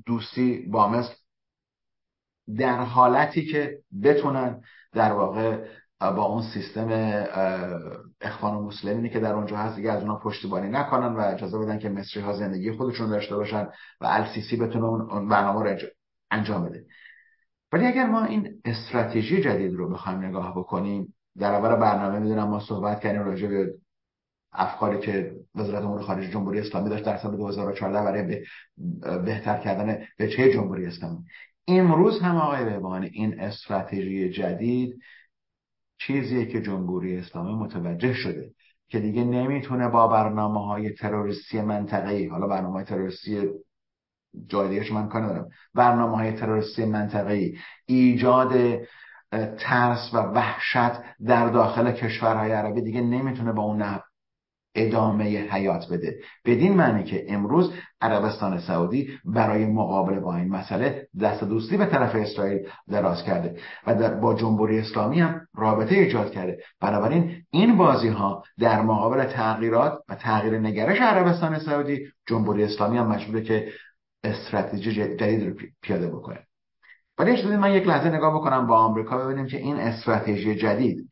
[0.06, 1.14] دوستی با مصر
[2.58, 4.62] در حالتی که بتونن
[4.94, 5.66] در واقع
[6.00, 6.90] با اون سیستم
[8.22, 11.80] اخوان و مسلمینی که در اونجا هست دیگه از اونها پشتیبانی نکنن و اجازه بدن
[11.80, 13.68] که مصری ها زندگی خودشون داشته باشن
[14.02, 15.78] و السیسی بتونه اون برنامه رو
[16.32, 16.86] انجام بده.
[17.72, 22.60] ولی اگر ما این استراتژی جدید رو بخوایم نگاه بکنیم در اول برنامه می‌دونم ما
[22.60, 23.74] صحبت کردیم راجع به
[24.52, 28.44] افکاری که وزارت امور خارجه جمهوری اسلامی داشت در سال 2014 برای
[29.26, 31.24] بهتر کردن به چه جمهوری اسلامی.
[31.68, 35.00] امروز هم آقای بهبانی این استراتژی جدید
[35.98, 38.52] چیزیه که جمهوری اسلامی متوجه شده
[38.90, 43.50] که دیگه نمی‌تونه با برنامه های تروریستی منطقه‌ای حالا برنامه های تروریستی
[44.48, 45.48] جای دیگه من کار ندارم.
[45.76, 48.80] برنامه های تروریستی منطقه‌ای ایجاد
[49.60, 50.92] ترس و وحشت
[51.26, 53.82] در داخل کشورهای عربی دیگه نمی‌تونه با اون
[54.78, 56.16] ادامه حیات بده.
[56.46, 62.16] بدین معنی که امروز عربستان سعودی برای مقابله با این مسئله دست دوستی به طرف
[62.16, 66.60] اسرائیل دراز کرده و در با جمهوری اسلامی هم رابطه ایجاد کرده.
[66.82, 73.08] بنابراین این بازی ها در مقابل تغییرات و تغییر نگرش عربستان سعودی جمهوری اسلامی هم
[73.08, 73.68] مجبوره که
[74.24, 76.48] استراتژی جدید رو پیاده بکنه.
[77.18, 81.10] ولی اجازه من یک لحظه نگاه بکنم با آمریکا ببینیم که این استراتژی جدید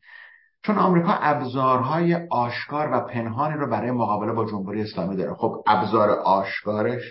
[0.62, 5.34] چون آمریکا ابزارهای آشکار و پنهانی رو برای مقابله با جمهوری اسلامی داره.
[5.34, 7.02] خب ابزار آشکارش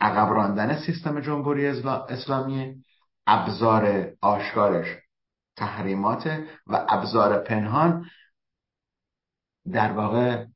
[0.00, 1.66] عقب راندن سیستم جمهوری
[2.08, 2.84] اسلامی
[3.26, 4.86] ابزار آشکارش
[5.56, 6.26] تحریمات
[6.66, 8.04] و ابزار پنهان
[9.72, 10.46] در واقع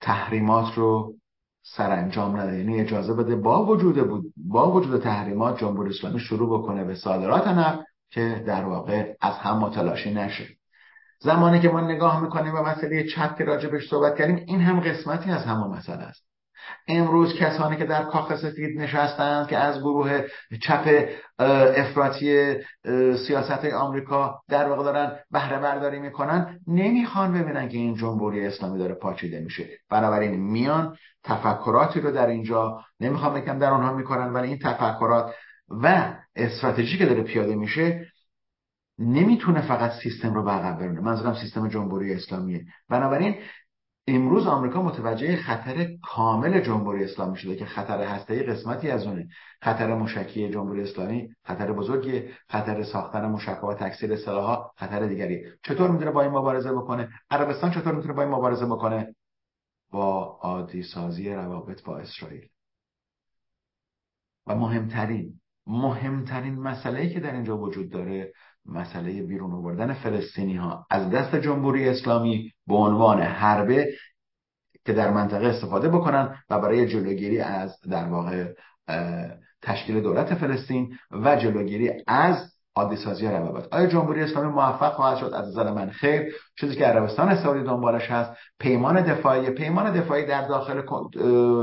[0.00, 1.14] تحریمات رو
[1.62, 6.84] سرانجام نده یعنی اجازه بده با وجود بود با وجود تحریمات جمهوری اسلامی شروع بکنه
[6.84, 10.46] به صادرات نفت که در واقع از هم متلاشی نشه.
[11.18, 15.30] زمانی که ما نگاه می‌کنیم و مسئله چپ که راجبش صحبت کردیم این هم قسمتی
[15.30, 16.29] از همون مسئله است.
[16.88, 20.20] امروز کسانی که در کاخ سفید نشستند که از گروه
[20.62, 21.08] چپ
[21.76, 22.54] افراطی
[23.26, 28.94] سیاست آمریکا در واقع دارن بهره برداری می‌کنن نمی‌خوان ببینن که این جمهوری اسلامی داره
[28.94, 29.68] پاچیده میشه.
[29.90, 35.34] بنابراین میان تفکراتی رو در اینجا نمی‌خوام بگم در آنها می‌کنن ولی این تفکرات
[35.68, 38.06] و استراتژی که داره پیاده میشه
[38.98, 42.64] نمی‌تونه فقط سیستم رو عقب برونه منظورم سیستم جمهوری اسلامیه.
[42.88, 43.34] بنابراین
[44.14, 49.28] امروز آمریکا متوجه خطر کامل جمهوری اسلامی شده که خطر هسته‌ای قسمتی از اونه.
[49.62, 55.44] خطر مشکی جمهوری اسلامی خطر بزرگی خطر ساختن مشکا و تکثیر سلاح‌ها خطر دیگری.
[55.62, 59.14] چطور می‌تونه با این مبارزه بکنه؟ عربستان چطور می‌تونه با این مبارزه بکنه؟
[59.90, 62.48] با عادی سازی روابط با اسرائیل.
[64.46, 68.32] و مهمترین مهمترین مسئله که در اینجا وجود داره
[68.66, 70.86] مسئله بیرون آوردن فلسطینی ها.
[70.90, 73.92] از دست جمهوری اسلامی به عنوان حربه
[74.86, 78.52] که در منطقه استفاده بکنن و برای جلوگیری از در واقع
[79.62, 85.32] تشکیل دولت فلسطین و جلوگیری از عادی سازی روابط آیا جمهوری اسلامی موفق خواهد شد؟
[85.34, 86.34] از نظر من خیر.
[86.60, 88.30] چیزی که عربستان سعودی دنبالش هست
[88.60, 89.50] پیمان دفاعی.
[89.50, 90.82] پیمان دفاعی در داخل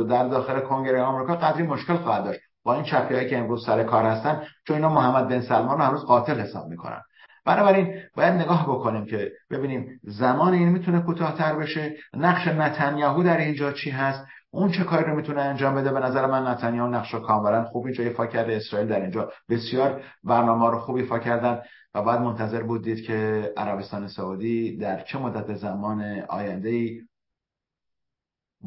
[0.03, 2.39] در داخل کنگره آمریکا قدری مشکل خواهد داشت.
[2.67, 6.05] با این چپیایی که امروز سر کار هستن چون اینا محمد بن سلمان رو هنوز
[6.05, 7.01] قاتل حساب می‌کنن.
[7.45, 13.71] بنابراین باید نگاه بکنیم که ببینیم زمان این می‌تونه کوتاهتر بشه نقش نتانیاهو در اینجا
[13.71, 17.19] چی هست اون چه کاری رو می‌تونه انجام بده؟ به نظر من نتانیاهو نقش رو
[17.19, 21.61] کاملا خوب اینجا ایفا کرده اسرائیل در اینجا بسیار برنامه رو خوب ایفا کردن
[21.95, 26.89] و بعد منتظر بودید که عربستان سعودی در چه مدت زمان آینده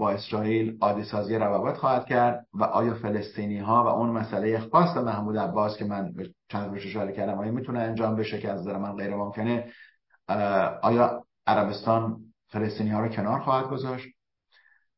[0.00, 4.96] با اسرائیل عادی سازی روابط خواهد کرد و آیا فلسطینی ها و اون مسئله خاص
[4.96, 6.12] محمود عباس که من
[6.48, 9.64] چند بهش اشاره کردم آیا می‌تونه انجام بشه که از نظر من غیر ممکنه؟
[10.82, 12.16] آیا عربستان
[12.48, 14.08] فلسطینی ها رو کنار خواهد گذاشت؟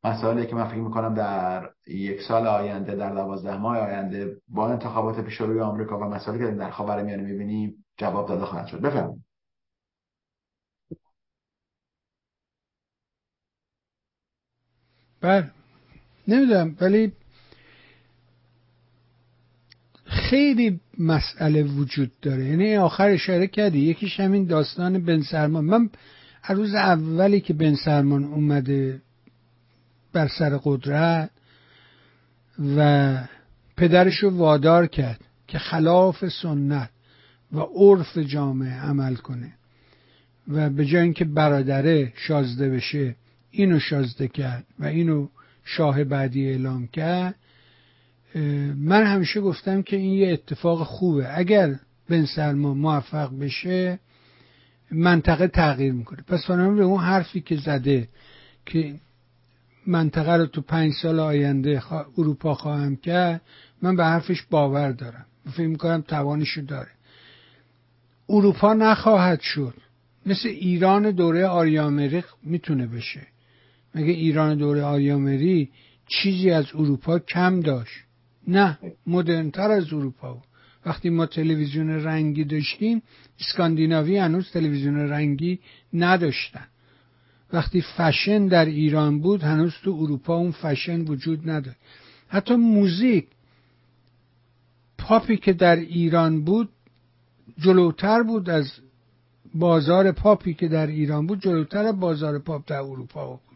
[0.05, 5.21] مسائلی که من فکر می‌کنم در یک سال آینده در دوازده ماه آینده با انتخابات
[5.21, 8.81] پیش روی آمریکا و مسائلی که در خاورمیانه می‌بینیم جواب داده خواهد شد.
[8.81, 9.32] بفرمایید.
[15.23, 15.51] بله.
[16.29, 17.13] نمی‌دونم ولی
[20.05, 22.45] خیلی مسئله وجود داره.
[22.45, 25.65] یعنی آخر اشاره کردی یکیش همین داستان بن سلمان.
[25.65, 25.91] من
[26.49, 29.03] روز اولی که بن سلمان اومده
[30.13, 31.31] بر سر قدرت
[32.77, 33.19] و
[33.77, 36.91] پدرش رو وادار کرد که خلاف سنت
[37.53, 39.53] و عرف جامعه عمل کنه
[40.49, 43.17] و به جای اینکه برادره شازده بشه
[43.53, 45.29] اینو شازده کرد و اینو
[45.65, 47.35] شاه بعدی اعلام کرد.
[48.77, 51.39] من همیشه گفتم که این یه اتفاق خوبه.
[51.39, 51.79] اگر
[52.09, 53.99] بن سلمان موفق بشه
[54.91, 56.23] منطقه تغییر می‌کنه.
[56.27, 58.09] پس بنابراین به اون حرفی که زده
[58.67, 58.95] که
[59.87, 61.83] منطقه رو تو پنج سال آینده
[62.19, 63.43] اروپا خواهم کرد
[63.83, 65.27] من به حرفش باور دارم.
[65.53, 66.91] فکر می‌کنم توانشو داره.
[68.29, 69.75] اروپا نخواهد شد.
[70.27, 73.27] مثل ایران دوره آریامری می‌تونه بشه.
[73.95, 75.71] مگه ایران دوره آریامری
[76.07, 77.95] چیزی از اروپا کم داشت؟
[78.49, 80.43] نه مدرنتر از اروپا بود.
[80.87, 83.03] وقتی ما تلویزیون رنگی داشتیم
[83.41, 85.61] اسکاندیناوی هنوز تلویزیون رنگی
[85.95, 86.67] نداشتن.
[87.53, 91.79] وقتی فشن در ایران بود هنوز تو اروپا اون فشن وجود نداشت.
[92.29, 93.27] حتی موزیک
[94.99, 96.69] پاپی که در ایران بود
[97.59, 98.73] جلوتر بود از
[99.55, 103.52] بازار پاپی که در ایران بود جلوتر از بازار پاپ در اروپا بود.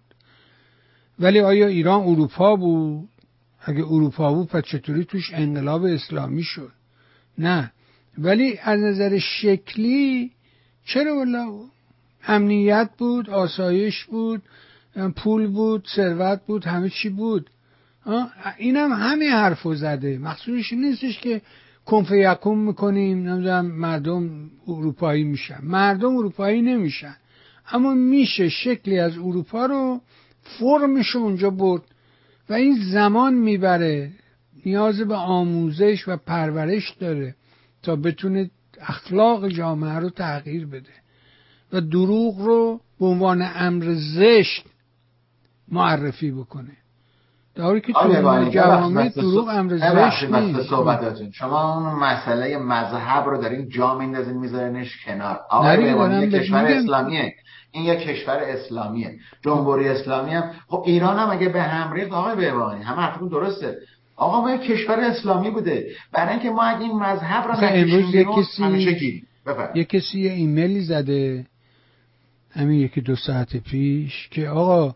[1.18, 3.08] ولی آیا ایران اروپا بود؟
[3.60, 6.72] اگه اروپا بود پس چطوری توش انقلاب اسلامی شد؟
[7.38, 7.72] نه.
[8.18, 10.30] ولی از نظر شکلی
[10.84, 11.52] چرا والا
[12.26, 14.42] امنیت بود آسایش بود
[15.16, 17.50] پول بود ثروت بود همه چی بود؟
[18.58, 20.18] اینم هم همه حرفو زده.
[20.18, 21.42] مخصوصش نیستش که
[21.84, 25.58] کنف یکم می‌کنیم نمی‌دونم مردم اروپایی میشن.
[25.62, 27.16] مردم اروپایی نمیشن.
[27.72, 30.00] اما میشه شکلی از اروپا رو
[30.59, 31.82] فرمش اونجا برد
[32.49, 34.11] و این زمان می‌بره.
[34.66, 37.34] نیاز به آموزش و پرورش داره
[37.82, 40.92] تا بتونه اخلاق جامعه رو تغییر بده
[41.72, 44.64] و دروغ رو به عنوان امر زشت
[45.68, 46.76] معرفی بکنه.
[47.55, 50.68] در حالی که تو جوامع دروغ امر زشت نیست.
[50.70, 51.30] صحبتاتون.
[51.30, 55.40] شما اون مسئله مذهب رو در این جا میندازین میذارینش کنار.
[55.51, 57.34] آقای کشور اسلامیه.
[57.76, 59.18] این یک کشور اسلامیه.
[59.44, 63.76] جمهوری اسلامی هم خب ایران هم اگه به هم ریخت آقای بهبانی همه حرفتون درسته.
[64.16, 65.86] آقا ما یک کشور اسلامی بوده.
[66.12, 68.94] برای اینکه ما اگه این مذهب رو امروز یک کسی
[69.74, 71.46] یک کسی یه ایمیلی زده.
[72.50, 74.94] همین یکی دو ساعت پیش که آقا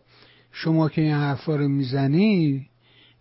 [0.53, 2.67] شما که این حرفا رو می‌زنی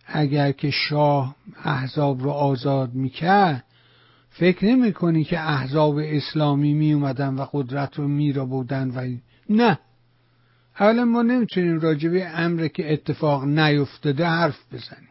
[0.06, 3.64] اگر که شاه احزاب رو آزاد می‌کرد
[4.30, 9.16] فکر نمی کنی که احزاب اسلامی می اومدن و قدرت رو میرا بودن و
[9.50, 9.78] نه.
[10.72, 15.08] حالا ما نمی‌تونیم راجبه امر که اتفاق نیفتاده حرف بزنیم.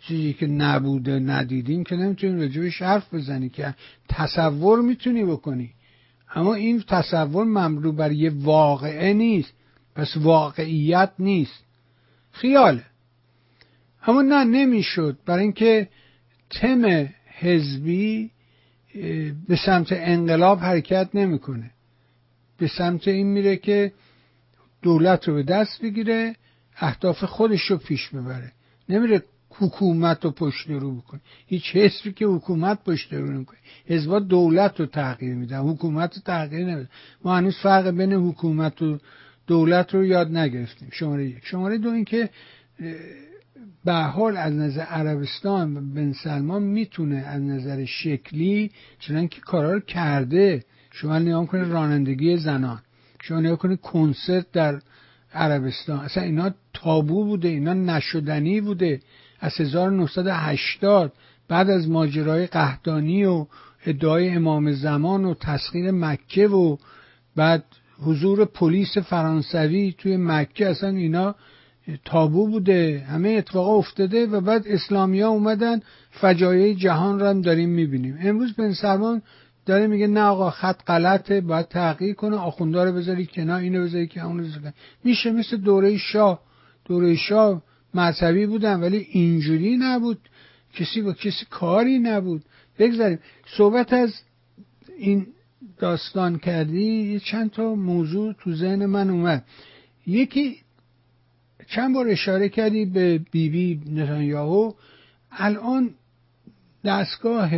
[0.00, 3.74] چیزی که نبوده ندیدیم که نمی‌تونیم راجبش حرف بزنی که
[4.08, 5.70] تصور می‌تونی بکنی.
[6.34, 9.52] اما این تصور مملو بر یه واقعه نیست.
[9.94, 11.64] پس واقعیت نیست.
[12.32, 12.84] خیاله.
[14.06, 15.18] اما نه نمی‌شد.
[15.26, 15.88] برای اینکه
[16.50, 18.30] تم حزبی
[19.48, 21.70] به سمت انقلاب حرکت نمی‌کنه.
[22.58, 23.92] به سمت این میره که
[24.82, 26.36] دولت رو به دست بگیره
[26.76, 28.52] اهداف خودش رو پیش ببره.
[28.88, 31.20] نمیره حکومت رو پشت رو بکنه.
[31.46, 33.58] هیچ حزبی که حکومت پشت رو نمی‌کنه.
[33.86, 36.88] حزبا دولت رو تغییر میدن حکومت رو تغییر نمیدن.
[37.24, 38.98] ما هنوز فرق بین حکومت و
[39.46, 40.88] دولت رو یاد نگرفتیم.
[40.92, 41.40] شماره یک.
[41.42, 42.30] شماره دو اینکه
[43.84, 49.80] به حال از نظر عربستان بن سلمان می‌تونه از نظر شکلی چنان که کارا رو
[49.80, 50.64] کرده.
[51.00, 52.80] شما نگاه کنید رانندگی زنان.
[53.22, 54.80] شما نگاه کنید کنسرت در
[55.34, 55.98] عربستان.
[55.98, 59.00] اصلا اینا تابو بوده اینا نشدنی بوده.
[59.40, 61.12] از 1980
[61.48, 63.46] بعد از ماجرای قهدانی و
[63.86, 66.76] ادعای امام زمان و تسخیر مکه و
[67.36, 67.64] بعد
[68.02, 71.34] حضور پلیس فرانسوی توی مکه اصلا اینا
[72.04, 73.06] تابو بوده.
[73.08, 75.80] همه اتفاقا افتاده و بعد اسلامی ها اومدن
[76.10, 78.18] فجایع جهان رو هم داریم می‌بینیم.
[78.22, 79.22] امروز بن سلمان
[79.68, 84.06] داره میگه نه آقا خط غلطه باید تغییر کنه آخونده رو بذاری کنار اینو بذاری
[84.06, 84.72] که اونو بذاری
[85.04, 86.40] میشه مثل دوره شاه.
[86.84, 87.62] دوره شاه
[87.94, 90.18] مذهبی بودن ولی اینجوری نبود.
[90.74, 92.42] کسی با کسی کاری نبود.
[92.78, 93.18] بگذاریم.
[93.56, 94.14] صحبت از
[94.98, 95.26] این
[95.78, 99.44] داستان کردی چند تا موضوع تو ذهن من اومد.
[100.06, 100.56] یکی
[101.66, 104.72] چند بار اشاره کردی به بیبی بی نتانیاهو.
[105.32, 105.90] الان
[106.84, 107.50] دستگاه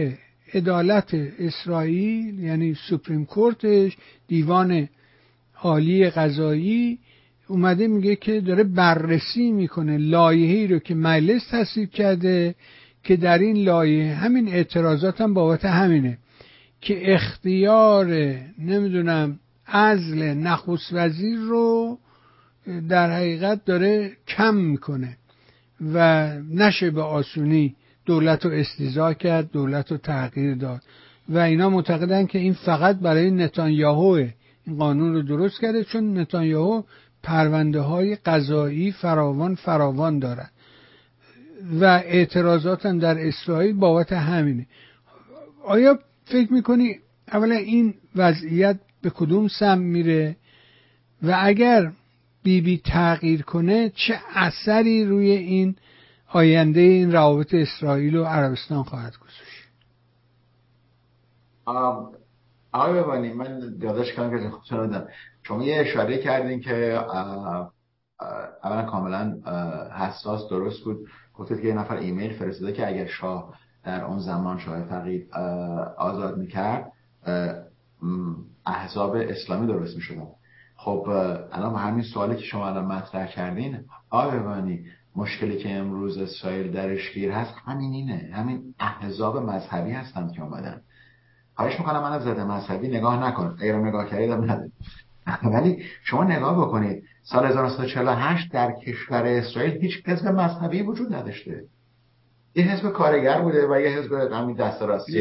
[0.55, 3.97] عدالت اسرائیل یعنی سوپریم کورتش
[4.29, 4.89] دیوان
[5.63, 6.99] عالی قضایی
[7.49, 12.55] اومده میگه که داره بررسی می‌کنه لایحه‌ای رو که مجلس تصویب کرده
[13.05, 16.19] که در این لایحه همین اعتراضات هم بابت همینه
[16.81, 18.07] که اختیار
[18.59, 21.99] نمی‌دونم ازل نخست وزیر رو
[22.89, 25.17] در حقیقت داره کم می‌کنه
[25.95, 27.75] و نشه به آسونی
[28.07, 30.83] دولت رو استیزا کرد دولت رو تغییر داد.
[31.29, 34.31] و اینا معتقدن که این فقط برای نتانیاهوه
[34.67, 36.83] این قانون رو درست کرده چون نتانیاهو
[37.23, 40.51] پرونده های قضایی فراوان فراوان دارد.
[41.81, 44.67] و اعتراضات هم در اسرائیل بابت همینه.
[45.65, 46.97] آیا فکر می‌کنی
[47.33, 50.37] اولا این وضعیت به کدوم سم میره؟
[51.23, 51.93] و اگر
[52.43, 55.77] بیبی بی تغییر کنه چه اثری روی این
[56.33, 59.69] آینده این روابط اسرائیل و عربستان خواهد گذاشت.
[62.73, 65.09] آقای ببانی من یادش کنم که شنیدم
[65.43, 67.01] شما یه اشاره کردین که
[68.65, 69.37] اولا کاملا
[69.99, 71.09] حساس درست بود.
[71.35, 73.55] گفتید که یه نفر ایمیل فرستاده که اگر شاه
[73.85, 75.35] در اون زمان شاه فقید
[75.99, 76.93] آزاد می‌کرد
[78.67, 80.27] احزاب اسلامی درست می‌شدن.
[80.77, 81.07] خب
[81.53, 84.39] الان همین سوالی که شما الان مطرح کردین آقای
[85.17, 88.31] مشکلی که امروز اسرائیل درش گیر هست همین اینه.
[88.35, 90.81] همین احزاب مذهبی هستند که اومدن.
[91.55, 93.57] خواهش می‌کنم من از زده مذهبی نگاه نکن.
[93.61, 94.71] اگر نگاه کردید
[95.43, 97.05] ولی شما نگاه بکنید.
[97.23, 101.65] سال 1948 در کشور اسرائیل هیچ حزب مذهبی وجود نداشته.
[102.55, 105.13] یه حزب کارگر بوده و یه حزب همین دست راستی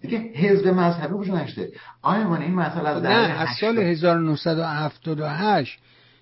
[0.00, 1.68] دیگه حزب مذهبی وجود نداشته.
[2.02, 5.78] آیا من این مسئله از نه از سال 1978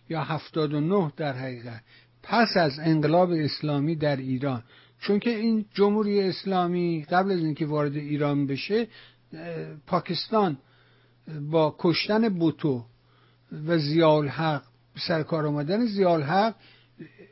[0.09, 1.83] یا 79 در حقیقت.
[2.23, 4.63] پس از انقلاب اسلامی در ایران.
[5.01, 8.87] چون که این جمهوری اسلامی قبل از اینکه وارد ایران بشه
[9.87, 10.59] پاکستان
[11.51, 12.85] با کشتن بوتو
[13.67, 14.63] و زیال حق
[15.09, 16.55] سرکار آمدن زیال حق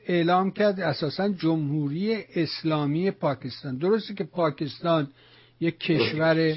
[0.06, 3.78] اعلام کرد اساسا جمهوری اسلامی پاکستان.
[3.78, 5.08] درسته که پاکستان
[5.60, 6.56] یک کشور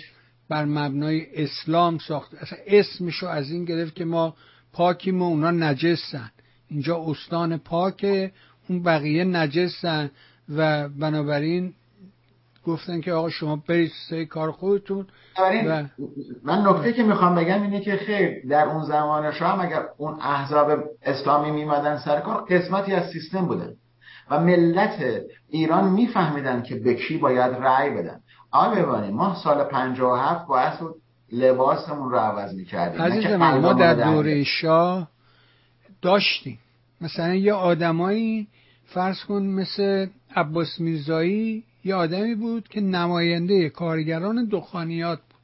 [0.50, 2.34] بر مبنای اسلام ساخت.
[2.34, 4.36] اصلا اسمشو از این گرفت که ما
[4.78, 6.32] پاکیم و اونا نجسن
[6.70, 8.32] اینجا استان پاکه
[8.70, 10.12] اون بقیه نجسن
[10.56, 11.74] و بنابراین
[12.66, 15.08] گفتن که آقا شما برید سه کار خودتون
[15.68, 15.84] و...
[16.44, 20.84] من نکته که می‌خوام بگم اینه که خیر در اون زمان شما اگر اون احزاب
[21.04, 23.74] اسلامی میمدن سر کار قسمتی از سیستم بودن
[24.32, 28.20] و ملت ایران میفهمیدن که به کی باید رأی بدن.
[28.52, 30.74] آقا ببانید ما سال 57 باید
[31.32, 33.02] لباسمون رو عوض می‌کردیم.
[33.02, 35.08] عزیز من ما در دوره شاه
[36.02, 36.60] داشتیم.
[37.02, 38.48] مثلا یه آدمایی
[38.86, 45.42] فرض کن مثل عباس میرزایی یه آدمی بود که نماینده کارگران دخانیات بود.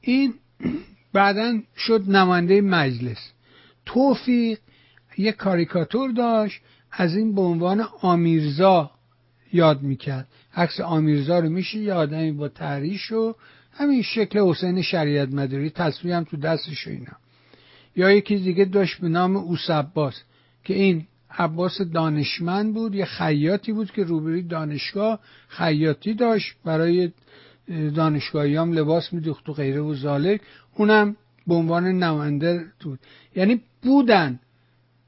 [0.00, 0.34] این
[1.12, 3.32] بعدا شد نماینده مجلس.
[3.86, 4.58] توفیق
[5.18, 6.60] یه کاریکاتور داشت
[6.92, 8.90] از این به عنوان آمیرزا
[9.52, 10.28] یاد می‌کرد.
[10.54, 13.34] عکس آمیرزا رو میشه یه آدمی با تحریش و
[13.78, 17.12] همین شکل حسین شریعت مداری تصویر هم تو دستش اینا.
[17.96, 20.22] یا یکی دیگه داشت به نام اوس عباس
[20.64, 26.54] که این عباس دانشمند بود یه خیاطی بود که روبروی دانشگاه خیاطی داشت.
[26.64, 27.12] برای
[27.94, 30.40] دانشگاهی هم لباس میدوخت و غیره و زالک.
[30.74, 31.16] اونم
[31.46, 32.98] به عنوان نماینده بود.
[33.36, 34.40] یعنی بودن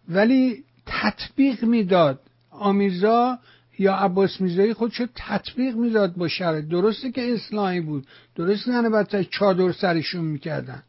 [0.09, 2.21] ولی تطبیق می‌داد.
[2.51, 3.39] آمیرزا
[3.81, 8.07] یا عباس میرزایی خودشو تطبیق می‌داد با شرع درسته که اسلامی بود.
[8.37, 10.83] درسته نه بعد چادر سرشون می‌کردن.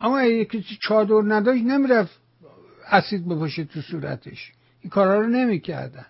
[0.00, 2.20] اما یکی چادر نداشت نمی‌رفت
[2.90, 4.52] اسید بپاشه تو صورتش.
[4.80, 6.06] این کارا رو نمی‌کردن.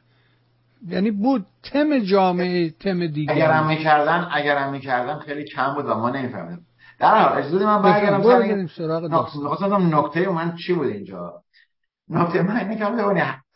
[0.88, 3.32] یعنی بود تم جامعه تم دیگه.
[3.32, 6.66] اگر هم می‌کردن اگر هم می‌کردن خیلی کم بود و ما نمیفهمیدیم.
[6.98, 9.00] در حال اجازه من برگردم سر
[9.78, 11.43] نکته من چی بود اینجا؟
[12.08, 12.84] نکته من اینه که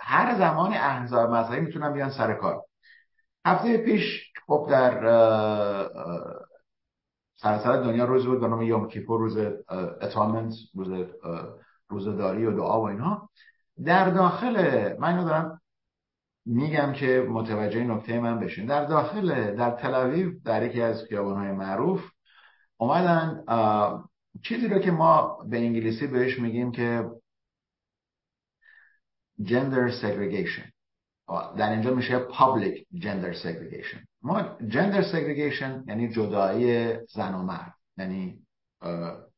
[0.01, 2.63] هر زمانی احزاب مذهبی می‌تونن بیان سر کار.
[3.47, 5.01] هفته پیش خب در
[7.37, 9.37] سراسر دنیا روز بود به نام یوم کیپور روز
[10.03, 11.07] اتامنت روز
[11.89, 13.31] روزداری و دعا و اینها.
[13.85, 14.57] در داخل
[14.99, 15.61] من اینو دارم
[16.47, 18.67] میگم که متوجه نکته من بشین.
[18.67, 22.05] در داخل در تل در یکی از خیابان‌های معروف
[22.77, 23.45] اومدن
[24.43, 27.11] چیزی رو که ما به انگلیسی بهش میگیم که
[29.45, 30.73] gender segregation.
[31.57, 33.99] در اینجا میشه public gender segregation.
[34.23, 37.75] ما gender segregation یعنی جدایی زن و مرد.
[37.99, 38.39] یعنی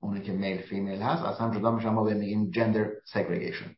[0.00, 3.68] اونی که میل فیمیل هست اصلا جدا میشن ما به میگیم gender segregation.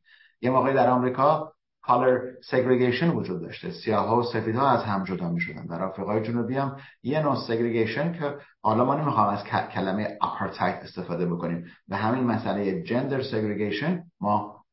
[0.40, 1.52] یه موقعی در آمریکا
[1.86, 3.70] color segregation وجود داشته.
[3.70, 7.36] سیاه و سفید ها از هم جدا می شدن در آفریقای جنوبی هم یه نوع
[7.36, 11.66] segregation که حالا ما نمی‌خوام از کلمه apartheid استفاده بکنیم.
[11.88, 14.64] به همین مسئله gender segregation ما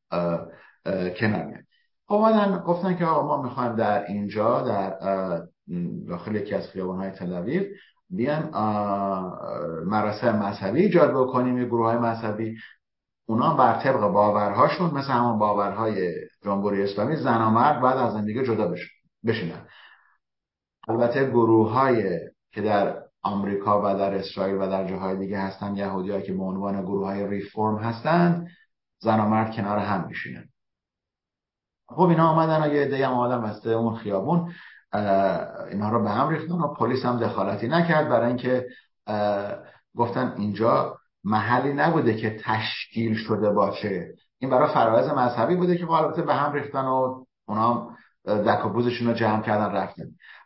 [1.20, 1.64] کنار میاد
[2.08, 4.98] اومدن گفتن که ما می‌خوایم در اینجا در
[6.08, 7.60] داخل یکی از های تل
[8.10, 8.50] بیان
[9.86, 12.56] مراسم مذهبی ایجاد بکنیم یه گروه های مذهبی.
[13.26, 16.12] اونا بر طبق باورهاشون مثل همون باورهای
[16.44, 18.74] جمهوری اسلامی زن و مرد بعد از زندگی جدا
[19.26, 19.66] بشینن.
[20.88, 22.18] البته گروه های
[22.52, 26.82] که در آمریکا و در اسرائیل و در جاهای دیگه هستن یهودی که به عنوان
[26.82, 28.48] گروه های ریفورم هستند
[28.98, 30.49] زن و مرد کنار هم میشینن.
[31.90, 34.52] خب اینا آمدن و یه عده هم آدم بسته اون خیابون.
[35.70, 38.08] اینها رو به هم ریختن و پلیس هم دخالتی نکرد.
[38.08, 38.66] برای اینکه
[39.96, 44.06] گفتن اینجا محلی نبوده که تشکیل شده باشه.
[44.38, 47.90] این برای فرایز مذهبی بوده که البته به هم ریختن و اونا
[48.26, 50.04] دک و بوزشون رو جمع کردن رفتن.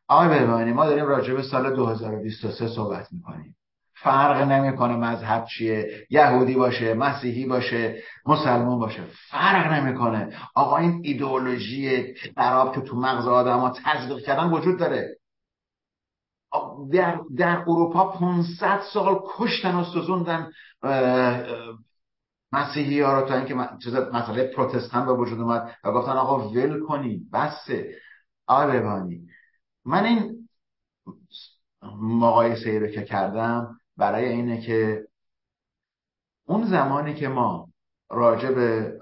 [0.09, 3.57] آقای ببینید ما داریم راجع به سال 2023 صحبت می‌کنیم.
[3.95, 10.37] فرق نمی‌کنه مذهب چیه یهودی باشه مسیحی باشه مسلمان باشه فرق نمی‌کنه.
[10.55, 15.17] آقا این ایدئولوژی خراب که تو مغز آدم ها تزریق کردن وجود داره.
[16.93, 20.51] در, در اروپا 500 سال کشتن و سوزوندن
[22.53, 23.55] مسیحی ها رو تا اینکه
[24.13, 27.95] مسئله پروتستان به وجود اومد و گفتن آقا ول کنی بسه.
[28.47, 28.81] آقای
[29.85, 30.49] من این
[32.01, 35.05] مقایسه رو که کردم برای اینه که
[36.47, 37.69] اون زمانی که ما
[38.11, 38.99] راجع به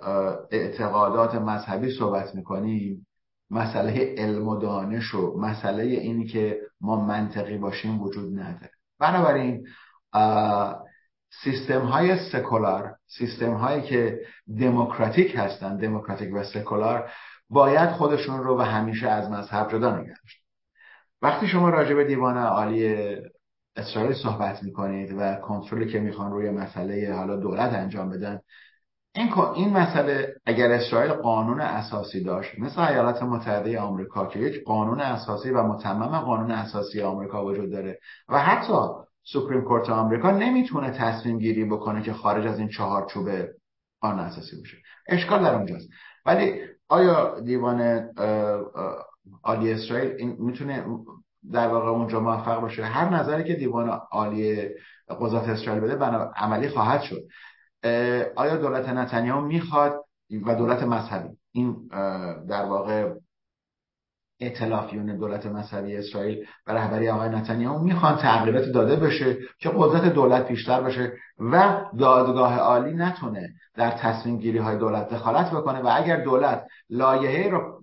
[0.51, 3.07] اعتقادات مذهبی صحبت می‌کنیم
[3.51, 8.71] مسئله علم و دانش و مسئله اینی که ما منطقی باشیم وجود نداره.
[8.99, 9.67] بنابراین
[11.45, 14.21] سیستم های سکولار سیستم هایی که
[14.61, 17.11] دموکراتیک هستن دموکراتیک و سکولار
[17.51, 20.15] باید خودشون رو و همیشه از مذهب جدا نگه
[21.23, 23.17] وقتی شما راجع به دیوان عالی
[23.77, 28.41] اسرائیل صحبت می‌کنید و کنترلی که می‌خوان روی مسئله حالا دولت انجام بدن.
[29.15, 35.01] این این مسئله اگر اسرائیل قانون اساسی داشت مثل ایالات متحده آمریکا که یک قانون
[35.01, 37.99] اساسی و متمم قانون اساسی آمریکا وجود داره
[38.29, 38.73] و حتی
[39.25, 43.29] سوپریم کورت آمریکا نمی‌تونه تصمیم گیری بکنه که خارج از این چهارچوب
[44.01, 44.77] قانون اساسی باشه
[45.09, 45.89] اشکال در اونجاست.
[46.27, 48.09] ولی آیا دیوان
[49.43, 50.85] عالی اسرائیل این می‌تونه
[51.53, 52.85] در واقع اونجا موفق باشه.
[52.85, 54.69] هر نظری که دیوان عالی
[55.21, 57.23] قضات اسرائیل بده بنا عملی خواهد شد.
[58.37, 60.05] آیا دولت نتانیاهو می‌خواد
[60.47, 61.89] و دولت مذهبی؟ این
[62.49, 63.13] در واقع
[64.41, 70.49] اطلافیون دولت مذهبی اسرائیل و رهبری آقای نتانیاهو می‌خوان تغییرات داده بشه که قدرت دولت
[70.49, 71.13] بیشتر بشه
[71.53, 75.81] و دادگاه عالی نتونه در تصمیم گیری های دولت دخالت بکنه.
[75.81, 77.81] و اگر دولت لایحه رو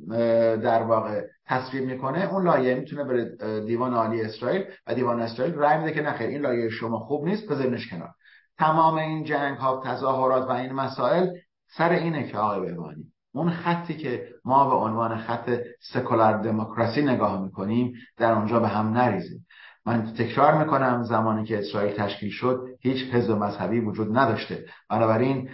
[0.57, 5.77] در واقع تصویب می‌کنه اون لایحه می‌تونه بره دیوان عالی اسرائیل و دیوان اسرائیل رای
[5.77, 8.09] میده که نخیر این لایحه شما خوب نیست بذارینش کنار.
[8.57, 11.27] تمام این جنگ ها تظاهرات و این مسائل
[11.77, 15.59] سر اینه که آقای بهبانی اون خطی که ما به عنوان خط
[15.93, 19.45] سکولار دموکراسی نگاه می‌کنیم در اونجا به هم نریزیم
[19.85, 24.65] من تکرار می‌کنم زمانی که اسرائیل تشکیل شد هیچ حزب مذهبی وجود نداشته.
[24.89, 25.49] بنابراین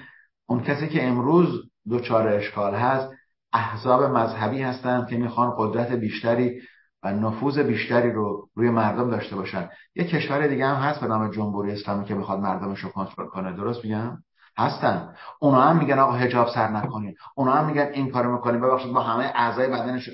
[0.45, 3.14] اون کسی که امروز دچار اشکال هست
[3.55, 6.61] احزاب مذهبی هستند که می‌خوان قدرت بیشتری
[7.03, 9.69] و نفوذ بیشتری رو روی مردم داشته باشن.
[9.95, 13.51] یه کشور دیگه هم هست به نام جمهوری اسلامی که می‌خواد مردمش رو کنترل کنه.
[13.51, 14.17] درست میگم؟
[14.57, 15.13] هستن.
[15.39, 17.15] اونا هم میگن آقا حجاب سر نکنین.
[17.35, 18.61] اونا هم میگن این کارو می‌کنین.
[18.61, 20.09] ببخشید با همه اعضای بدنش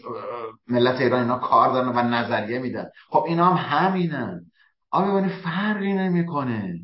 [0.68, 2.86] ملت ایران اینا کار دارن و نظریه میدن.
[3.10, 4.42] خب اینا هم همینن.
[4.92, 6.80] آقا فرقی نمی‌کنه.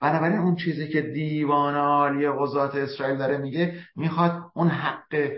[0.00, 5.30] بنابراین اون چیزی که دیوان عالی قضات اسرائیل داره میگه می‌خواد اون حق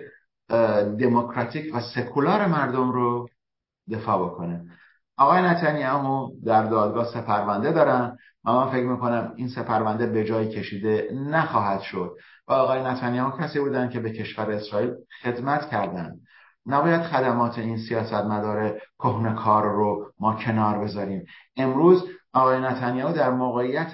[0.98, 3.28] دموکراتیک و سکولار مردم رو
[3.92, 4.64] دفاع بکنه.
[5.16, 11.09] آقای نتانیاهو در دادگاه سپرونده دارن و من فکر می‌کنم این سپرونده به جای کشیده
[11.14, 12.16] نخواهد شد.
[12.48, 14.90] و آقای نتانیاهو کسی بودن که به کشور اسرائیل
[15.22, 16.20] خدمت کردند
[16.66, 21.24] نباید خدمات این سیاست مدار کهنه کار رو ما کنار بذاریم.
[21.57, 23.92] امروز آقای نتانیاهو در موقعیت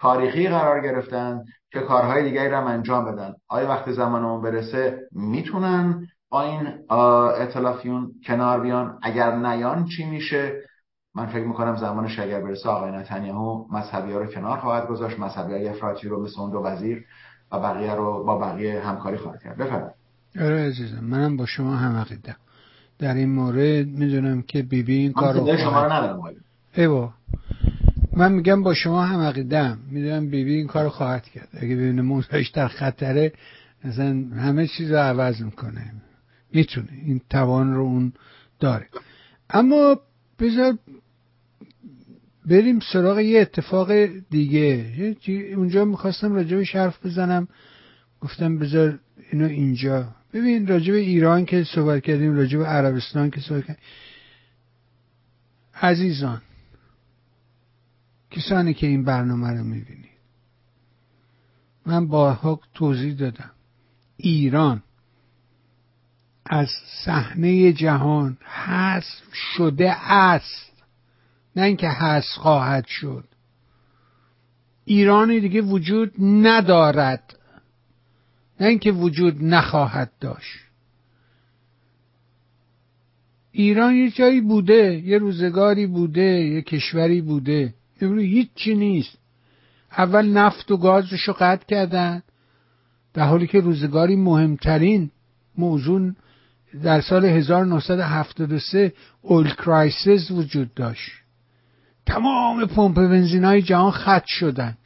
[0.00, 3.34] تاریخی قرار گرفتن که کارهای دیگری را انجام بدن.
[3.48, 6.68] آیا وقتی زمان اون برسه می‌تونن با این
[7.42, 10.52] اطلافیون کنار بیان؟ اگر نیان چی میشه؟
[11.14, 15.52] من فکر می‌کنم زمانش اگر برسه آقای نتانیاهو مذهبی ها رو کنار خواهد گذاشت مذهبی
[15.52, 17.04] های افراطی رو مثل اون دو وزیر
[17.52, 19.56] و بقیه رو با بقیه همکاری خواهد کرد.
[19.56, 19.94] بفرمایید.
[20.40, 22.36] آره عزیزم منم با شما هم عقیدم
[22.98, 26.22] در این مورد می‌دونم که بیبی بی این کار رو شما رو ندارم
[26.74, 27.12] ایوا
[28.18, 31.48] من میگم با شما هم عقیدم می‌دونم بیبی این کار خواهد کرد.
[31.52, 33.32] اگه ببینه موزایش در خطره
[33.84, 35.92] مثلا همه چیز رو عوض می‌کنه.
[36.52, 36.88] می‌تونه.
[37.04, 38.12] این توان رو اون
[38.60, 38.86] داره.
[39.50, 40.00] اما
[40.38, 40.78] بذار
[42.46, 43.92] بریم سراغ یه اتفاق
[44.30, 45.16] دیگه.
[45.56, 47.48] اونجا می‌خواستم راجبش حرف بزنم.
[48.20, 48.98] گفتم بذار
[49.32, 50.08] اینو اینجا.
[50.32, 53.82] ببین راجب ایران که صحبت کردیم راجب عربستان که صحبت کردیم.
[55.82, 56.42] عزیزان
[58.30, 60.08] کسانی که این برنامه رو می‌بینید.
[61.86, 63.50] من بارها توضیح دادم.
[64.16, 64.82] ایران
[66.46, 66.68] از
[67.04, 70.72] صحنه جهان حذف شده است.
[71.56, 73.24] نه اینکه حذف خواهد شد.
[74.84, 77.38] ایرانی دیگه وجود ندارد.
[78.60, 80.58] نه اینکه وجود نخواهد داشت.
[83.52, 87.74] ایران یه جایی بوده یه روزگاری بوده یه کشوری بوده.
[88.00, 89.18] امروز هیچی نیست.
[89.98, 92.22] اول نفت و گازش رو قطع کردن
[93.14, 95.10] در حالی که روزگاری مهمترین
[95.58, 96.12] موضوع
[96.82, 98.92] در سال 1973
[99.22, 101.10] اول کرایسیس وجود داشت.
[102.06, 104.76] تمام پمپ بنزین های جهان خط شدن.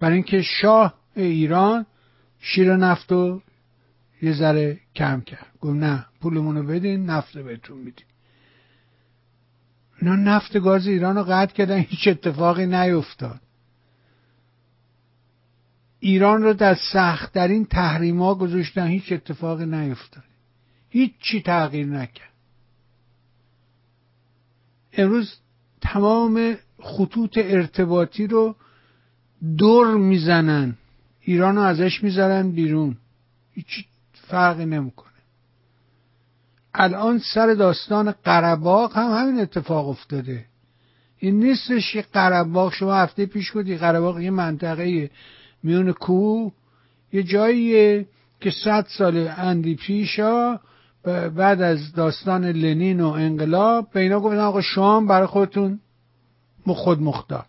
[0.00, 1.86] برای اینکه شاه ایران
[2.40, 3.42] شیر نفت رو
[4.22, 5.46] یه ذره کم کرد.
[5.60, 8.06] گفت نه پولمون رو بدین نفت بهتون میدیم.
[10.04, 13.40] اینا نفت گاز ایران رو قطع کردن هیچ اتفاقی نیفتاد.
[16.00, 20.24] ایران رو در سختترین تحریما گذاشتن هیچ اتفاقی نیفتاد.
[20.88, 22.32] هیچ چی تغییر نکرد.
[24.92, 25.34] امروز
[25.80, 28.56] تمام خطوط ارتباطی رو
[29.58, 30.76] دور می‌زنن.
[31.20, 32.96] ایران رو ازش می‌ذارن بیرون.
[33.52, 35.13] هیچ فرقی نمی‌کنه.
[36.74, 40.44] الان سر داستان قرباق هم همین اتفاق افتاده.
[41.18, 45.10] این نیستش که قرباق شما هفته پیش گفتی قرباق یه منطقه
[45.62, 46.52] میون کوه
[47.12, 48.06] یه جاییه
[48.40, 50.60] که صد سال اندی پیشا
[51.36, 55.80] بعد از داستان لنین و انقلاب به اینا گفتن آقا شام برای خودتون
[56.66, 57.46] خود مختار.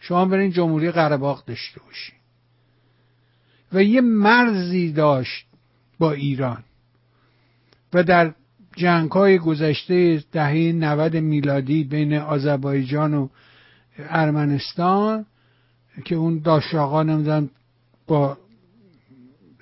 [0.00, 2.14] شما برین جمهوری قرباق داشته باشین.
[3.72, 5.46] و یه مرزی داشت
[5.98, 6.64] با ایران.
[7.94, 8.34] و در
[8.76, 13.28] جنگ های گذشته دهه 90 میلادی بین آذربایجان و
[13.98, 15.26] ارمنستان
[16.04, 17.50] که اون داشاقا نمیدن
[18.06, 18.38] با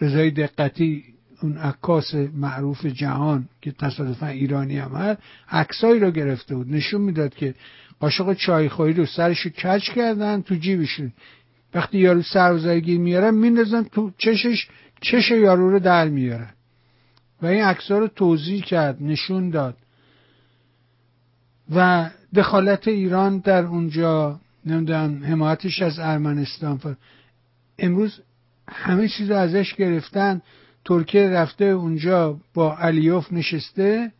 [0.00, 1.04] رضای دقتی
[1.42, 6.72] اون عکاس معروف جهان که تصادفا ایرانی هم هست عکسایی رو گرفته بود.
[6.72, 7.54] نشون می‌داد که
[8.00, 11.12] قاشق چایخوری رو سرشو کچ کردن تو جیبشون.
[11.74, 14.68] وقتی یارو سربازایگی میارن میندازن تو چشش
[15.00, 16.50] چش یارو رو در میارن.
[17.42, 19.76] و این عکس‌ها رو توضیح کرد نشون داد.
[21.74, 26.94] و دخالت ایران در اونجا نمی‌دونم حمایتش از ارمنستان فر...
[27.78, 28.20] امروز
[28.68, 30.42] همه چیز رو ازش گرفتن.
[30.84, 34.12] ترکیه رفته اونجا با علیوف نشسته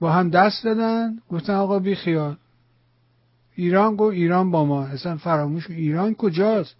[0.00, 1.18] با هم دست دادن.
[1.30, 2.36] گفتن آقا بی خیال.
[3.54, 6.76] ایران گو ایران با ما اصلا فراموش ایران کجاست؟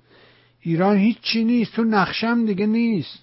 [0.61, 1.73] ایران هیچی نیست.
[1.75, 3.19] تو نقشم دیگه نیست.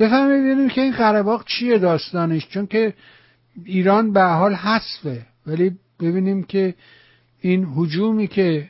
[0.00, 2.94] بفهمیم ببینیم که این قرباق چیه داستانش چون که
[3.64, 5.26] ایران به حال حذفه.
[5.46, 6.74] ولی ببینیم که
[7.40, 8.68] این حجومی که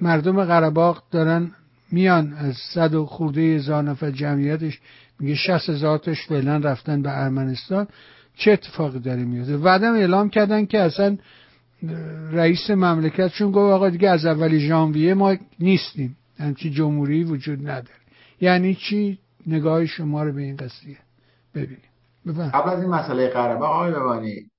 [0.00, 1.50] مردم قرباق دارن
[1.92, 4.80] میان از صد و خورده هزار جمعیتش
[5.20, 7.86] میگه شست هزارتش فعلا رفتن به ارمنستان
[8.36, 11.18] چه اتفاقی داره میفته؟ بعدم اعلام کردن که اصلا
[12.32, 17.98] رئیس مملکتشون گفت آقا دیگه از اول ژانویه ما نیستیم همچی جمهوری وجود نداره.
[18.40, 20.98] یعنی چی؟ نگاه شما رو به این قضیه
[21.54, 21.90] ببینیم
[22.26, 24.50] قبل از این مسئله قربه آقای ببانی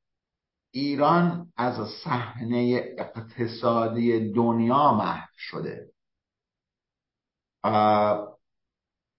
[0.72, 5.91] ایران از صحنه اقتصادی دنیا محو شده.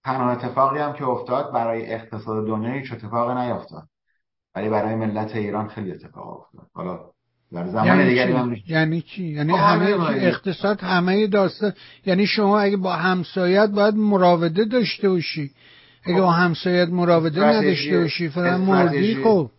[0.03, 3.89] تنها اتفاقی هم که افتاد برای اقتصاد دنیا هیچ اتفاقی نیفتاد
[4.55, 6.69] ولی برای ملت ایران خیلی اتفاق افتاد.
[6.73, 7.11] حالا
[7.53, 10.25] در زمان یعنی دیگری یعنی چی؟ یعنی همه چی.
[10.25, 11.73] اقتصاد همه داستان.
[12.05, 15.51] یعنی شما اگه با همسایت باید مراوده داشته باشی.
[16.03, 16.21] اگه خب.
[16.21, 19.49] با همسایت مراوده نداشته باشی فقط مردی خب.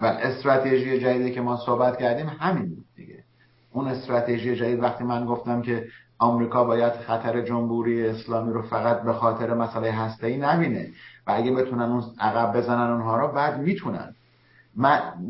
[0.00, 3.24] و استراتژی جدیدی که ما صحبت کردیم همین دیگه.
[3.72, 5.84] اون استراتژی جدید وقتی من گفتم که
[6.18, 10.88] آمریکا باید خطر جمهوری اسلامی رو فقط به خاطر مسئله هسته‌ای نبینه
[11.26, 14.14] و اگه بتونن اون عقب بزنن اونها رو بعد می‌تونن.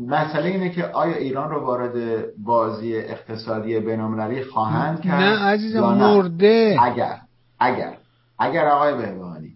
[0.07, 6.77] مسئله اینه که آیا ایران رو وارد بازی اقتصادی بین‌المللی خواهند کرد نه؟ عزیزم؟ مرده.
[6.81, 7.17] اگر
[7.59, 7.97] اگر.
[8.39, 9.53] اگر آقای بهبهانی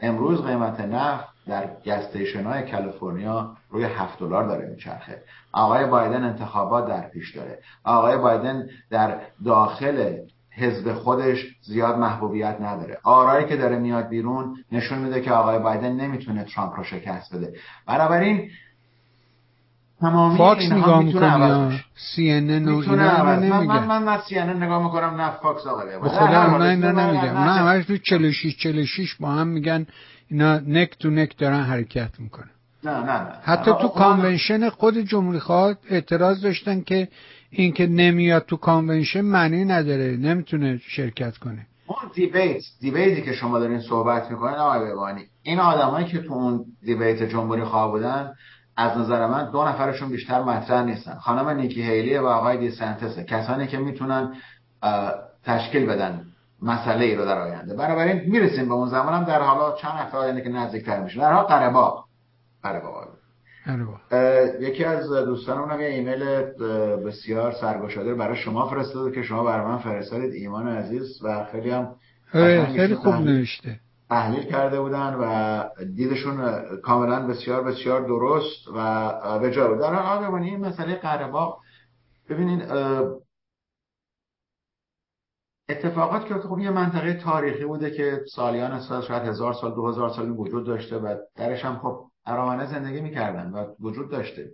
[0.00, 5.22] امروز قیمت نفت در گستیشن های کالیفرنیا روی 7 دلار داره میچرخه.
[5.52, 7.58] آقای بایدن انتخابات در پیش داره.
[7.84, 10.16] آقای بایدن در داخل
[10.56, 12.98] حزب خودش زیاد محبوبیت نداره.
[13.02, 17.52] آرایی که داره میاد بیرون نشون میده که آقای بایدن نمی‌تونه ترامپ رو شکست بده.
[17.86, 18.50] بنابراین
[20.02, 21.80] تمامی فاکس اینها نگاه می‌کنی.
[21.96, 25.66] سی ان ان و اینا اینو من من نمیگه من سی نگاه می‌کنم نه فاکس
[25.66, 26.08] آقای به.
[26.08, 27.52] خدا اونا اینا نه، نه، نمیگه نه، اونا.
[27.52, 29.86] همش تو 46 46 با هم میگن.
[30.30, 32.50] اینا نک تو نک دارن حرکت می‌کنن.
[32.84, 33.28] نه نه نه.
[33.42, 37.08] حتی آقا- تو آقا- کانونشن خود جمهوری خواه اعتراض داشتن که
[37.50, 40.16] این که نمیاد تو کانونشن معنی نداره.
[40.16, 41.66] نمی‌تونه شرکت کنه.
[41.86, 46.64] اون دیبیت دیبیتی که شما دارین صحبت می‌کنین آقای بهبانی این آدمایی که تو اون
[46.82, 48.32] دیبیت جمهوری خواه بودن
[48.76, 51.14] از نظر من دو نفرشون بیشتر مطرح نیستن.
[51.14, 54.34] خانم نیکی هیلی و آقای دیسنتسه کسانی که می‌تونن
[55.44, 56.24] تشکیل بدن
[56.62, 57.74] مسئله ای رو در آینده.
[57.74, 61.20] بنابراین می‌رسیم به اون زمان هم در حالا چند هفته آینده که نزدیکتر میشه.
[61.20, 62.04] در حال قره باغ
[64.60, 66.24] یکی از دوستانمون یه ایمیل
[67.06, 70.32] بسیار سرگشاده برای شما فرستاده که شما برای من فرستادید.
[70.32, 71.94] ایمان عزیز و خیلی هم
[72.34, 72.94] آره خیلی.
[72.94, 73.80] خوب نوشته.
[74.12, 79.78] تحلیل کرده بودن و دیدشون کاملا بسیار بسیار درست و به جا بود.
[79.78, 81.00] در حال بمانی این مسئله
[82.28, 83.02] ببینید اه،
[85.68, 90.10] اتفاقات که خب یه منطقه تاریخی بوده که سالیان سال شاید هزار سال دو هزار
[90.10, 94.50] سال وجود داشته و درش هم خب ارامنه زندگی می‌کردن و وجود داشته.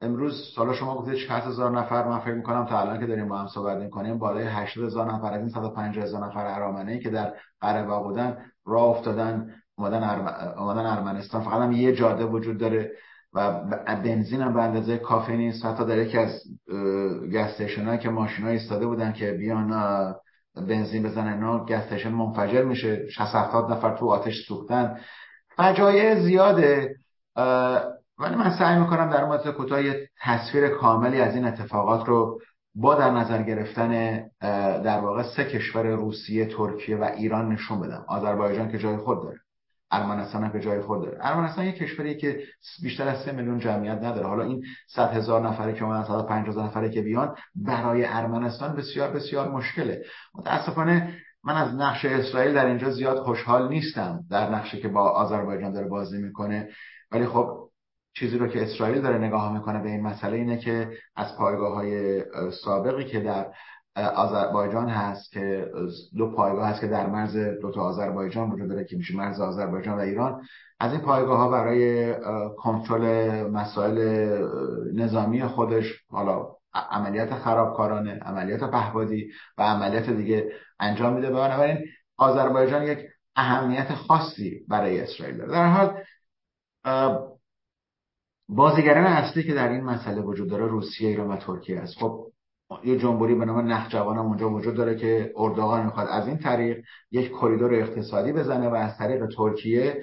[0.00, 3.38] امروز سالا شما گفتید 60 هزار نفر من فکر می‌کنم تا الان که داریم با
[3.38, 7.34] هم صحبت می‌کنیم بالای 80 هزار نفر از این 150 هزار نفر ارامنه که در
[7.60, 10.54] قره بودن راه افتادن اومدن, ارم...
[10.58, 11.42] اومدن ارمنستان.
[11.42, 12.90] فقط هم یه جاده وجود داره
[13.34, 13.60] و
[14.04, 15.64] بنزین هم به اندازه کافی نیست.
[15.64, 16.42] حتی در یکی از
[17.34, 19.70] گستشن که ماشین ها ایستاده بودن که بیان
[20.68, 23.08] بنزین بزنن اینا گستشن منفجر میشه.
[23.10, 25.00] 60 70 نفر تو آتش سوختن.
[25.56, 26.96] فجایع زیاده.
[28.18, 29.80] ولی من سعی می‌کنم در مدت کوتاه
[30.22, 32.40] تصویر کاملی از این اتفاقات رو
[32.76, 34.22] با در نظر گرفتن
[34.82, 38.04] در واقع سه کشور روسیه، ترکیه و ایران نشون بدم.
[38.08, 39.38] آذربایجان که جای خود داره.
[39.90, 41.18] ارمنستان هم که جای خود داره.
[41.20, 42.40] ارمنستان یک کشوری که
[42.82, 44.26] بیشتر از سه میلیون جمعیت نداره.
[44.26, 48.76] حالا این صد هزار نفره که اومدن صد پنج هزار نفره که بیان برای ارمنستان
[48.76, 50.02] بسیار بسیار مشکله.
[50.34, 55.72] متاسفانه من از نقش اسرائیل در اینجا زیاد خوشحال نیستم در نقشی که با آذربایجان
[55.72, 56.68] داره بازی می‌کنه.
[57.12, 57.65] ولی خب
[58.18, 62.22] چیزی رو که اسرائیل داره نگاه می‌کنه به این مسئله اینه که از پایگاه های
[62.64, 63.46] سابقی که در
[63.96, 65.70] آذربایجان هست که
[66.16, 69.96] دو پایگاه هست که در مرز دو تا آذربایجان وجود داره که میشه مرز آذربایجان
[69.96, 70.42] و ایران.
[70.80, 72.14] از این پایگاه ها برای
[72.56, 73.98] کنترل مسائل
[74.94, 76.46] نظامی خودش حالا
[76.90, 81.30] عملیات خرابکارانه عملیات پهبادی و عملیات دیگه انجام میده.
[81.30, 81.78] بنابراین
[82.16, 82.98] آذربایجان یک
[83.36, 85.52] اهمیت خاصی برای اسرائیل داره.
[85.52, 86.02] در حال
[88.48, 91.94] بازیگران اصلی که در این مسئله وجود داره روسیه ایران و ترکیه است.
[91.98, 92.26] خب
[92.84, 96.84] یه جمهوری به نام نخجوان هم اونجا وجود داره که اردوغان می‌خواد از این طریق
[97.10, 100.02] یک کریدور اقتصادی بزنه و از طریق ترکیه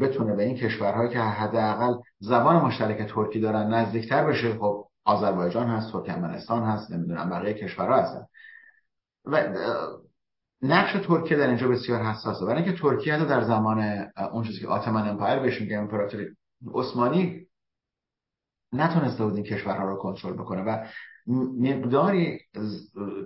[0.00, 4.58] بتونه به این کشورهایی که حداقل زبان مشترک ترکی دارن نزدیکتر بشه.
[4.58, 8.26] خب آذربایجان هست ترکمنستان هست نمی‌دونم بقیه کشورها هستن.
[9.24, 9.54] و
[10.62, 12.46] نقش ترکیه در اینجا بسیار حساسه.
[12.46, 16.26] برای اینکه ترکیه حتی در زمان اون چیزی که آتمن امپایر بهش میگه امپراتوری
[16.74, 17.46] عثمانی
[18.72, 20.84] نتونسته بود این کشورها رو کنترل بکنه و
[21.60, 22.38] مقداری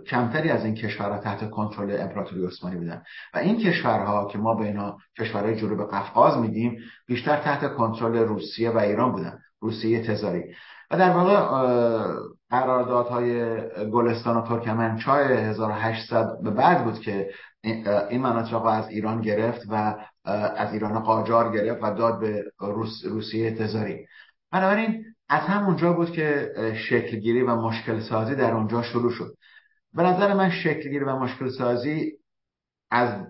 [0.06, 3.02] کمتری از این کشورها تحت کنترل امپراتوری عثمانی بودن.
[3.34, 8.70] و این کشورها که ما به اینا کشورهای جنوب قفقاز میگیم بیشتر تحت کنترل روسیه
[8.70, 10.44] و ایران بودن روسیه تزاری.
[10.90, 11.36] و در واقع
[12.50, 13.58] قراردادهای
[13.90, 17.30] گلستان و ترکمنچای 1800 به بعد بود که
[18.10, 19.94] این مناطق از ایران گرفت و
[20.56, 24.06] از ایران قاجار گرفت و داد به روس، روسیه تزاری.
[24.52, 26.52] بنابراین از همونجا بود که
[26.88, 29.34] شکلگیری و مشکل سازی در اونجا شروع شد.
[29.94, 32.12] به نظر من شکلگیری و مشکل سازی
[32.90, 33.26] از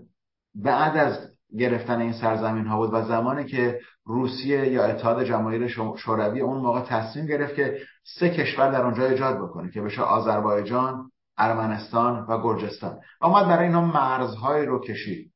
[0.55, 1.19] بعد از
[1.59, 6.81] گرفتن این سرزمین ها بود و زمانی که روسیه یا اتحاد جماهیر شوروی اون موقع
[6.81, 12.99] تصمیم گرفت که سه کشور در اونجا ایجاد بکنه که بشه آذربایجان، ارمنستان و گرجستان.
[13.23, 15.33] اومد برای اینا مرزهایی رو کشید.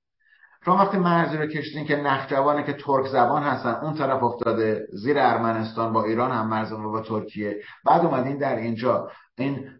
[0.65, 5.19] شما وقتی مرزی رو کشیدین که نخجوانه که ترک زبان هستن اون طرف افتاده زیر
[5.19, 7.57] ارمنستان با ایران هم مرز و با ترکیه.
[7.85, 9.11] بعد اومدین در اینجا.
[9.39, 9.71] این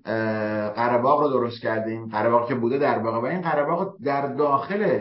[0.77, 5.01] قرباق رو درست کردیم قرباق که بوده در واقع و این قرباق در داخل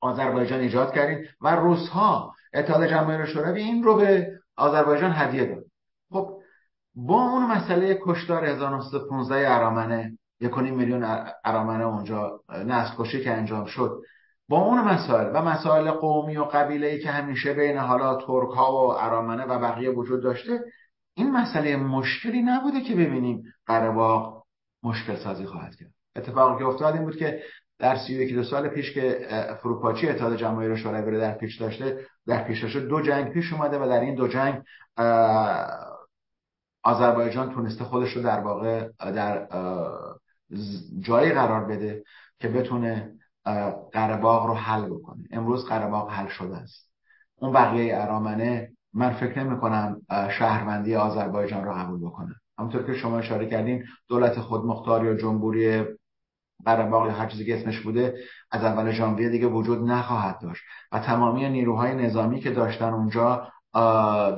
[0.00, 5.64] آذربایجان ایجاد کردیم و روس ها اتحاد جماهیر شوروی این رو به آذربایجان هدیه داد.
[6.10, 6.38] خب
[6.94, 14.02] با اون مسئله کشتار 1915 ارامنه یک میلیون ارامنه اونجا نسل کشی که انجام شد.
[14.48, 18.72] با اون مسائل و مسائل قومی و قبیله ای که همیشه بین حالا ترک ها
[18.72, 20.60] و ارامنه و بقیه وجود داشته
[21.14, 24.44] این مسئله مشکلی نبوده که ببینیم قرباق
[24.82, 25.90] مشکل سازی خواهد کرد.
[26.16, 27.42] اتفاقی که افتاد این بود که
[27.78, 29.28] در سی و دو سال پیش که
[29.62, 33.88] فروپاچی اتحاد جماهیر شوروی در پیش داشته در پیش داشته دو جنگ پیش اومده و
[33.88, 34.62] در این دو جنگ
[36.84, 39.48] آذربایجان تونسته خودش رو در واقع در
[41.00, 42.04] جایی قرار بده
[42.40, 43.12] که بتونه
[43.92, 45.24] قرباق رو حل بکنه.
[45.30, 46.90] امروز قرباق حل شده است.
[47.36, 50.00] اون بقیه ارامنه من فکر نمی کنم
[50.38, 52.34] شهروندی آذربایجان رو قبول بکنه.
[52.58, 55.84] همونطور که شما اشاره کردین دولت خودمختار یا جمهوری
[56.64, 58.14] قرباق یا هر چیزی که اسمش بوده
[58.50, 60.62] از اول ژانویه دیگه وجود نخواهد داشت.
[60.92, 63.48] و تمامی نیروهای نظامی که داشتن اونجا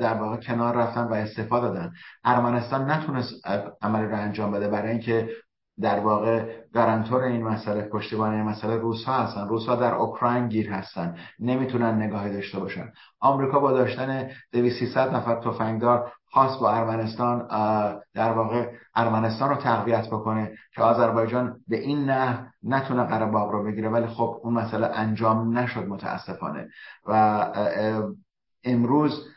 [0.01, 1.93] در واقع کنار رفتن و استفاده دادن.
[2.25, 3.47] ارمنستان نتونست
[3.83, 5.29] عمل رو انجام بده برای اینکه
[5.81, 9.49] در واقع گارانتور این مسئله پشتیبان این مسئله روس ها هستن.
[9.49, 11.17] روس در اوکراین گیر هستن.
[11.39, 12.93] نمی‌تونن نگاهی داشته باشن.
[13.21, 17.49] آمریکا با داشتن 2300 نفر تفنگدار خاص با ارمنستان
[18.15, 23.89] در واقع ارمنستان رو تقویت بکنه که آذربایجان به این نه نتونه قرباق رو بگیره.
[23.89, 26.69] ولی خب اون مسئله انجام نشد متاسفانه.
[27.07, 27.47] و
[28.65, 29.29] امروز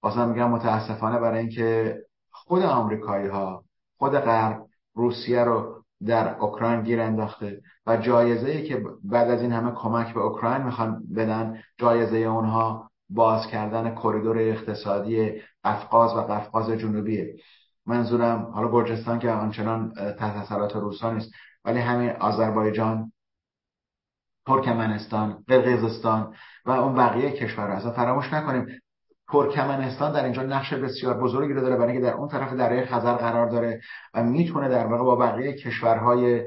[0.00, 1.98] بازم میگم متاسفانه برای اینکه
[2.30, 3.64] خود آمریکایی ها
[3.98, 9.52] خود غرب روسیه رو در اوکراین گیر انداخته و جایزه ای که بعد از این
[9.52, 15.32] همه کمک به اوکراین می‌خوان بدن جایزه اونها باز کردن کریدور اقتصادی
[15.64, 17.36] قفقاز و قفقاز جنوبیه.
[17.86, 21.30] منظورم حالا گرجستان که آنچنان تحت اثرات روسا نیست
[21.64, 23.12] ولی همین آذربایجان
[24.46, 26.34] ترکمنستان قرقیزستان
[26.64, 27.76] و اون بقیه کشورها.
[27.76, 28.80] اصلا فراموش نکنیم
[29.32, 33.14] ترکمنستان در اینجا نقش بسیار بزرگی رو داره برای اینکه در اون طرف دره خزر
[33.14, 33.80] قرار داره
[34.14, 36.42] و می‌تونه در واقع با بقیه کشورهای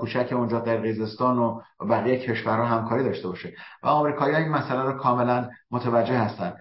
[0.00, 1.60] کوچک اونجا قرقیزستان و
[1.90, 3.52] بقیه کشورها همکاری داشته باشه.
[3.82, 6.52] و آمریکایی‌ها این مسئله رو کاملا متوجه هستن.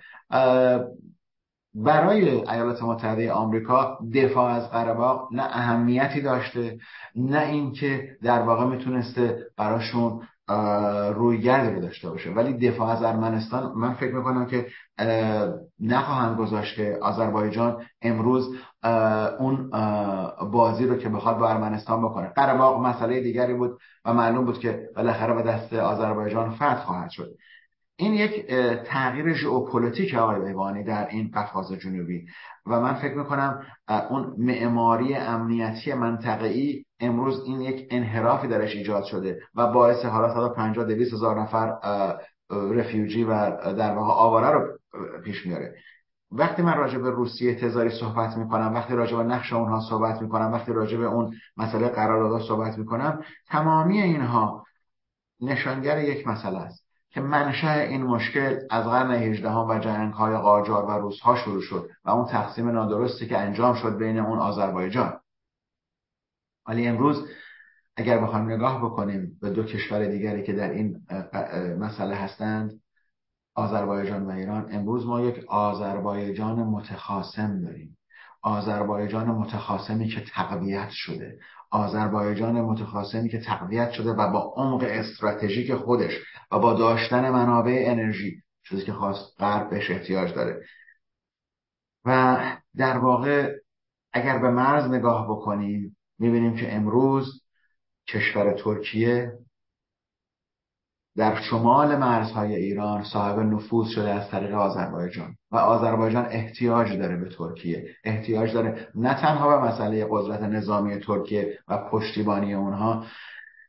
[1.76, 6.78] برای ایالات متحده آمریکا دفاع از قرباق نه اهمیتی داشته
[7.16, 10.22] نه اینکه در واقع می‌تونسته براشون
[11.16, 12.32] رویگردی رو داشته باشه.
[12.32, 14.68] ولی دفاع از ارمنستان من فکر می‌کنم که
[15.80, 18.56] نخواهند گذاشت که آذربایجان امروز
[19.40, 19.70] اون
[20.52, 22.28] بازی رو که بخواد با ارمنستان بکنه.
[22.36, 27.30] قرباق مسئله دیگری بود و معلوم بود که بالاخره به دست آذربایجان فتح خواهد شد.
[27.96, 28.46] این یک
[28.86, 32.26] تغییر ژئوپلیتیک آقای ایوانی در این قفقاز جنوبی.
[32.66, 33.66] و من فکر می‌کنم
[34.10, 35.92] اون معماری امنیتی
[36.42, 41.78] ای امروز این یک انحرافی درش ایجاد شده و باعث حالا 150 200 هزار نفر
[42.50, 44.80] refugee و در واقع آواره رو
[45.24, 45.76] پیش میاره.
[46.32, 50.54] وقتی من راجع به روسیه تزاری صحبت می‌کنم وقتی راجع به نقش اونها صحبت می‌کنم
[50.54, 54.66] وقتی راجع به اون مسئله قراردادها صحبت می‌کنم تمامی اینها
[55.42, 60.86] نشانگر یک مسئله است که منشأ این مشکل از قرن 18 و جنگ های قاجار
[60.86, 65.14] و روسها شروع شد و اون تقسیم نادرستی که انجام شد بین اون آذربایجان.
[66.68, 67.28] ولی امروز
[67.96, 71.02] اگر بخوایم نگاه بکنیم به دو کشور دیگری که در این
[71.80, 72.82] مسئله هستند
[73.56, 77.98] آذربایجان و ایران امروز ما یک آذربایجان متخاصم داریم.
[78.42, 81.40] آذربایجان متخاصمی که تقویت شده.
[81.72, 86.14] آذربایجان متخاصمی که تقویت شده و با عمق استراتژیک خودش
[86.52, 90.62] و با داشتن منابع انرژی چیزی که خواست غرب بهش احتیاج داره.
[92.06, 92.40] و
[92.76, 93.56] در واقع
[94.14, 97.42] اگر به مرز نگاه بکنیم می‌بینیم که امروز
[98.08, 99.32] کشور ترکیه
[101.18, 107.30] در شمال مرزهای ایران صاحب نفوذ شده از طریق آذربایجان و آذربایجان احتیاج داره به
[107.30, 113.06] ترکیه احتیاج داره نه تنها به مسئله قدرت نظامی ترکیه و پشتیبانی اونها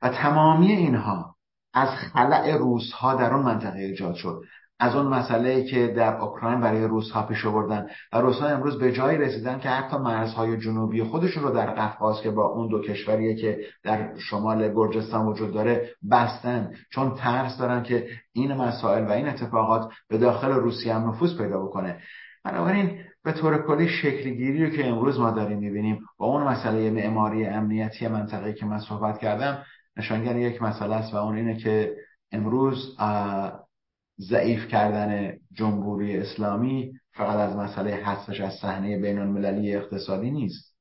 [0.02, 1.36] و تمامی اینها
[1.74, 4.42] از خلع روس ها در اون منطقه ایجاد شد.
[4.84, 7.86] از اون مسئله که در اوکراین برای روسها پیش آوردن.
[8.12, 12.30] و روسها امروز به جایی رسیدن که حتی مرزهای جنوبی خودشون رو در قفقاز که
[12.30, 16.72] با اون دو کشوریه که در شمال گرجستان وجود داره بستن.
[16.90, 21.62] چون ترس دارن که این مسائل و این اتفاقات به داخل روسیه هم نفوذ پیدا
[21.62, 21.98] بکنه.
[22.44, 27.46] بنابراین به طور کلی شکلگیری رو که امروز ما داریم می‌بینیم با اون مسئله معماری
[27.46, 29.62] امنیتی منطقه که من صحبت کردم
[29.96, 31.96] نشانگر یک مسئله است و اون اینه که
[32.32, 32.96] امروز
[34.20, 40.74] ضعیف کردن جمهوری اسلامی فقط از مسئله حذفش از صحنه بین المللی اقتصادی نیست.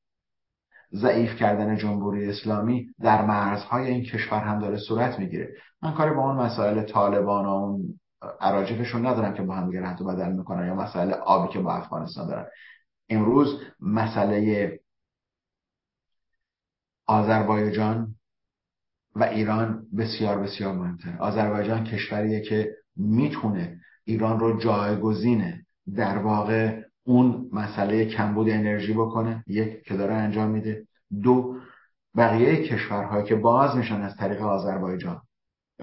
[0.95, 5.53] ضعیف کردن جمهوری اسلامی در مرزهای این کشور هم داره صورت می‌گیره.
[5.81, 7.99] من کاری با اون مسائل طالبان و اون
[8.41, 12.27] عراجفشون ندارم که با هم دیگه و بدل می‌کنن یا مسئله آبی که با افغانستان
[12.27, 12.45] دارن.
[13.10, 14.80] امروز مسئله
[17.07, 18.15] آذربایجان
[19.15, 25.65] و ایران بسیار بسیار مهمتر آذربایجان کشوریه که می‌تونه ایران رو جایگزینه.
[25.95, 30.87] در واقع اون مسئله کمبود انرژی بکنه یک که داره انجام میده.
[31.23, 31.55] دو
[32.17, 35.21] بقیه کشورهایی که باز میشن از طریق آذربایجان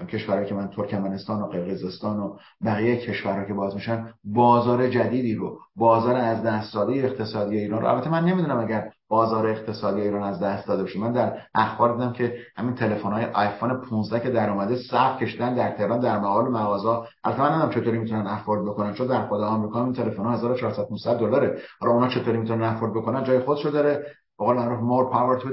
[0.09, 5.59] کشورهایی که من ترکمنستان و قرقیزستان و بقیه کشورها که باز میشن بازار جدیدی رو
[5.75, 7.87] بازار از دست داده اقتصادی ایران رو.
[7.87, 12.13] البته من نمی‌دونم اگر بازار اقتصادی ایران از دست داده بشه من در اخبار دیدم
[12.13, 16.51] که همین تلفن های آیفون 15 که در اومده صف کشیدن در تهران در مقال
[16.51, 18.93] مغازه البته من چطوری می‌تونن افورد بکنن.
[18.93, 21.61] چون در خود آمریکا این تلفن ها 1400 500 دلاره.
[21.79, 23.93] حالا اونا چطوری می‌تونن افورد بکنن؟ جای خودشو داره.
[24.39, 25.49] به قول معروف مور پاور تو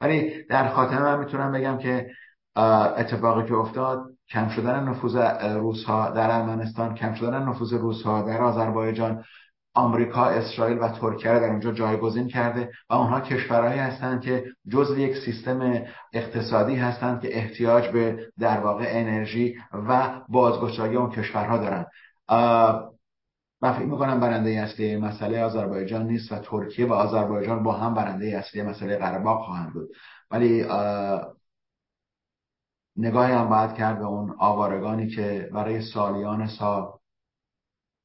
[0.00, 2.06] ولی در خاتمه من می‌تونم بگم که
[2.96, 5.16] اتفاقی که افتاد کم شدن نفوذ
[5.56, 9.24] روس ها در ارمنستان کم شدن نفوذ روس ها در آذربایجان.
[9.78, 14.96] آمریکا، اسرائیل و ترکیه رو در اونجا جایگزین کرده و اونها کشورهایی هستند که جزء
[14.96, 21.86] یک سیستم اقتصادی هستند که احتیاج به در واقع انرژی و بازگشایی اون کشورها دارن.
[23.62, 28.26] من فکر می‌کنم برنده اصلی مسئله آذربایجان نیست و ترکیه و آذربایجان با هم برنده
[28.26, 29.88] اصلی مسئله قره خواهند بود.
[30.30, 30.64] ولی
[32.96, 36.92] نگاهی هم باید کرد به اون آوارگانی که برای سالیان سال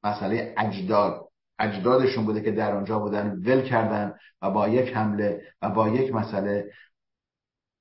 [0.04, 1.23] مسئله اجداد
[1.58, 6.14] اجدادشون بوده که در آنجا بودن ول کردن و با یک حمله و با یک
[6.14, 6.70] مسئله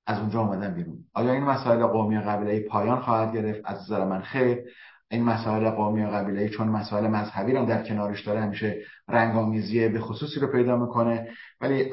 [0.05, 1.05] از اونجا آمدن بیرون.
[1.13, 4.59] آیا این مسائل قومی قبیله پایان خواهد گرفت؟ از نظر من خیر.
[5.11, 8.77] این مسائل قومی و قبیله چون مسائل مذهبی رو در کنارش داره همیشه
[9.07, 11.31] رنگامیزی به خصوصی رو پیدا می‌کنه.
[11.61, 11.91] ولی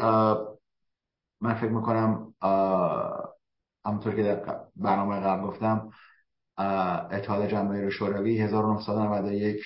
[1.41, 2.35] من فکر می‌کنم
[3.87, 5.91] همونطور که در برنامه قبل گفتم
[7.11, 9.57] اتحاد جماهیر شوروی 1991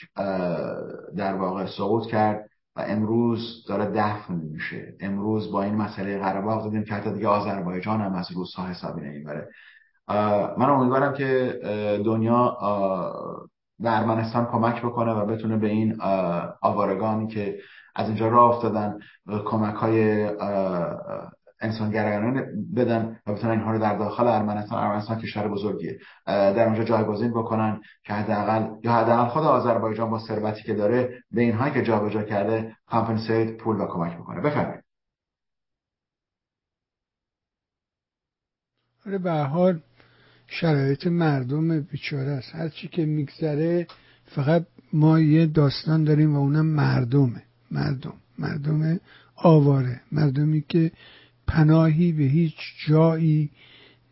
[1.17, 4.95] در واقع سقوط کرد و امروز داره دفن میشه.
[5.01, 9.49] امروز با این مسئله قره دیدیم که حتی دیگه آذربایجان هم از روسها حسابی نمی‌بره.
[10.59, 11.61] من امیدوارم که
[12.05, 12.59] دنیا
[13.83, 15.97] در ارمنستان کمک بکنه و بتونه به این
[16.63, 17.59] آوارگانی که
[17.95, 18.99] از اینجا راه افتادن
[19.45, 20.29] کمک های
[21.65, 22.47] انسانگرایانه
[22.77, 25.99] بدن و بتونن اینها رو در داخل ارمنستان ارمنستان کشور بزرگیه.
[26.27, 31.41] در اونجا جایگزین بکنن که حداقل یا حداقل خود آذربایجان با ثروتی که داره به
[31.41, 34.41] اینهایی که جابجا کرده کامپنسیت پول و کمک بکنه.
[34.41, 34.85] بفرمایید.
[39.07, 39.81] آره به حال
[40.47, 42.55] شرایط مردم بیچاره است.
[42.55, 43.87] هر چی که میگذره
[44.25, 47.43] فقط ما یه داستان داریم و اونم مردمه.
[47.71, 48.15] مردم.
[48.39, 49.01] مردم
[49.37, 50.01] آواره.
[50.13, 50.93] مردمی که
[51.47, 52.55] پناهی به هیچ
[52.87, 53.51] جایی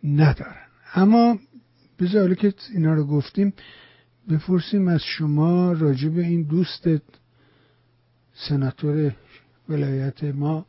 [0.04, 0.66] ندارن.
[0.94, 1.38] اما
[1.98, 3.52] بذار که اینا رو گفتیم
[4.30, 7.02] بپرسیم از شما راجع به این دوستت
[8.34, 9.14] سناتور
[9.68, 10.66] ولایت ما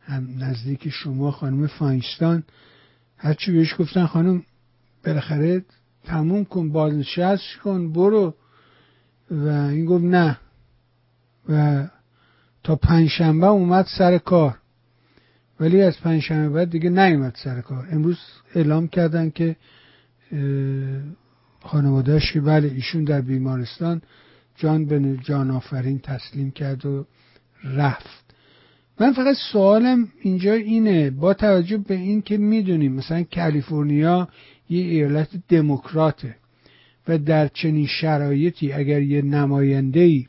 [0.00, 2.42] هم نزدیک شما خانم فاینشتان
[3.16, 4.42] هرچی بهش گفتن خانم
[5.04, 5.64] بالاخره
[6.04, 8.34] تموم کن بازنشست کن برو.
[9.30, 10.38] و این گفت نه.
[11.48, 11.86] و
[12.62, 14.58] تا پنجشنبه اومد سر کار.
[15.60, 17.88] ولی از پنجشنبه بعد دیگه نیومد سر کار.
[17.90, 18.18] امروز
[18.54, 19.56] اعلام کردن که
[21.60, 24.02] خانوادهش که بله ایشون در بیمارستان
[24.56, 27.06] جان به جان آفرین تسلیم کرد و
[27.64, 28.24] رفت.
[29.00, 34.28] من فقط سوالم اینجا اینه با توجه به این که می‌دونیم مثلا کالیفرنیا
[34.70, 36.36] یه ایالت دموکراته
[37.08, 40.26] و در چنین شرایطی اگر یه نماینده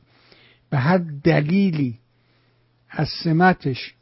[0.69, 1.99] به هر دلیلی
[2.89, 3.94] از سمتش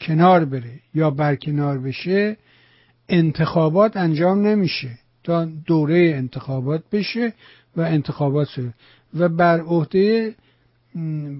[0.00, 2.36] کنار بره یا برکنار بشه
[3.08, 4.98] انتخابات انجام نمیشه.
[5.24, 7.32] تا دوره انتخابات بشه
[7.76, 8.74] و انتخابات شده.
[9.14, 10.34] و بر عهده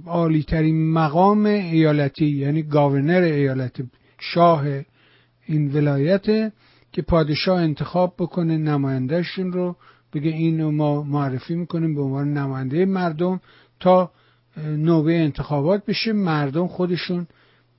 [0.06, 3.82] عالیترین مقام ایالتی یعنی گاورنر ایالت
[4.20, 4.64] شاه
[5.47, 6.52] این ولایت
[6.93, 9.76] که پادشاه انتخاب بکنه نمایندهشون رو
[10.12, 13.40] بگه اینو ما معرفی می‌کنیم به عنوان نماینده مردم
[13.80, 14.10] تا
[14.66, 17.26] نوبه انتخابات بشه مردم خودشون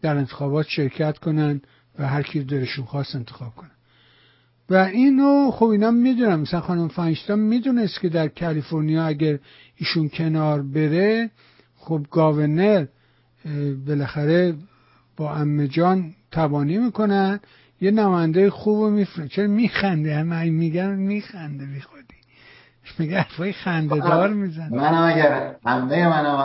[0.01, 1.61] در انتخابات شرکت کنن
[1.99, 3.71] و هر کی دلشون خواست انتخاب کنن.
[4.69, 9.39] و اینو خب اینا می‌دونم مثلا خانم فاینشتان می‌دونست که در کالیفرنیا اگر
[9.75, 11.29] ایشون کنار بره
[11.75, 12.85] خب گاورنر
[13.87, 14.55] بالاخره
[15.17, 17.39] با امه جان تبانی می‌کنن.
[17.81, 22.18] یه نماینده خوب میفرن چرا میخنده؟ همه میگن میخنده بی خودی.
[22.99, 26.35] میگه؟ حرفای خنده دار میزن منم اگر امه منم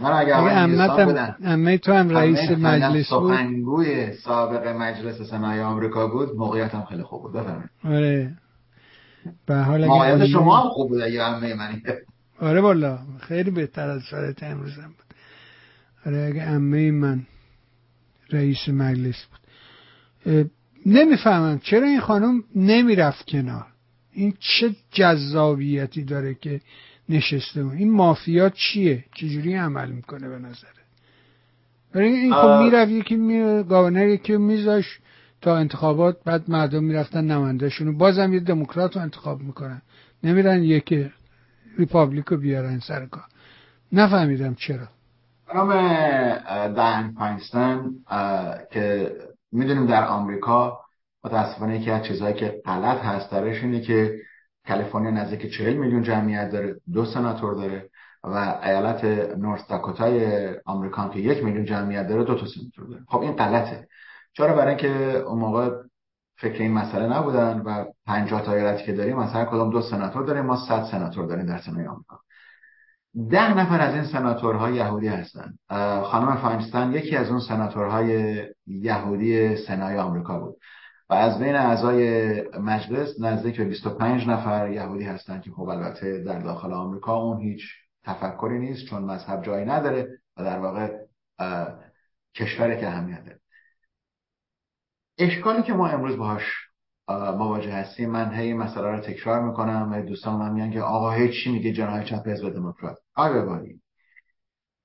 [0.00, 3.34] منم اگر امه امه تو هم رئیس مجلس بود.
[3.34, 7.70] سخنگوی سابق مجلس سنای آمریکا بود موقعیتم خیلی خوب بود بفرمایید.
[7.84, 8.32] آره.
[9.46, 11.82] به حال موقعیت شما هم خوب بود یا امه منی.
[12.40, 15.16] آره والا خیلی بهتر از شرایط امروزم بود.
[16.06, 17.20] آره اگه امه من
[18.30, 20.50] رئیس مجلس بود.
[20.86, 23.66] نمی‌فهمم چرا این خانم نمی‌رفت کنار.
[24.12, 26.60] این چه جذابیتی داره که
[27.08, 30.70] نشسته این مافیا چیه؟ چجوری عمل می‌کنه به نظره
[31.94, 34.98] برای این خب می‌رفت یکی می گاورنر یکی میذاش
[35.40, 39.82] تا انتخابات بعد مردم می‌رفتن نمایندهشون بازم یه دموکرات رو انتخاب می‌کنن.
[40.24, 41.10] نمیرن یکی
[41.78, 43.24] Republican رو بیارن سر کار.
[43.92, 44.88] نفهمیدم چرا.
[45.46, 45.72] خانم
[46.74, 47.90] دایان فاینستن
[48.72, 49.12] که
[49.52, 50.80] می‌دونیم در آمریکا
[51.24, 54.18] متاسفانه یکی از چیزهایی که غلط هست درش اینه که
[54.68, 57.90] کالیفرنیا نزدیک 40 میلیون جمعیت داره دو سناتور داره
[58.24, 59.04] و ایالت
[59.38, 63.04] نورث داکوتای آمریکا که یک میلیون جمعیت داره دو تا سناتور داره.
[63.08, 63.88] خب این غلطه.
[64.32, 65.70] چرا برای اینکه اون موقع
[66.36, 70.44] فکر این مسئله نبودن و 50 تا ایالتی که داریم مثلا کدام دو سناتور داریم
[70.44, 72.18] ما 100 سناتور داریم در سنای آمریکا.
[73.30, 75.58] ده نفر از این سناتورها یهودی هستند
[76.04, 80.56] خانم فاینستان یکی از اون سناتورهای یهودی سنای آمریکا بود.
[81.12, 86.38] و از بین اعضای مجلس نزدیک به 25 نفر یهودی هستند که خب البته در
[86.38, 87.62] داخل آمریکا اون هیچ
[88.04, 90.98] تفکری نیست چون مذهب جایی نداره و در واقع
[92.34, 93.40] کشور که اهمیت داره.
[95.18, 96.42] اشکالی که ما امروز باهاش
[97.08, 101.44] مواجه هستیم من هی مسئله رو تکرار می‌کنم و دوستان من میگن که آقا هیچ
[101.44, 103.80] چی میگه جناح چپ حزب دموکرات؟ آقا بباری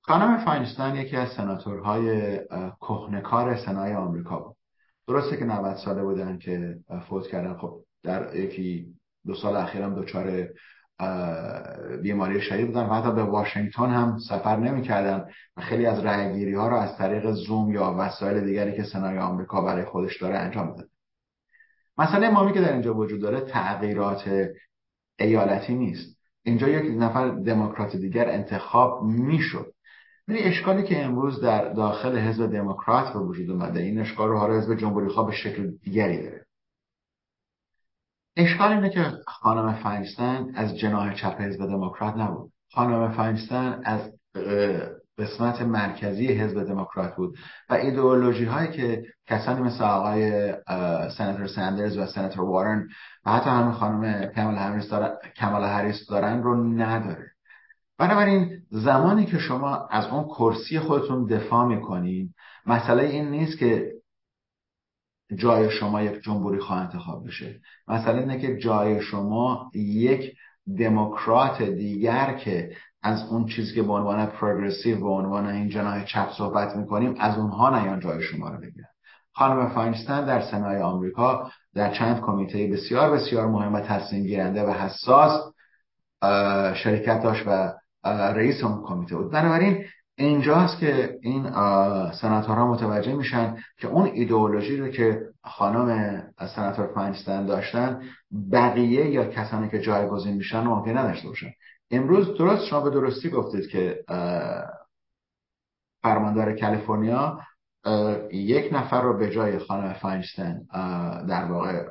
[0.02, 2.38] خانم فاینستان یکی از سناتورهای
[2.80, 4.57] کهنکار سنای آمریکا بود.
[5.08, 6.76] درسته که 90 ساله بودن که
[7.08, 7.54] فوت کردن.
[7.54, 8.86] خب در یکی
[9.26, 10.48] دو سال اخیرم دچار
[12.02, 15.24] بیماری شدید بودن و حتی به واشنگتن هم سفر نمی‌کردن
[15.56, 19.60] و خیلی از رأیگیری ها رو از طریق زوم یا وسایل دیگری که سنای آمریکا
[19.60, 20.88] برای خودش داره انجام میدن
[21.98, 24.48] مسئله مهمی که در اینجا وجود داره تغییرات
[25.18, 26.18] ایالتی نیست.
[26.42, 29.72] اینجا یک نفر دموکرات دیگر انتخاب می‌شد.
[30.28, 34.58] ولی اشکالی که امروز در داخل حزب دموکرات به وجود اومده این اشکال رو حالا
[34.58, 36.46] حزب جمهوری خواه به شکل دیگری داره.
[38.36, 42.52] اشکال اینه که خانم فاینستن از جناح چپ حزب دموکرات نبود.
[42.72, 44.12] خانم فاینستن از
[45.18, 47.38] قسمت مرکزی حزب دموکرات بود
[47.70, 50.52] و ایدئولوژی هایی که کسانی مثل آقای
[51.18, 52.88] سناتور سندرز و سناتور وارن
[53.26, 54.26] و حتی همین خانم
[55.36, 57.37] کمال هریس دارن رو نداره.
[57.98, 62.34] بنابراین زمانی که شما از اون کرسی خودتون دفاع می‌کنین
[62.66, 63.92] مسئله این نیست که
[65.36, 67.60] جای شما یک جمهوری خواه انتخاب بشه.
[67.88, 70.34] مسئله اینه که جای شما یک
[70.78, 76.32] دموکرات دیگر که از اون چیزی که به عنوان پروگرسیو به عنوان این جناح چپ
[76.32, 78.88] صحبت می‌کنیم از اونها نیان جای شما رو بگیرن.
[79.32, 84.70] خانم فاینستن در سنای آمریکا در چند کمیته بسیار بسیار مهم و تصمیم گیرنده و
[84.70, 85.52] حساس
[86.74, 87.72] شرکت داشت و
[88.34, 89.32] رئیس اون کمیته بود.
[89.32, 89.84] بنابراین
[90.16, 91.50] اینجاست که این
[92.12, 96.22] سناتورها متوجه میشن که اون ایدئولوژی رو که خانم
[96.56, 98.02] سناتور فاینستن داشتن
[98.52, 101.50] بقیه یا کسانی که جایگزین میشن ممکن نداشته باشن.
[101.90, 104.04] امروز درست شما به درستی گفتید که
[106.02, 107.38] فرماندار کالیفرنیا
[108.32, 110.60] یک نفر رو به جای خانم فاینستن
[111.28, 111.82] در واقع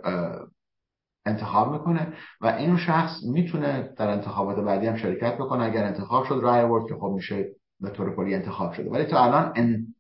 [1.28, 5.64] انتخاب می‌کنه و این شخص می‌تونه در انتخابات بعدی هم شرکت بکنه.
[5.64, 7.46] اگر انتخاب شد رای آورد که خب میشه
[7.80, 8.90] به طور کلی انتخاب شده.
[8.90, 9.54] ولی تا الان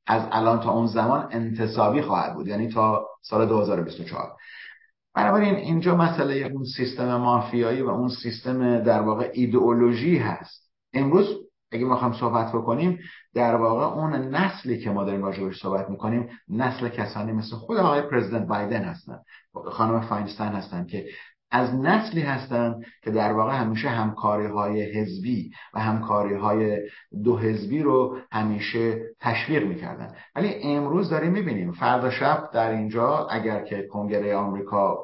[0.08, 4.38] از الان تا اون زمان انتصابی خواهد بود یعنی تا سال 2024
[5.16, 10.72] بنابراین اینجا مسئله اون سیستم مافیایی و اون سیستم در واقع ایدئولوژی هست.
[10.94, 13.00] امروز اگه ما صحبت بکنیم
[13.34, 18.02] در واقع اون نسلی که ما داریم راجبش صحبت می‌کنیم نسل کسانی مثل خود آقای
[18.02, 19.20] پرزیدنت بایدن هستن.
[19.72, 21.06] خانم فاینستان هستن که
[21.52, 26.90] از نسلی هستند که در واقع همیشه همکاری های حزبی و همکاری های
[27.24, 30.16] دو حزبی رو همیشه تشویق می‌کردن.
[30.36, 34.98] ولی امروز داریم می‌بینیم فردا شب در اینجا اگر که کنگره آمریکا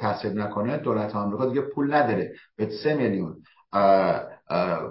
[0.00, 2.32] تصویب نکنه دولت آمریکا دیگه پول نداره.
[2.56, 3.36] به سه میلیون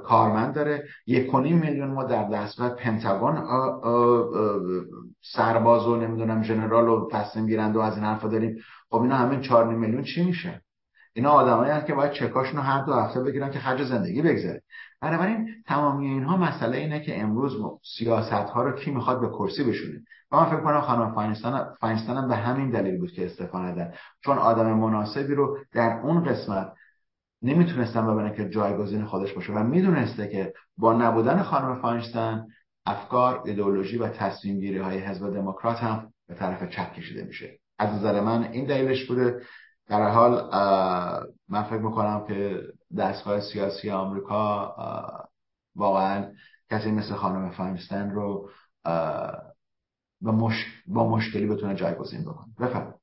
[0.04, 0.84] کارمند داره.
[1.08, 3.44] یک میلیون ما در دستگاه پنتاگون
[5.22, 8.58] سرباز و نمی‌دونم جنرال و تصمیم گیرند و از این حرفا داریم.
[8.90, 10.62] خب اینا همه چهار میلیون چی میشه؟
[11.14, 14.62] اینا آدمایی که باید چکاشون رو هر دو هفته بگیرن که خرج زندگی بگذره.
[15.02, 17.54] بنابراین تمامی اینها مسئله اینه که امروز
[17.98, 20.04] سیاست ها رو کی می‌خواد به کرسی بشونه.
[20.32, 21.14] و من فکر کنم خانم
[21.82, 23.94] فاینستان هم به همین دلیل بود که استفاده ندن
[24.24, 26.74] چون آدم مناسبی رو در اون قسمت
[27.42, 32.48] نمی‌تونستن ببینن که جایگزین خودش باشه و می‌دونسته که با نبودن خانم فاینستان
[32.86, 37.60] افکار ایدئولوژی و تصمیم گیری های حزب دموکرات هم به طرف چپ کشیده میشه.
[37.80, 39.42] از نظر من این دلیلش بوده.
[39.88, 40.50] در حال
[41.50, 42.62] من فکر می‌کنم که
[42.98, 44.76] دستگاه سیاسی آمریکا
[45.76, 46.32] واقعا
[46.70, 48.50] کسی مثل خانم فاینستن رو
[50.22, 50.66] با, مش...
[50.88, 52.54] با مشکلی بتونه جایگزین بکنه.
[52.60, 52.97] بفرمایید.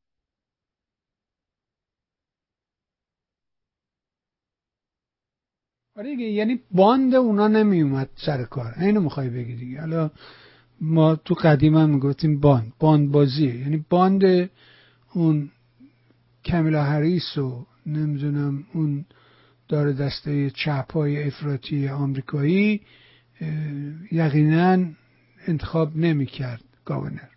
[5.96, 8.74] آره دیگه یعنی باند اونا نمی اومد سر کار.
[8.80, 9.80] اینو می‌خوای بگی دیگه.
[9.80, 10.10] حالا
[10.80, 12.72] ما تو قدیم هم می‌گفتیم باند.
[12.78, 13.56] باند بازیه.
[13.60, 14.50] یعنی باند
[15.12, 15.50] اون
[16.44, 19.04] کمیلا هریس و نمی‌دونم اون
[19.68, 22.80] داره دسته چپ های افراطی آمریکایی
[24.12, 24.84] یقینا
[25.46, 27.28] انتخاب نمی‌کرد گاونر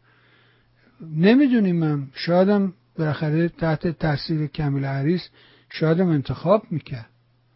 [1.01, 5.29] نمی‌دونیم هم شایدم بالاخره تحت تاثیر کمیلا هریس
[5.69, 7.09] شایدم انتخاب می‌کرد.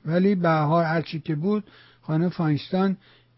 [0.06, 1.64] ولی به حال هرچی که بود
[2.02, 2.98] خانه فاینستان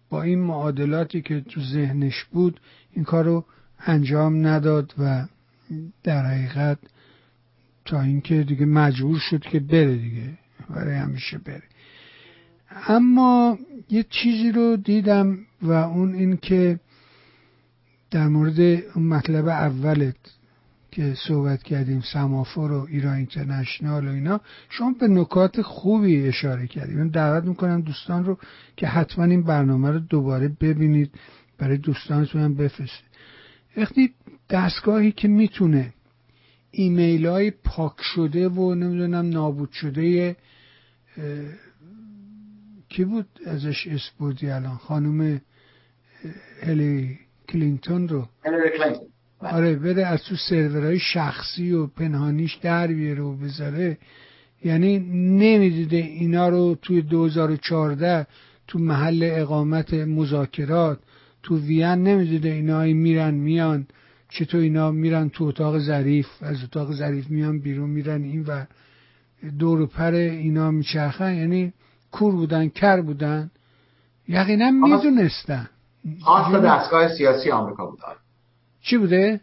[0.09, 2.59] با این معادلاتی که تو ذهنش بود
[2.91, 3.45] این کار رو
[3.79, 5.25] انجام نداد و
[6.03, 6.77] در حقیقت
[7.85, 10.37] تا اینکه دیگه مجبور شد که بره دیگه
[10.69, 11.63] برای همیشه بره.
[12.87, 13.57] اما
[13.89, 16.79] یه چیزی رو دیدم و اون این که
[18.11, 18.59] در مورد
[18.95, 20.15] اون مطلب اولت
[20.93, 26.97] که صحبت کردیم سمافور و ایران اینترنشنال و اینا شما به نکات خوبی اشاره کردیم.
[26.97, 28.37] من دعوت می‌کنم دوستان رو
[28.77, 31.11] که حتما این برنامه رو دوباره ببینید
[31.57, 33.05] برای دوستانتون هم بفرستید.
[33.77, 34.13] وقتی
[34.49, 35.93] دستگاهی که می‌تونه
[36.71, 40.35] ایمیل های پاک شده و نمی‌دونم نابود شده
[42.89, 45.41] کی بود ازش اسپودی الان؟ خانم
[46.63, 48.27] هلی کلینتون رو؟
[49.45, 53.97] آره بره از تو سرورهای شخصی و پنهانیش در بیاره و بذاره.
[54.63, 54.99] یعنی
[55.39, 58.27] نمی‌دیده اینا رو توی 2014
[58.67, 60.99] تو محل اقامت مذاکرات
[61.43, 63.87] تو وین نمی‌دیده اینا میرن میان
[64.29, 68.65] چطور اینا میرن تو اتاق ظریف از اتاق ظریف میان بیرون میرن این و
[69.59, 71.73] دور و پر اینا میچرخن یعنی
[72.11, 73.51] کور بودن کر بودن.
[74.27, 75.69] یقینا می‌دونستن.
[76.21, 77.99] خواست دستگاه سیاسی آمریکا بود.
[78.83, 79.39] چی بوده؟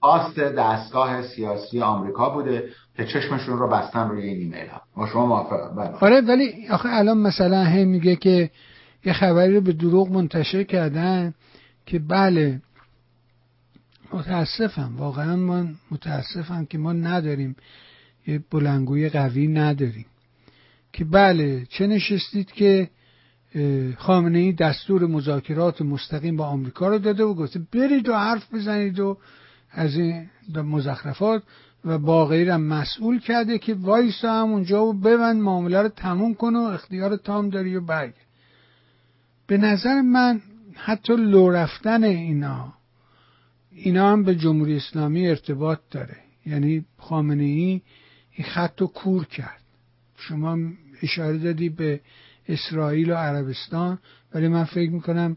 [0.00, 5.26] خواست دستگاه سیاسی آمریکا بوده که چشمشون رو بستن روی این ایمیل ها ما شما
[5.26, 5.96] موافق بله.
[6.00, 8.50] آره ولی آخه الان مثلا هی میگه که
[9.04, 11.34] یه خبری رو به دروغ منتشر کردن
[11.86, 12.60] که بله
[14.12, 17.56] متاسفم واقعا من متاسفم که ما نداریم
[18.26, 20.06] یه بلنگوی قوی نداریم
[20.92, 22.90] که بله چه نشستید که
[23.98, 29.00] خامنه ای دستور مذاکرات مستقیم با آمریکا رو داده و گفته برید و حرف بزنید
[29.00, 29.18] و
[29.70, 31.42] از این مزخرفات.
[31.86, 36.56] و باقی هم مسئول کرده که وایسا هم اونجا و ببند معامله رو تموم کن
[36.56, 38.14] و اختیار تام داری و برگ
[39.46, 40.40] به نظر من
[40.74, 42.74] حتی لو رفتن اینا
[43.72, 46.16] اینا هم به جمهوری اسلامی ارتباط داره.
[46.46, 47.82] یعنی خامنه ای
[48.32, 49.62] این خط رو کور کرد.
[50.16, 50.58] شما
[51.02, 52.00] اشاره دادی به
[52.48, 53.98] اسرائیل و عربستان.
[54.34, 55.36] ولی من فکر می‌کنم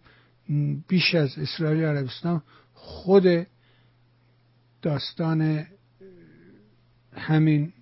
[0.88, 2.42] بیش از اسرائیل و عربستان
[2.74, 3.48] خود
[4.82, 5.66] داستان
[7.14, 7.74] همین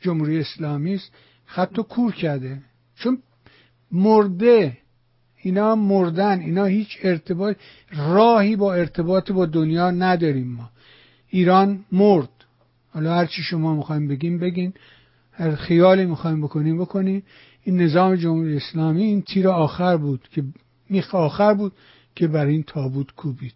[0.00, 1.12] جمهوری اسلامی است.
[1.46, 2.62] خط کور کرده.
[2.96, 3.22] چون
[3.92, 4.78] مرده
[5.36, 6.40] اینا مردن.
[6.40, 7.56] اینا هیچ ارتباط
[7.92, 10.70] راهی با ارتباط با دنیا نداریم ما.
[11.28, 12.28] ایران مرد.
[12.90, 14.74] حالا هرچی شما می‌خوایم بگیم بگین.
[15.32, 17.22] هر خیالی می‌خوایم بکنیم بکنیم.
[17.68, 20.44] این نظام جمهوری اسلامی این تیر آخر بود که
[20.90, 21.72] میخ آخر بود
[22.14, 23.54] که بر این تابوت کوبید.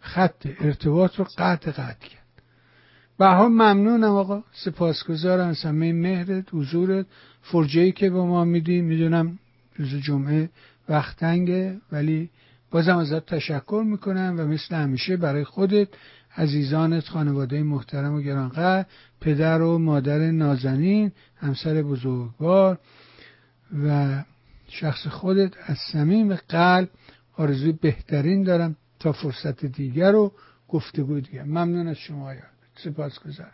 [0.00, 2.42] خط ارتباط رو قطع قطع کرد.
[3.18, 4.42] به حال ممنونم آقا.
[4.52, 5.48] سپاسگزارم.
[5.48, 7.06] از همه مهرت حضورت.
[7.42, 8.80] فرجه که به ما میدی.
[8.80, 9.38] می‌دونم
[9.76, 10.50] روز جمعه
[10.88, 12.30] وقت تنگه ولی
[12.70, 15.88] بازم ازت تشکر می‌کنم و مثل همیشه برای خودت
[16.36, 18.86] عزیزانت خانواده محترم و گرانقدر
[19.20, 22.78] پدر و مادر نازنین همسر بزرگوار
[23.84, 24.18] و
[24.68, 26.88] شخص خودت از صمیم قلب
[27.36, 30.32] آرزوی بهترین دارم تا فرصت دیگر و
[30.68, 31.44] گفتگو دیگر.
[31.44, 32.42] ممنون از شما یاد
[32.84, 33.50] سپاس گذارم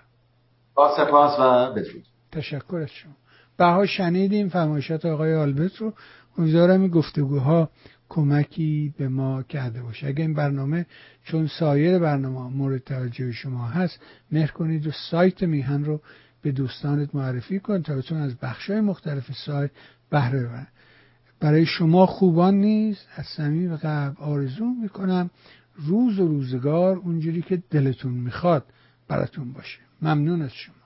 [0.75, 2.05] با سپاس و بدرود.
[2.33, 3.13] تشکر از شما.
[3.57, 5.93] بها شنیدیم فرمایشات آقای آلبرت رو.
[6.39, 7.71] امیدوارم این گفتگوها
[8.09, 10.07] کمکی به ما کرده باشه.
[10.07, 10.87] اگه این برنامه
[11.25, 14.01] چون سایر برنامه مورد توجه شما هست
[14.33, 16.01] مهر کنید و سایت میهن رو
[16.43, 19.71] به دوستانت معرفی کن تا بتون از بخشای مختلف سایت
[20.11, 20.67] بهره ببرن
[21.41, 25.31] برای شما خوبان نیست از صمیم قلب آرزو می‌کنم
[25.77, 28.65] روز و روزگار اونجوری که دلتون می‌خواد
[29.09, 29.79] براتون باشه.
[30.03, 30.84] ممنون از شما.